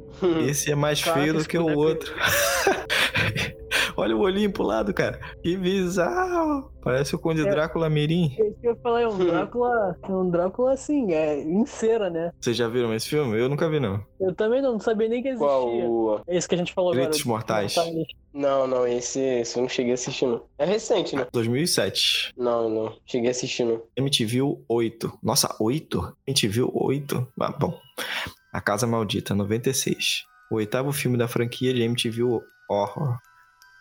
Esse 0.46 0.70
é 0.72 0.74
mais 0.74 1.00
feio 1.00 1.34
do 1.34 1.44
que 1.46 1.58
o 1.58 1.62
boneco- 1.62 1.80
outro. 1.80 2.14
Olha 3.96 4.16
o 4.16 4.20
olhinho 4.20 4.52
pro 4.52 4.62
lado, 4.62 4.92
cara. 4.92 5.18
Que 5.42 5.56
bizarro. 5.56 6.70
Parece 6.82 7.14
o 7.14 7.18
Conde 7.18 7.46
É. 7.46 7.50
Drácula 7.50 7.88
Mirim. 7.88 8.35
Esse 8.38 8.61
que 8.61 8.68
eu 8.68 8.76
falei, 8.76 9.04
é 9.04 9.09
um 9.09 9.18
Drácula. 9.18 9.96
É 10.02 10.12
um 10.12 10.30
Drácula 10.30 10.72
assim, 10.72 11.12
é 11.12 11.40
em 11.40 11.64
cera, 11.64 12.11
né? 12.11 12.30
Vocês 12.40 12.56
já 12.56 12.68
viram 12.68 12.92
esse 12.94 13.09
filme? 13.09 13.38
Eu 13.38 13.48
nunca 13.48 13.68
vi, 13.68 13.80
não. 13.80 14.04
Eu 14.20 14.35
também 14.35 14.61
não, 14.61 14.72
não 14.72 14.80
sabia 14.80 15.09
nem 15.09 15.22
que 15.22 15.28
existia. 15.28 15.46
Qual? 15.46 16.22
Esse 16.28 16.48
que 16.48 16.54
a 16.54 16.59
gente 16.59 16.72
falou 16.74 16.92
Gritos 16.92 17.20
agora. 17.22 17.37
Mortais. 17.38 17.74
Não, 18.32 18.66
não, 18.66 18.87
esse, 18.87 19.18
esse 19.18 19.56
eu 19.56 19.62
não 19.62 19.68
cheguei 19.68 19.92
a 19.92 19.94
assistir, 19.94 20.26
não. 20.26 20.42
É 20.59 20.66
recente, 20.66 21.16
né? 21.16 21.26
2007. 21.32 22.35
Não, 22.37 22.68
não. 22.68 22.96
Cheguei 23.06 23.28
a 23.28 23.30
assistir, 23.30 23.64
não. 23.64 23.82
MTV 23.96 24.40
8. 24.68 25.18
Nossa, 25.22 25.56
8? 25.59 26.16
MTV 26.26 26.68
8? 26.72 27.26
Ah, 27.40 27.52
bom. 27.59 27.78
A 28.52 28.61
Casa 28.61 28.87
Maldita, 28.87 29.35
96. 29.35 30.24
O 30.50 30.56
oitavo 30.56 30.92
filme 30.92 31.16
da 31.16 31.26
franquia 31.26 31.72
de 31.72 31.82
MTV 31.82 32.22
Horror. 32.70 33.16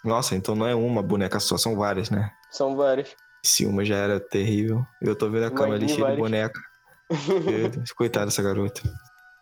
Nossa, 0.06 0.36
então 0.36 0.56
não 0.56 0.68
é 0.68 0.76
uma 0.76 1.02
boneca 1.02 1.40
só, 1.40 1.58
são 1.58 1.76
várias, 1.76 2.10
né? 2.10 2.32
São 2.52 2.76
vários. 2.76 3.10
Se 3.44 3.66
uma 3.66 3.84
já 3.84 3.96
era 3.96 4.20
terrível. 4.20 4.86
Eu 5.02 5.16
tô 5.16 5.30
vendo 5.30 5.46
a 5.46 5.52
cama 5.52 5.76
ali 5.76 5.88
cheia 5.88 5.96
de 5.98 6.02
várias. 6.02 6.20
boneca. 6.20 6.60
Coitada 7.98 8.28
dessa 8.28 8.42
garota. 8.42 8.82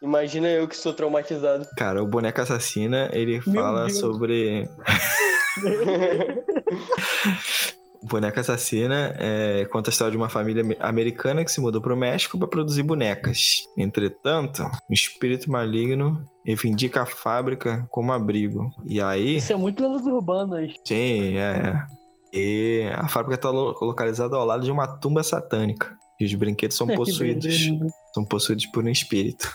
Imagina 0.01 0.49
eu 0.49 0.67
que 0.67 0.75
sou 0.75 0.93
traumatizado. 0.93 1.65
Cara, 1.77 2.03
o 2.03 2.07
boneco 2.07 2.41
assassina, 2.41 3.09
ele 3.13 3.41
Meu 3.45 3.61
fala 3.61 3.85
Deus. 3.85 3.99
sobre. 3.99 4.67
O 8.03 8.07
boneco 8.07 8.37
assassina 8.39 9.15
é, 9.17 9.65
conta 9.71 9.89
a 9.89 9.91
história 9.91 10.11
de 10.11 10.17
uma 10.17 10.27
família 10.27 10.61
ame- 10.61 10.75
americana 10.79 11.43
que 11.45 11.51
se 11.51 11.61
mudou 11.61 11.81
para 11.81 11.93
o 11.93 11.97
México 11.97 12.37
para 12.37 12.47
produzir 12.49 12.83
bonecas. 12.83 13.63
Entretanto, 13.77 14.61
um 14.89 14.93
espírito 14.93 15.49
maligno 15.49 16.21
reivindica 16.45 17.03
a 17.03 17.05
fábrica 17.05 17.87
como 17.89 18.11
abrigo. 18.11 18.69
E 18.85 19.01
aí, 19.01 19.37
Isso 19.37 19.53
é 19.53 19.55
muito 19.55 19.81
lendas 19.81 20.05
urbanas. 20.05 20.73
sim, 20.85 21.37
é. 21.37 21.81
E 22.33 22.89
a 22.95 23.07
fábrica 23.07 23.35
está 23.35 23.49
localizada 23.51 24.35
ao 24.35 24.45
lado 24.45 24.63
de 24.65 24.71
uma 24.71 24.87
tumba 24.87 25.23
satânica. 25.23 25.95
E 26.19 26.25
os 26.25 26.33
brinquedos 26.33 26.75
são 26.75 26.87
possuídos. 26.95 27.55
são 28.13 28.25
possuídos 28.25 28.65
por 28.65 28.83
um 28.83 28.89
espírito. 28.89 29.49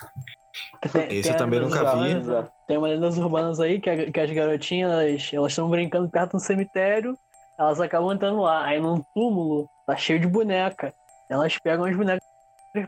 Tem- 0.93 1.19
Esse 1.19 1.29
eu 1.29 1.33
tem 1.33 1.37
também 1.37 1.61
lendas 1.61 1.79
nunca 1.79 2.43
vi. 2.43 2.49
Tem 2.67 2.79
uma 2.79 2.89
lendas 2.89 3.19
urbanas 3.19 3.61
aí 3.61 3.81
que, 3.81 3.91
a- 3.91 4.11
que 4.11 4.21
as 4.21 4.31
garotinhas 4.31 4.91
elas 5.33 5.53
estão 5.53 5.69
brincando 5.69 6.09
perto 6.09 6.31
de 6.31 6.37
um 6.37 6.41
cemitério, 6.41 7.15
elas 7.59 7.81
acabam 7.81 8.13
entrando 8.13 8.41
lá. 8.41 8.65
Aí 8.65 8.81
num 8.81 9.03
túmulo 9.15 9.69
tá 9.87 9.97
cheio 9.97 10.21
de 10.21 10.27
boneca. 10.27 10.95
Elas 11.29 11.59
pegam 11.59 11.85
as 11.85 11.97
bonecas 11.97 12.25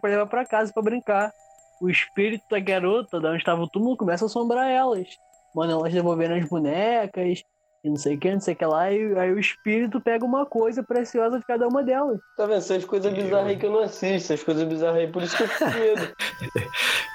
pra 0.00 0.10
levar 0.10 0.26
pra 0.26 0.46
casa 0.46 0.72
pra 0.72 0.82
brincar. 0.82 1.32
O 1.80 1.88
espírito 1.88 2.44
da 2.50 2.60
garota, 2.60 3.18
da 3.18 3.30
onde 3.30 3.38
estava 3.38 3.62
o 3.62 3.68
túmulo, 3.68 3.96
começa 3.96 4.24
a 4.24 4.26
assombrar 4.26 4.68
elas. 4.68 5.08
Mano, 5.54 5.72
elas 5.72 5.92
devolveram 5.92 6.36
as 6.36 6.44
bonecas, 6.44 7.42
e 7.82 7.88
não 7.88 7.96
sei 7.96 8.16
o 8.16 8.20
que, 8.20 8.30
não 8.30 8.40
sei 8.40 8.54
o 8.54 8.56
que 8.56 8.64
lá, 8.66 8.92
e 8.92 9.18
aí 9.18 9.32
o 9.32 9.38
espírito 9.38 10.00
pega 10.00 10.24
uma 10.24 10.44
coisa 10.44 10.82
preciosa 10.82 11.38
de 11.38 11.46
cada 11.46 11.66
uma 11.66 11.82
delas. 11.82 12.20
Tá 12.36 12.44
vendo? 12.44 12.58
Essas 12.58 12.84
coisas 12.84 13.12
bizarras 13.12 13.48
aí 13.48 13.56
que 13.56 13.64
eu 13.66 13.72
não 13.72 13.80
assisto, 13.80 14.32
essas 14.32 14.44
coisas 14.44 14.64
bizarras 14.64 14.98
aí, 14.98 15.10
por 15.10 15.22
isso 15.22 15.36
que 15.36 15.42
eu 15.42 15.48
fico 15.48 15.64
com 15.64 15.78
medo. 15.78 16.14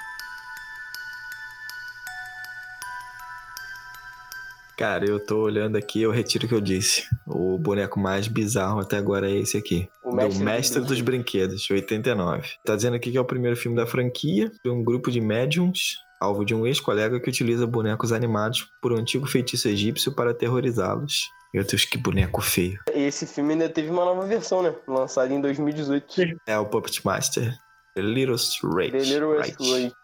Cara, 4.76 5.08
eu 5.08 5.18
tô 5.18 5.38
olhando 5.38 5.76
aqui, 5.76 6.02
eu 6.02 6.10
retiro 6.10 6.44
o 6.44 6.48
que 6.48 6.54
eu 6.54 6.60
disse. 6.60 7.04
O 7.26 7.56
boneco 7.56 7.98
mais 7.98 8.28
bizarro 8.28 8.80
até 8.80 8.98
agora 8.98 9.30
é 9.30 9.34
esse 9.34 9.56
aqui. 9.56 9.88
O 10.04 10.10
do 10.10 10.16
mestre, 10.16 10.44
Mestre 10.44 10.82
dos 10.82 11.00
Brinquedos, 11.00 11.70
89. 11.70 12.46
Tá 12.62 12.76
dizendo 12.76 12.94
aqui 12.94 13.10
que 13.10 13.16
é 13.16 13.20
o 13.20 13.24
primeiro 13.24 13.56
filme 13.56 13.74
da 13.74 13.86
franquia, 13.86 14.52
de 14.62 14.70
um 14.70 14.84
grupo 14.84 15.10
de 15.10 15.18
médiums, 15.18 15.96
alvo 16.20 16.44
de 16.44 16.54
um 16.54 16.66
ex-colega 16.66 17.18
que 17.18 17.30
utiliza 17.30 17.66
bonecos 17.66 18.12
animados 18.12 18.68
por 18.82 18.92
um 18.92 18.96
antigo 18.96 19.26
feitiço 19.26 19.66
egípcio 19.66 20.12
para 20.12 20.32
aterrorizá-los. 20.32 21.22
Meu 21.54 21.64
Deus, 21.64 21.86
que 21.86 21.96
boneco 21.96 22.42
feio. 22.42 22.78
Esse 22.92 23.26
filme 23.26 23.54
ainda 23.54 23.70
teve 23.70 23.88
uma 23.88 24.04
nova 24.04 24.26
versão, 24.26 24.62
né? 24.62 24.74
Lançada 24.86 25.32
em 25.32 25.40
2018. 25.40 26.36
É 26.46 26.58
o 26.58 26.66
Puppet 26.66 27.00
Master. 27.02 27.56
The 27.94 28.02
Little 28.02 28.36
Right. 28.62 28.92
The 28.92 29.04
Little 29.04 29.38
right. 29.38 29.56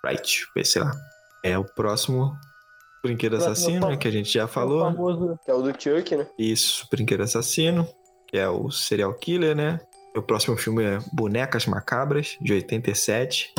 Right. 0.03 0.47
Right. 0.57 0.67
Sei 0.67 0.81
lá. 0.81 0.93
É 1.45 1.59
o 1.59 1.65
próximo 1.65 2.35
Brinquedo 3.03 3.37
Assassino, 3.37 3.89
né, 3.89 3.97
que 3.97 4.07
a 4.07 4.11
gente 4.11 4.33
já 4.33 4.45
O 4.45 4.49
falou. 4.49 4.81
famoso 4.81 5.39
Que 5.45 5.51
é 5.51 5.55
o 5.55 5.63
do 5.63 5.71
Chuck, 5.71 6.17
né? 6.17 6.27
Isso, 6.39 6.87
Brinquedo 6.91 7.23
Assassino, 7.23 7.87
que 8.29 8.39
é 8.39 8.49
o 8.49 8.71
serial 8.71 9.13
killer, 9.15 9.57
né? 9.57 9.81
O 10.17 10.23
próximo 10.23 10.57
filme 10.57 10.85
é 10.85 10.99
Bonecas 11.13 11.67
Macabras, 11.67 12.37
de 12.41 12.53
87. 12.53 13.53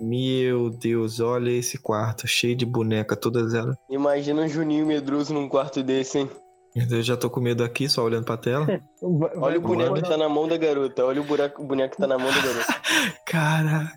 Meu 0.00 0.70
Deus, 0.70 1.20
olha 1.20 1.50
esse 1.50 1.78
quarto, 1.78 2.26
cheio 2.26 2.56
de 2.56 2.66
boneca, 2.66 3.16
todas 3.16 3.54
elas. 3.54 3.76
Imagina 3.88 4.42
um 4.42 4.48
Juninho 4.48 4.86
medroso 4.86 5.32
num 5.32 5.48
quarto 5.48 5.82
desse, 5.82 6.18
hein? 6.18 6.30
Eu 6.74 7.02
já 7.02 7.16
tô 7.16 7.30
com 7.30 7.40
medo 7.40 7.62
aqui, 7.62 7.88
só 7.88 8.02
olhando 8.02 8.24
pra 8.24 8.36
tela. 8.36 8.66
Olha 9.36 9.58
o 9.58 9.60
boneco 9.60 9.94
que 9.94 10.02
tá 10.02 10.16
na 10.16 10.28
mão 10.28 10.48
da 10.48 10.56
garota. 10.56 11.04
Olha 11.04 11.20
o, 11.20 11.24
buraco, 11.24 11.62
o 11.62 11.64
boneco 11.64 11.94
que 11.94 12.00
tá 12.00 12.06
na 12.08 12.18
mão 12.18 12.26
da 12.26 12.40
garota. 12.40 12.80
Cara, 13.24 13.92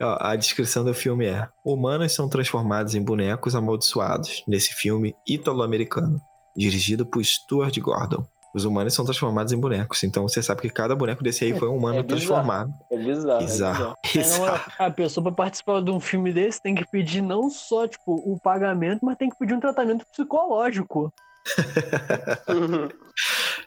Ó, 0.00 0.16
a 0.20 0.34
descrição 0.34 0.84
do 0.84 0.94
filme 0.94 1.26
é: 1.26 1.46
Humanos 1.64 2.14
são 2.14 2.28
transformados 2.28 2.94
em 2.94 3.02
bonecos 3.02 3.54
amaldiçoados 3.54 4.42
nesse 4.48 4.74
filme 4.74 5.14
ítalo-americano, 5.26 6.20
dirigido 6.56 7.06
por 7.06 7.24
Stuart 7.24 7.78
Gordon. 7.78 8.24
Os 8.54 8.66
humanos 8.66 8.92
são 8.92 9.04
transformados 9.04 9.52
em 9.52 9.58
bonecos, 9.58 10.02
então 10.04 10.28
você 10.28 10.42
sabe 10.42 10.60
que 10.60 10.68
cada 10.68 10.94
boneco 10.94 11.24
desse 11.24 11.44
aí 11.44 11.58
foi 11.58 11.68
um 11.68 11.76
humano 11.76 12.00
É 12.00 12.02
transformado. 12.02 12.70
É 12.90 12.98
bizarro. 12.98 13.40
É 13.40 13.44
Bizarro. 13.44 13.78
Moral, 13.78 13.96
Bizarro. 14.12 14.72
a 14.78 14.90
pessoa 14.90 15.24
pra 15.24 15.32
participar 15.32 15.80
de 15.80 15.90
um 15.90 15.98
filme 15.98 16.32
desse 16.32 16.60
tem 16.60 16.74
que 16.74 16.84
pedir 16.90 17.22
não 17.22 17.48
só, 17.48 17.88
tipo, 17.88 18.12
o 18.12 18.38
pagamento, 18.38 19.00
mas 19.02 19.16
tem 19.16 19.30
que 19.30 19.38
pedir 19.38 19.54
um 19.54 19.60
tratamento 19.60 20.04
psicológico. 20.10 21.10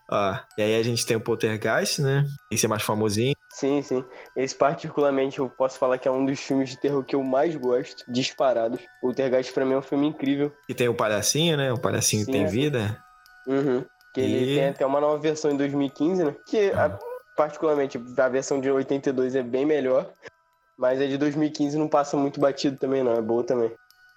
Ó, 0.10 0.36
e 0.58 0.62
aí 0.62 0.80
a 0.80 0.84
gente 0.84 1.06
tem 1.06 1.18
o 1.18 1.22
Poltergeist, 1.22 2.02
né? 2.02 2.26
Esse 2.52 2.66
é 2.66 2.70
mais 2.70 2.84
famosinho. 2.84 3.36
sim, 3.52 3.82
sim. 3.82 4.04
Esse 4.36 4.56
particularmente 4.56 5.40
eu 5.40 5.50
posso 5.50 5.78
falar 5.80 5.98
que 5.98 6.08
é 6.08 6.12
um 6.12 6.26
dos 6.26 6.40
filmes 6.40 6.70
de 6.70 6.80
terror 6.80 7.04
que 7.04 7.16
eu 7.16 7.24
mais 7.24 7.56
gosto, 7.56 8.04
disparados. 8.08 8.80
O 9.02 9.14
Tergast 9.14 9.52
pra 9.54 9.66
mim 9.66 9.74
é 9.74 9.78
um 9.78 9.82
filme 9.82 10.08
incrível. 10.08 10.52
E 10.70 10.74
tem 10.74 10.88
o 10.88 10.94
Palhacinho, 10.94 11.58
né? 11.58 11.72
O 11.74 11.80
Palhacinho 11.80 12.26
Sim, 12.26 12.32
tem 12.32 12.44
é. 12.44 12.48
vida. 12.48 13.04
Uhum. 13.48 13.84
Que 14.14 14.22
ele 14.22 14.52
E- 14.52 14.56
tem 14.56 14.70
até 14.70 14.86
uma 14.86 15.02
nova 15.02 15.18
versão 15.18 15.52
em 15.52 15.58
2015, 15.58 16.24
né? 16.24 16.36
Que 16.48 16.72
a- 16.72 16.98
particularmente 17.36 18.00
a 18.18 18.30
versão 18.30 18.62
de 18.62 18.70
82 18.70 19.36
é 19.36 19.44
bem 19.44 19.66
melhor. 19.66 20.10
Mas 20.78 21.02
a 21.02 21.06
de 21.08 21.18
2015 21.18 21.78
não 21.78 21.88
passa 21.88 22.18
muito 22.18 22.40
batido 22.40 22.78
também, 22.78 23.02
não. 23.04 23.14
É 23.14 23.22
boa 23.22 23.44
também. 23.44 23.72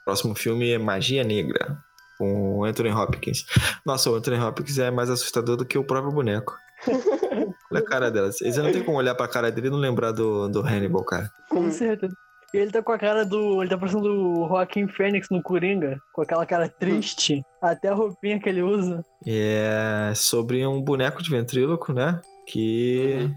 Próximo 0.05 0.35
filme 0.35 0.71
é 0.73 0.79
Magia 0.79 1.23
Negra, 1.23 1.79
com 2.19 2.59
o 2.59 2.65
Anthony 2.65 2.91
Hopkins. 2.91 3.47
Nossa, 3.87 4.11
o 4.11 4.17
Anthony 4.17 4.39
Hopkins 4.39 4.79
é 4.79 4.91
mais 4.91 5.09
assustador 5.09 5.57
do 5.57 5.65
que 5.65 5.79
o 5.79 5.85
próprio 5.85 6.13
boneco. 6.13 6.55
Olha 7.71 7.81
a 7.81 7.85
cara 7.85 8.11
dela. 8.11 8.33
Você 8.33 8.63
não 8.63 8.73
tem 8.73 8.83
como 8.83 8.99
olhar 8.99 9.15
pra 9.15 9.29
cara 9.29 9.51
dele 9.51 9.69
e 9.69 9.71
não 9.71 9.79
lembrar 9.79 10.13
do, 10.13 10.49
do 10.49 10.61
Hannibal, 10.61 11.05
cara. 11.05 11.31
Com 11.49 11.71
certeza. 11.71 12.15
E 12.53 12.57
ele 12.57 12.71
tá 12.71 12.83
com 12.83 12.93
a 12.93 12.99
cara 12.99 13.27
do. 13.27 13.63
Ele 13.63 13.69
tá 13.69 13.77
parecendo 13.77 14.09
o 14.09 14.49
Joaquim 14.49 14.89
Fênix 14.89 15.29
no 15.31 15.43
Coringa, 15.43 15.99
com 16.15 16.23
aquela 16.23 16.47
cara 16.47 16.69
triste. 16.69 17.43
Até 17.61 17.89
a 17.89 17.95
roupinha 17.95 18.41
que 18.41 18.49
ele 18.49 18.63
usa. 18.63 19.05
É 19.27 20.13
sobre 20.15 20.67
um 20.67 20.81
boneco 20.81 21.23
de 21.23 21.31
ventríloco, 21.31 21.93
né? 21.93 22.21
Que 22.47 23.31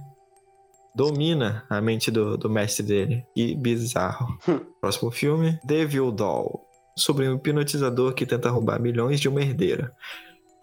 domina 0.96 1.66
a 1.70 1.82
mente 1.82 2.10
do, 2.10 2.38
do 2.38 2.50
mestre 2.50 2.86
dele. 2.86 3.26
Que 3.36 3.54
bizarro. 3.54 4.38
Próximo 4.80 5.12
filme: 5.12 5.60
Devil 5.66 6.10
Doll. 6.12 6.71
Sobre 6.98 7.28
um 7.28 7.36
hipnotizador 7.36 8.14
que 8.14 8.26
tenta 8.26 8.50
roubar 8.50 8.80
milhões 8.80 9.20
de 9.20 9.30
uma 9.30 9.42
herdeira. 9.42 9.94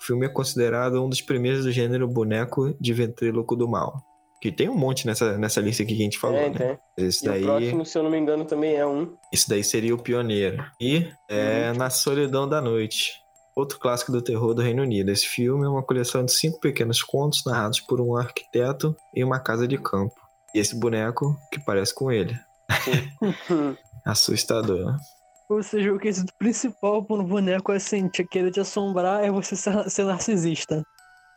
O 0.00 0.04
filme 0.04 0.26
é 0.26 0.28
considerado 0.28 1.02
um 1.02 1.08
dos 1.08 1.20
primeiros 1.20 1.64
do 1.64 1.72
gênero 1.72 2.06
boneco 2.06 2.74
de 2.80 2.92
ventríloco 2.92 3.56
do 3.56 3.68
mal. 3.68 4.02
Que 4.40 4.52
tem 4.52 4.68
um 4.68 4.76
monte 4.76 5.04
nessa, 5.04 5.36
nessa 5.36 5.60
lista 5.60 5.82
aqui 5.82 5.96
que 5.96 6.00
a 6.00 6.04
gente 6.04 6.18
falou, 6.18 6.38
é, 6.38 6.50
né? 6.50 6.78
tem. 6.96 7.06
Esse 7.06 7.24
E 7.24 7.28
daí, 7.28 7.42
o 7.42 7.46
próximo, 7.46 7.84
se 7.84 7.98
eu 7.98 8.04
não 8.04 8.10
me 8.10 8.18
engano, 8.18 8.44
também 8.44 8.76
é 8.76 8.86
um. 8.86 9.16
esse 9.32 9.48
daí 9.48 9.64
seria 9.64 9.92
o 9.92 9.98
pioneiro. 9.98 10.64
E 10.80 11.10
é 11.28 11.72
Na 11.72 11.90
Solidão 11.90 12.48
da 12.48 12.60
Noite. 12.60 13.14
Outro 13.56 13.80
clássico 13.80 14.12
do 14.12 14.22
terror 14.22 14.54
do 14.54 14.62
Reino 14.62 14.84
Unido. 14.84 15.10
Esse 15.10 15.26
filme 15.26 15.66
é 15.66 15.68
uma 15.68 15.82
coleção 15.82 16.24
de 16.24 16.30
cinco 16.30 16.60
pequenos 16.60 17.02
contos 17.02 17.44
narrados 17.44 17.80
por 17.80 18.00
um 18.00 18.16
arquiteto 18.16 18.94
em 19.12 19.24
uma 19.24 19.40
casa 19.40 19.66
de 19.66 19.76
campo. 19.76 20.14
E 20.54 20.60
esse 20.60 20.78
boneco 20.78 21.36
que 21.52 21.58
parece 21.58 21.92
com 21.92 22.12
ele. 22.12 22.38
Assustador. 24.06 24.94
Ou 25.48 25.62
seja, 25.62 25.92
o 25.92 25.98
quesito 25.98 26.32
principal 26.38 27.02
pro 27.02 27.22
boneco 27.22 27.72
é 27.72 27.76
assim, 27.76 28.08
te 28.08 28.22
querer 28.22 28.50
te 28.50 28.60
assombrar 28.60 29.24
é 29.24 29.30
você 29.30 29.56
ser, 29.56 29.88
ser 29.88 30.04
narcisista. 30.04 30.84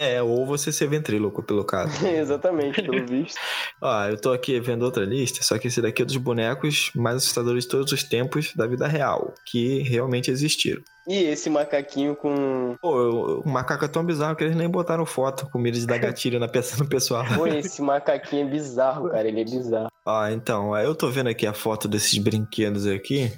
É, 0.01 0.20
ou 0.20 0.47
você 0.47 0.72
ser 0.72 0.88
ventríloco, 0.88 1.43
pelo 1.43 1.64
caso. 1.64 1.93
Exatamente, 2.07 2.82
pelo 2.82 3.05
visto. 3.05 3.39
Ó, 3.80 4.05
eu 4.05 4.20
tô 4.20 4.34
aqui 4.34 4.59
vendo 4.59 4.82
outra 4.82 5.05
lista, 5.05 5.43
só 5.43 5.59
que 5.59 5.68
esse 5.68 5.80
daqui 5.80 6.01
é 6.01 6.05
dos 6.05 6.18
bonecos 6.18 6.91
mais 6.95 7.18
assustadores 7.18 7.66
de 7.66 7.70
todos 7.70 7.91
os 7.91 8.03
tempos 8.03 8.51
da 8.55 8.66
vida 8.66 8.88
real, 8.88 9.32
que 9.45 9.84
realmente 9.84 10.32
existiram. 10.32 10.82
E 11.07 11.24
esse 11.24 11.51
macaquinho 11.51 12.16
com. 12.16 12.76
Pô, 12.82 13.41
o 13.45 13.47
macaco 13.47 13.86
é 13.86 13.88
tão 13.88 14.03
bizarro 14.03 14.36
que 14.36 14.43
eles 14.43 14.55
nem 14.55 14.68
botaram 14.68 15.05
foto 15.05 15.47
com 15.51 15.59
medo 15.59 15.80
de 15.80 15.86
dar 15.86 15.99
gatilho 15.99 16.39
na 16.39 16.47
peça 16.47 16.84
no 16.84 16.89
pessoal. 16.89 17.24
Pô, 17.36 17.45
esse 17.45 17.82
macaquinho 17.82 18.47
é 18.47 18.49
bizarro, 18.49 19.09
cara. 19.09 19.28
Ele 19.28 19.41
é 19.41 19.45
bizarro. 19.45 19.89
Ah, 20.05 20.32
então, 20.32 20.76
eu 20.78 20.95
tô 20.95 21.09
vendo 21.09 21.30
aqui 21.30 21.45
a 21.45 21.53
foto 21.53 21.88
desses 21.88 22.18
brinquedos 22.18 22.88
aqui. 22.88 23.32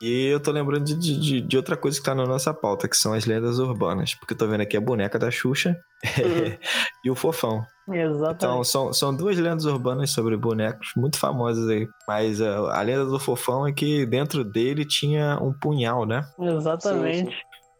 E 0.00 0.26
eu 0.26 0.38
tô 0.38 0.50
lembrando 0.50 0.84
de, 0.84 0.94
de, 0.94 1.40
de 1.40 1.56
outra 1.56 1.76
coisa 1.76 1.98
que 1.98 2.04
tá 2.04 2.14
na 2.14 2.26
nossa 2.26 2.52
pauta, 2.52 2.88
que 2.88 2.96
são 2.96 3.12
as 3.12 3.24
lendas 3.24 3.58
urbanas. 3.58 4.14
Porque 4.14 4.34
eu 4.34 4.38
tô 4.38 4.46
vendo 4.46 4.60
aqui 4.60 4.76
a 4.76 4.80
boneca 4.80 5.18
da 5.18 5.30
Xuxa 5.30 5.76
Uhum. 6.04 6.56
e 7.04 7.10
o 7.10 7.14
Fofão. 7.14 7.64
Exatamente. 7.88 8.36
Então, 8.36 8.64
são, 8.64 8.92
são 8.92 9.16
duas 9.16 9.36
lendas 9.36 9.64
urbanas 9.64 10.10
sobre 10.10 10.36
bonecos 10.36 10.90
muito 10.96 11.18
famosas 11.18 11.68
aí. 11.68 11.88
Mas 12.06 12.40
ah, 12.40 12.78
a 12.78 12.82
lenda 12.82 13.04
do 13.06 13.18
Fofão 13.18 13.66
é 13.66 13.72
que 13.72 14.04
dentro 14.06 14.44
dele 14.44 14.84
tinha 14.84 15.38
um 15.40 15.52
punhal, 15.52 16.04
né? 16.04 16.22
Exatamente. 16.38 17.36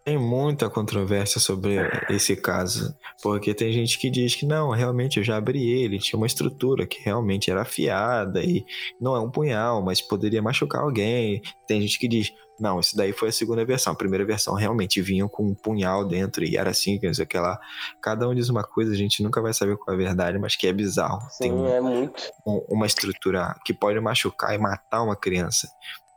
Tem 0.06 0.16
muita 0.16 0.70
controvérsia 0.70 1.40
sobre 1.40 1.78
esse 2.08 2.36
caso, 2.36 2.96
porque 3.20 3.52
tem 3.52 3.72
gente 3.72 3.98
que 3.98 4.08
diz 4.08 4.36
que 4.36 4.46
não, 4.46 4.70
realmente 4.70 5.18
eu 5.18 5.24
já 5.24 5.36
abri 5.36 5.68
ele, 5.68 5.98
tinha 5.98 6.16
uma 6.16 6.28
estrutura 6.28 6.86
que 6.86 7.02
realmente 7.02 7.50
era 7.50 7.62
afiada 7.62 8.40
e 8.40 8.64
não 9.00 9.16
é 9.16 9.20
um 9.20 9.28
punhal, 9.28 9.82
mas 9.82 10.00
poderia 10.00 10.40
machucar 10.40 10.82
alguém. 10.82 11.42
Tem 11.66 11.80
gente 11.80 11.98
que 11.98 12.06
diz, 12.06 12.32
não, 12.60 12.78
isso 12.78 12.96
daí 12.96 13.12
foi 13.12 13.30
a 13.30 13.32
segunda 13.32 13.64
versão. 13.64 13.94
A 13.94 13.96
primeira 13.96 14.24
versão 14.24 14.54
realmente 14.54 15.02
vinha 15.02 15.28
com 15.28 15.42
um 15.48 15.54
punhal 15.56 16.06
dentro 16.06 16.44
e 16.44 16.56
era 16.56 16.70
assim, 16.70 17.00
quer 17.00 17.10
dizer, 17.10 17.26
que 17.26 17.36
lá. 17.36 17.58
Cada 18.00 18.28
um 18.28 18.34
diz 18.34 18.48
uma 18.48 18.62
coisa, 18.62 18.92
a 18.92 18.96
gente 18.96 19.24
nunca 19.24 19.42
vai 19.42 19.52
saber 19.52 19.76
qual 19.76 19.92
é 19.98 20.00
a 20.00 20.04
verdade, 20.04 20.38
mas 20.38 20.54
que 20.54 20.68
é 20.68 20.72
bizarro. 20.72 21.18
Tem 21.40 21.50
Sim, 21.50 21.66
é 21.66 21.80
muito. 21.80 22.30
um- 22.46 22.64
uma 22.68 22.86
estrutura 22.86 23.56
que 23.64 23.74
pode 23.74 23.98
machucar 23.98 24.54
e 24.54 24.58
matar 24.58 25.02
uma 25.02 25.16
criança 25.16 25.68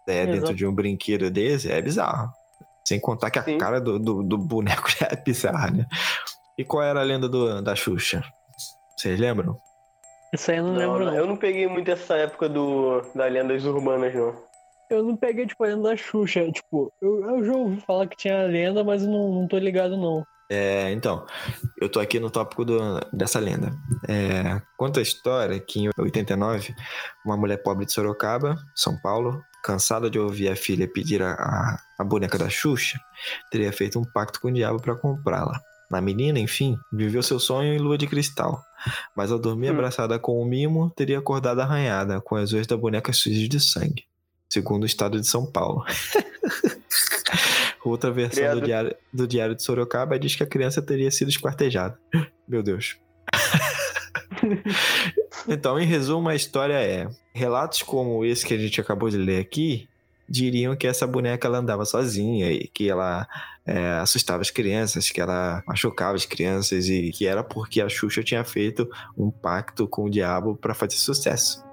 é, 0.07 0.27
dentro 0.27 0.53
de 0.53 0.65
um 0.65 0.73
brinquedo 0.73 1.29
desse, 1.31 1.71
é 1.71 1.81
bizarro. 1.81 2.31
Sem 2.89 2.99
contar 2.99 3.29
que 3.29 3.37
a 3.37 3.43
Sim. 3.43 3.59
cara 3.59 3.79
do, 3.79 3.99
do, 3.99 4.23
do 4.23 4.35
boneco 4.35 4.89
já 4.97 5.05
é 5.11 5.15
bizarra, 5.15 5.69
né? 5.69 5.85
E 6.57 6.65
qual 6.65 6.81
era 6.81 6.99
a 6.99 7.03
lenda 7.03 7.29
do, 7.29 7.61
da 7.61 7.75
Xuxa? 7.75 8.23
Vocês 8.97 9.19
lembram? 9.19 9.55
Isso 10.33 10.49
aí 10.49 10.57
eu 10.57 10.63
não, 10.63 10.73
Não, 10.73 10.79
lembro, 10.79 11.05
não, 11.05 11.13
eu 11.15 11.27
não 11.27 11.37
peguei 11.37 11.67
muito 11.67 11.91
essa 11.91 12.15
época 12.15 12.49
do, 12.49 13.01
da 13.13 13.25
lendas 13.27 13.63
urbanas, 13.63 14.15
não. 14.15 14.33
Eu 14.89 15.03
não 15.03 15.15
peguei, 15.15 15.45
tipo, 15.45 15.63
a 15.63 15.67
lenda 15.67 15.89
da 15.89 15.95
Xuxa. 15.95 16.51
Tipo, 16.51 16.91
eu, 16.99 17.23
eu 17.29 17.43
já 17.45 17.51
ouvi 17.53 17.79
falar 17.81 18.07
que 18.07 18.17
tinha 18.17 18.41
lenda, 18.47 18.83
mas 18.83 19.03
eu 19.03 19.09
não, 19.11 19.31
não 19.35 19.47
tô 19.47 19.59
ligado, 19.59 19.95
não. 19.95 20.23
É, 20.51 20.91
então, 20.91 21.27
eu 21.79 21.87
tô 21.87 21.99
aqui 21.99 22.19
no 22.19 22.31
tópico 22.31 22.65
do- 22.65 22.99
dessa 23.13 23.37
lenda. 23.39 23.71
É, 24.07 24.59
conta 24.79 24.99
a 24.99 25.03
história 25.03 25.59
que 25.59 25.79
em 25.81 25.89
89, 25.95 26.73
uma 27.23 27.37
mulher 27.37 27.57
pobre 27.61 27.85
de 27.85 27.93
Sorocaba, 27.93 28.57
São 28.75 28.99
Paulo, 28.99 29.39
cansada 29.63 30.09
de 30.09 30.17
ouvir 30.19 30.49
a 30.49 30.55
filha 30.55 30.87
pedir 30.87 31.21
a, 31.21 31.31
a, 31.33 31.79
a 31.99 32.03
boneca 32.03 32.37
da 32.37 32.49
Xuxa, 32.49 32.99
teria 33.51 33.71
feito 33.71 33.99
um 33.99 34.03
pacto 34.03 34.39
com 34.41 34.47
o 34.49 34.53
diabo 34.53 34.81
para 34.81 34.95
comprá-la. 34.95 35.59
na 35.91 35.99
menina, 36.01 36.39
enfim, 36.39 36.77
viveu 36.93 37.23
seu 37.23 37.39
sonho 37.39 37.73
em 37.73 37.79
lua 37.79 37.97
de 37.97 38.05
cristal. 38.07 38.63
Mas 39.15 39.31
ao 39.31 39.39
dormir 39.39 39.69
Hum. 39.71 39.73
abraçada 39.73 40.17
com 40.19 40.39
o 40.41 40.45
mimo, 40.45 40.89
teria 40.95 41.17
acordado 41.19 41.59
arranhada, 41.61 42.21
com 42.21 42.35
as 42.35 42.53
unhas 42.53 42.67
da 42.67 42.77
boneca 42.77 43.11
sujas 43.11 43.49
de 43.49 43.59
sangue. 43.59 44.05
Segundo 44.49 44.83
o 44.83 44.85
estado 44.85 45.19
de 45.19 45.27
São 45.27 45.45
Paulo. 45.45 45.83
Outra 47.83 48.11
versão 48.11 48.43
do 48.43 48.49
Credo. 48.51 48.65
diário, 48.65 48.95
do 49.13 49.27
diário 49.27 49.55
de 49.55 49.63
Sorocaba 49.63 50.19
diz 50.19 50.35
que 50.35 50.43
a 50.43 50.47
criança 50.47 50.81
teria 50.81 51.09
sido 51.11 51.29
esquartejada. 51.29 51.97
Meu 52.47 52.61
Deus. 52.61 52.97
então, 55.49 55.79
em 55.79 55.85
resumo, 55.85 56.29
a 56.29 56.35
história 56.35 56.75
é: 56.75 57.09
relatos 57.33 57.81
como 57.81 58.23
esse 58.23 58.45
que 58.45 58.53
a 58.53 58.57
gente 58.57 58.79
acabou 58.79 59.09
de 59.09 59.17
ler 59.17 59.39
aqui 59.39 59.87
diriam 60.29 60.75
que 60.75 60.85
essa 60.85 61.07
boneca 61.07 61.47
ela 61.47 61.57
andava 61.57 61.83
sozinha 61.85 62.51
e 62.51 62.67
que 62.67 62.87
ela 62.87 63.27
é, 63.65 63.93
assustava 63.93 64.41
as 64.41 64.51
crianças, 64.51 65.09
que 65.09 65.19
ela 65.19 65.63
machucava 65.67 66.15
as 66.15 66.25
crianças 66.25 66.87
e 66.87 67.11
que 67.11 67.25
era 67.25 67.43
porque 67.43 67.81
a 67.81 67.89
Xuxa 67.89 68.23
tinha 68.23 68.43
feito 68.43 68.87
um 69.17 69.31
pacto 69.31 69.87
com 69.87 70.05
o 70.05 70.09
diabo 70.09 70.55
para 70.55 70.75
fazer 70.75 70.97
sucesso. 70.97 71.67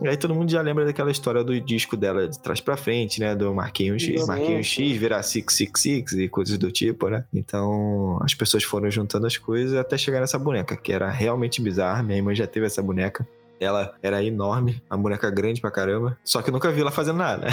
E 0.00 0.08
aí 0.08 0.16
todo 0.16 0.34
mundo 0.34 0.50
já 0.50 0.60
lembra 0.60 0.84
daquela 0.84 1.10
história 1.10 1.42
do 1.42 1.58
disco 1.60 1.96
dela 1.96 2.28
de 2.28 2.38
trás 2.38 2.60
pra 2.60 2.76
frente, 2.76 3.18
né? 3.18 3.34
Do 3.34 3.54
Marquinhos 3.54 4.02
X. 4.02 4.26
Marquinhos 4.26 4.66
X 4.66 4.96
virar 4.96 5.22
666 5.22 6.12
e 6.12 6.28
coisas 6.28 6.58
do 6.58 6.70
tipo, 6.70 7.08
né? 7.08 7.24
Então 7.32 8.18
as 8.22 8.34
pessoas 8.34 8.62
foram 8.62 8.90
juntando 8.90 9.26
as 9.26 9.36
coisas 9.36 9.76
até 9.76 9.96
chegar 9.96 10.20
nessa 10.20 10.38
boneca, 10.38 10.76
que 10.76 10.92
era 10.92 11.10
realmente 11.10 11.62
bizarra. 11.62 12.02
Minha 12.02 12.18
irmã 12.18 12.34
já 12.34 12.46
teve 12.46 12.66
essa 12.66 12.82
boneca. 12.82 13.26
Ela 13.58 13.94
era 14.02 14.22
enorme, 14.22 14.82
uma 14.90 14.98
boneca 14.98 15.30
grande 15.30 15.62
pra 15.62 15.70
caramba. 15.70 16.18
Só 16.22 16.42
que 16.42 16.50
eu 16.50 16.52
nunca 16.52 16.70
vi 16.70 16.82
ela 16.82 16.90
fazendo 16.90 17.16
nada. 17.16 17.48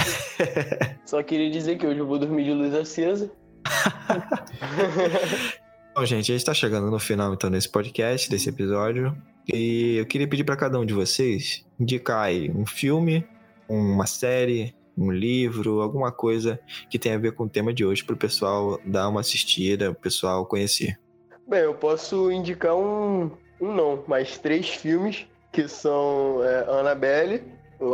Só 1.06 1.24
queria 1.24 1.50
dizer 1.50 1.78
que 1.78 1.88
hoje 1.88 2.00
eu 2.00 2.08
vou 2.08 2.20
dormir 2.20 2.44
de 2.44 2.52
luz 2.52 2.74
acesa. 2.74 3.32
Bom, 5.96 6.04
gente, 6.06 6.32
a 6.32 6.36
gente 6.36 6.46
tá 6.46 6.56
chegando 6.56 6.90
no 6.90 6.98
final 6.98 7.36
então 7.36 7.52
desse 7.52 7.70
podcast, 7.70 8.28
desse 8.28 8.50
episódio. 8.50 9.16
E 9.48 9.98
eu 9.98 10.06
queria 10.08 10.28
pedir 10.28 10.44
pra 10.44 10.56
cada 10.56 10.80
um 10.80 10.86
de 10.86 10.94
vocês 10.94 11.64
indicar 11.80 12.24
aí 12.24 12.50
um 12.50 12.66
filme, 12.66 13.24
uma 13.70 14.08
série, 14.08 14.74
um 14.98 15.12
livro, 15.12 15.82
alguma 15.82 16.12
coisa 16.12 16.60
que 16.90 16.98
tenha 16.98 17.14
a 17.14 17.20
ver 17.20 17.34
com 17.34 17.44
o 17.44 17.50
tema 17.50 17.72
de 17.72 17.86
hoje 17.86 18.04
pro 18.04 18.18
pessoal 18.18 18.80
dar 18.84 19.08
uma 19.08 19.20
assistida, 19.20 19.92
o 19.92 19.96
pessoal 19.96 20.48
conhecer. 20.48 21.00
Bem, 21.48 21.60
eu 21.60 21.76
posso 21.76 22.32
indicar 22.32 22.76
um, 22.76 23.30
um 23.62 23.72
não, 23.72 24.04
mas 24.08 24.40
três 24.40 24.70
filmes 24.70 25.28
que 25.52 25.68
são 25.68 26.44
é, 26.44 26.80
Annabelle, 26.80 27.44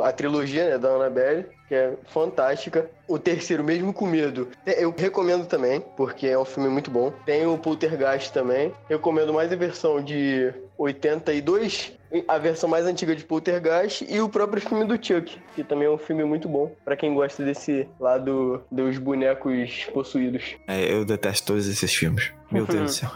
a 0.04 0.12
trilogia 0.14 0.70
né, 0.70 0.78
da 0.78 0.88
Annabelle, 0.90 1.48
que 1.70 1.76
é 1.76 1.94
fantástica. 2.08 2.90
O 3.08 3.18
terceiro, 3.18 3.64
mesmo 3.64 3.94
com 3.94 4.06
medo, 4.06 4.50
é, 4.66 4.84
eu 4.84 4.94
recomendo 4.96 5.46
também, 5.46 5.82
porque 5.96 6.28
é 6.28 6.38
um 6.38 6.44
filme 6.44 6.68
muito 6.68 6.92
bom. 6.92 7.14
Tem 7.26 7.46
o 7.46 7.58
Poltergeist 7.58 8.34
também. 8.34 8.74
Recomendo 8.90 9.34
mais 9.34 9.52
a 9.54 9.56
versão 9.56 10.04
de 10.04 10.52
82, 10.78 11.94
a 12.28 12.38
versão 12.38 12.68
mais 12.68 12.86
antiga 12.86 13.16
de 13.16 13.24
Poltergeist 13.24 14.06
e 14.10 14.20
o 14.20 14.28
próprio 14.28 14.62
filme 14.62 14.86
do 14.86 14.94
Chuck, 14.94 15.38
que 15.56 15.64
também 15.64 15.88
é 15.88 15.92
um 15.92 15.98
filme 15.98 16.24
muito 16.24 16.48
bom 16.50 16.72
pra 16.84 16.96
quem 16.96 17.14
gosta 17.14 17.44
desse 17.44 17.88
lado 18.00 18.64
dos 18.72 18.98
bonecos 18.98 19.88
possuídos. 19.94 20.56
É, 20.68 20.92
eu 20.92 21.06
detesto 21.06 21.48
todos 21.48 21.68
esses 21.68 21.94
filmes. 21.94 22.32
Meu 22.52 22.66
Deus 22.68 22.84
do 22.84 22.92
céu. 22.92 23.12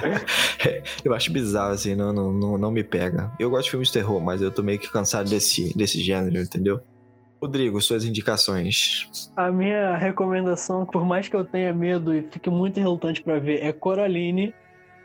eu 1.04 1.14
acho 1.14 1.30
bizarro, 1.30 1.72
assim, 1.72 1.94
não, 1.94 2.12
não, 2.12 2.32
não, 2.32 2.58
não 2.58 2.70
me 2.70 2.82
pega. 2.82 3.30
Eu 3.38 3.50
gosto 3.50 3.64
de 3.64 3.70
filmes 3.72 3.88
de 3.88 3.94
terror, 3.94 4.20
mas 4.20 4.40
eu 4.40 4.50
tô 4.50 4.62
meio 4.62 4.78
que 4.78 4.90
cansado 4.90 5.28
desse, 5.28 5.76
desse 5.76 6.00
gênero, 6.00 6.38
entendeu? 6.38 6.80
Rodrigo, 7.40 7.80
suas 7.80 8.04
indicações. 8.04 9.30
A 9.36 9.50
minha 9.50 9.96
recomendação, 9.96 10.84
por 10.84 11.04
mais 11.04 11.28
que 11.28 11.36
eu 11.36 11.44
tenha 11.44 11.72
medo 11.72 12.14
e 12.14 12.22
fique 12.22 12.50
muito 12.50 12.78
relutante 12.80 13.22
pra 13.22 13.38
ver, 13.38 13.62
é 13.64 13.72
Coraline, 13.72 14.52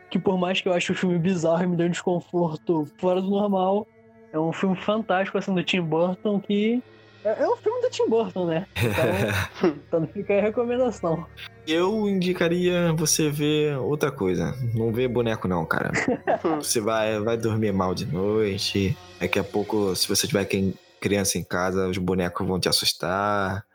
que 0.10 0.18
por 0.20 0.38
mais 0.38 0.60
que 0.62 0.68
eu 0.68 0.74
ache 0.74 0.92
o 0.92 0.96
filme 0.96 1.18
bizarro 1.20 1.64
e 1.64 1.68
me 1.68 1.76
dê 1.78 1.86
um 1.86 1.90
desconforto 1.92 2.88
fora 2.98 3.22
do 3.22 3.30
normal, 3.30 3.88
é 4.32 4.40
um 4.40 4.52
filme 4.52 4.76
fantástico 4.76 5.38
assim 5.38 5.54
do 5.54 5.64
Tim 5.64 5.82
Burton 5.82 6.40
que 6.40 6.82
é, 7.24 7.44
é 7.44 7.48
um 7.48 7.56
filme 7.56 7.82
do 7.82 7.90
Tim 7.90 8.10
Burton, 8.10 8.46
né? 8.48 8.66
Então, 9.64 9.70
então 10.04 10.08
fica 10.08 10.34
aí 10.34 10.40
a 10.40 10.44
recomendação. 10.44 11.26
Eu 11.66 12.10
indicaria 12.10 12.92
você 12.94 13.30
ver 13.30 13.78
outra 13.78 14.12
coisa. 14.12 14.54
Não 14.76 14.92
vê 14.92 15.08
boneco, 15.08 15.48
não, 15.48 15.66
cara. 15.66 15.92
Você 16.60 16.82
vai, 16.82 17.18
vai 17.22 17.38
dormir 17.38 17.72
mal 17.72 17.96
de 17.96 18.06
noite. 18.06 18.98
Daqui 19.18 19.40
a 19.40 19.44
pouco, 19.46 19.96
se 19.96 20.06
você 20.10 20.28
tiver 20.28 20.44
quem- 20.44 20.74
criança 21.04 21.38
em 21.38 21.44
casa, 21.44 21.88
os 21.88 21.98
bonecos 21.98 22.48
vão 22.48 22.60
te 22.60 22.70
assustar. 22.70 23.64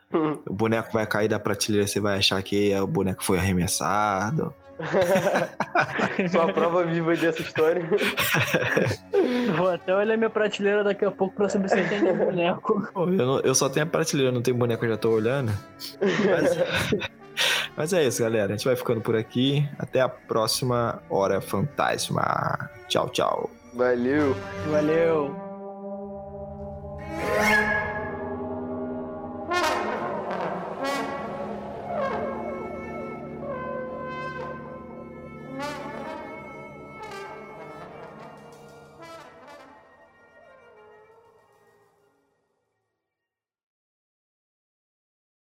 O 0.49 0.53
boneco 0.55 0.89
vai 0.91 1.05
cair 1.05 1.27
da 1.27 1.39
prateleira, 1.39 1.85
você 1.85 1.99
vai 1.99 2.17
achar 2.17 2.41
que 2.41 2.71
é 2.71 2.81
o 2.81 2.87
boneco 2.87 3.23
foi 3.23 3.37
arremessado. 3.37 4.51
Só 6.31 6.49
a 6.49 6.53
prova 6.53 6.83
viva 6.83 7.15
dessa 7.15 7.41
história. 7.43 7.87
Vou 9.55 9.69
até 9.69 9.95
olhar 9.95 10.17
minha 10.17 10.29
prateleira 10.31 10.83
daqui 10.83 11.05
a 11.05 11.11
pouco 11.11 11.35
pra 11.35 11.47
saber 11.47 11.69
se 11.69 11.75
tem 11.83 12.01
nenhum 12.01 12.17
boneco. 12.25 12.87
Eu, 12.95 13.05
não- 13.25 13.39
eu 13.41 13.53
só 13.53 13.69
tenho 13.69 13.85
a 13.85 13.89
prateleira, 13.89 14.31
não 14.31 14.41
tenho 14.41 14.57
boneco, 14.57 14.83
eu 14.85 14.89
já 14.89 14.97
tô 14.97 15.11
olhando. 15.11 15.51
Mas, 16.01 16.57
mas 17.77 17.93
é 17.93 18.03
isso, 18.07 18.23
galera. 18.23 18.45
A 18.53 18.57
gente 18.57 18.65
vai 18.65 18.75
ficando 18.75 19.01
por 19.01 19.15
aqui. 19.15 19.67
Até 19.77 20.01
a 20.01 20.09
próxima 20.09 21.03
Hora 21.07 21.39
Fantasma. 21.39 22.69
Tchau, 22.87 23.09
tchau. 23.09 23.49
Valeu. 23.75 24.35
Valeu! 24.71 25.48
Yeah. 27.19 27.78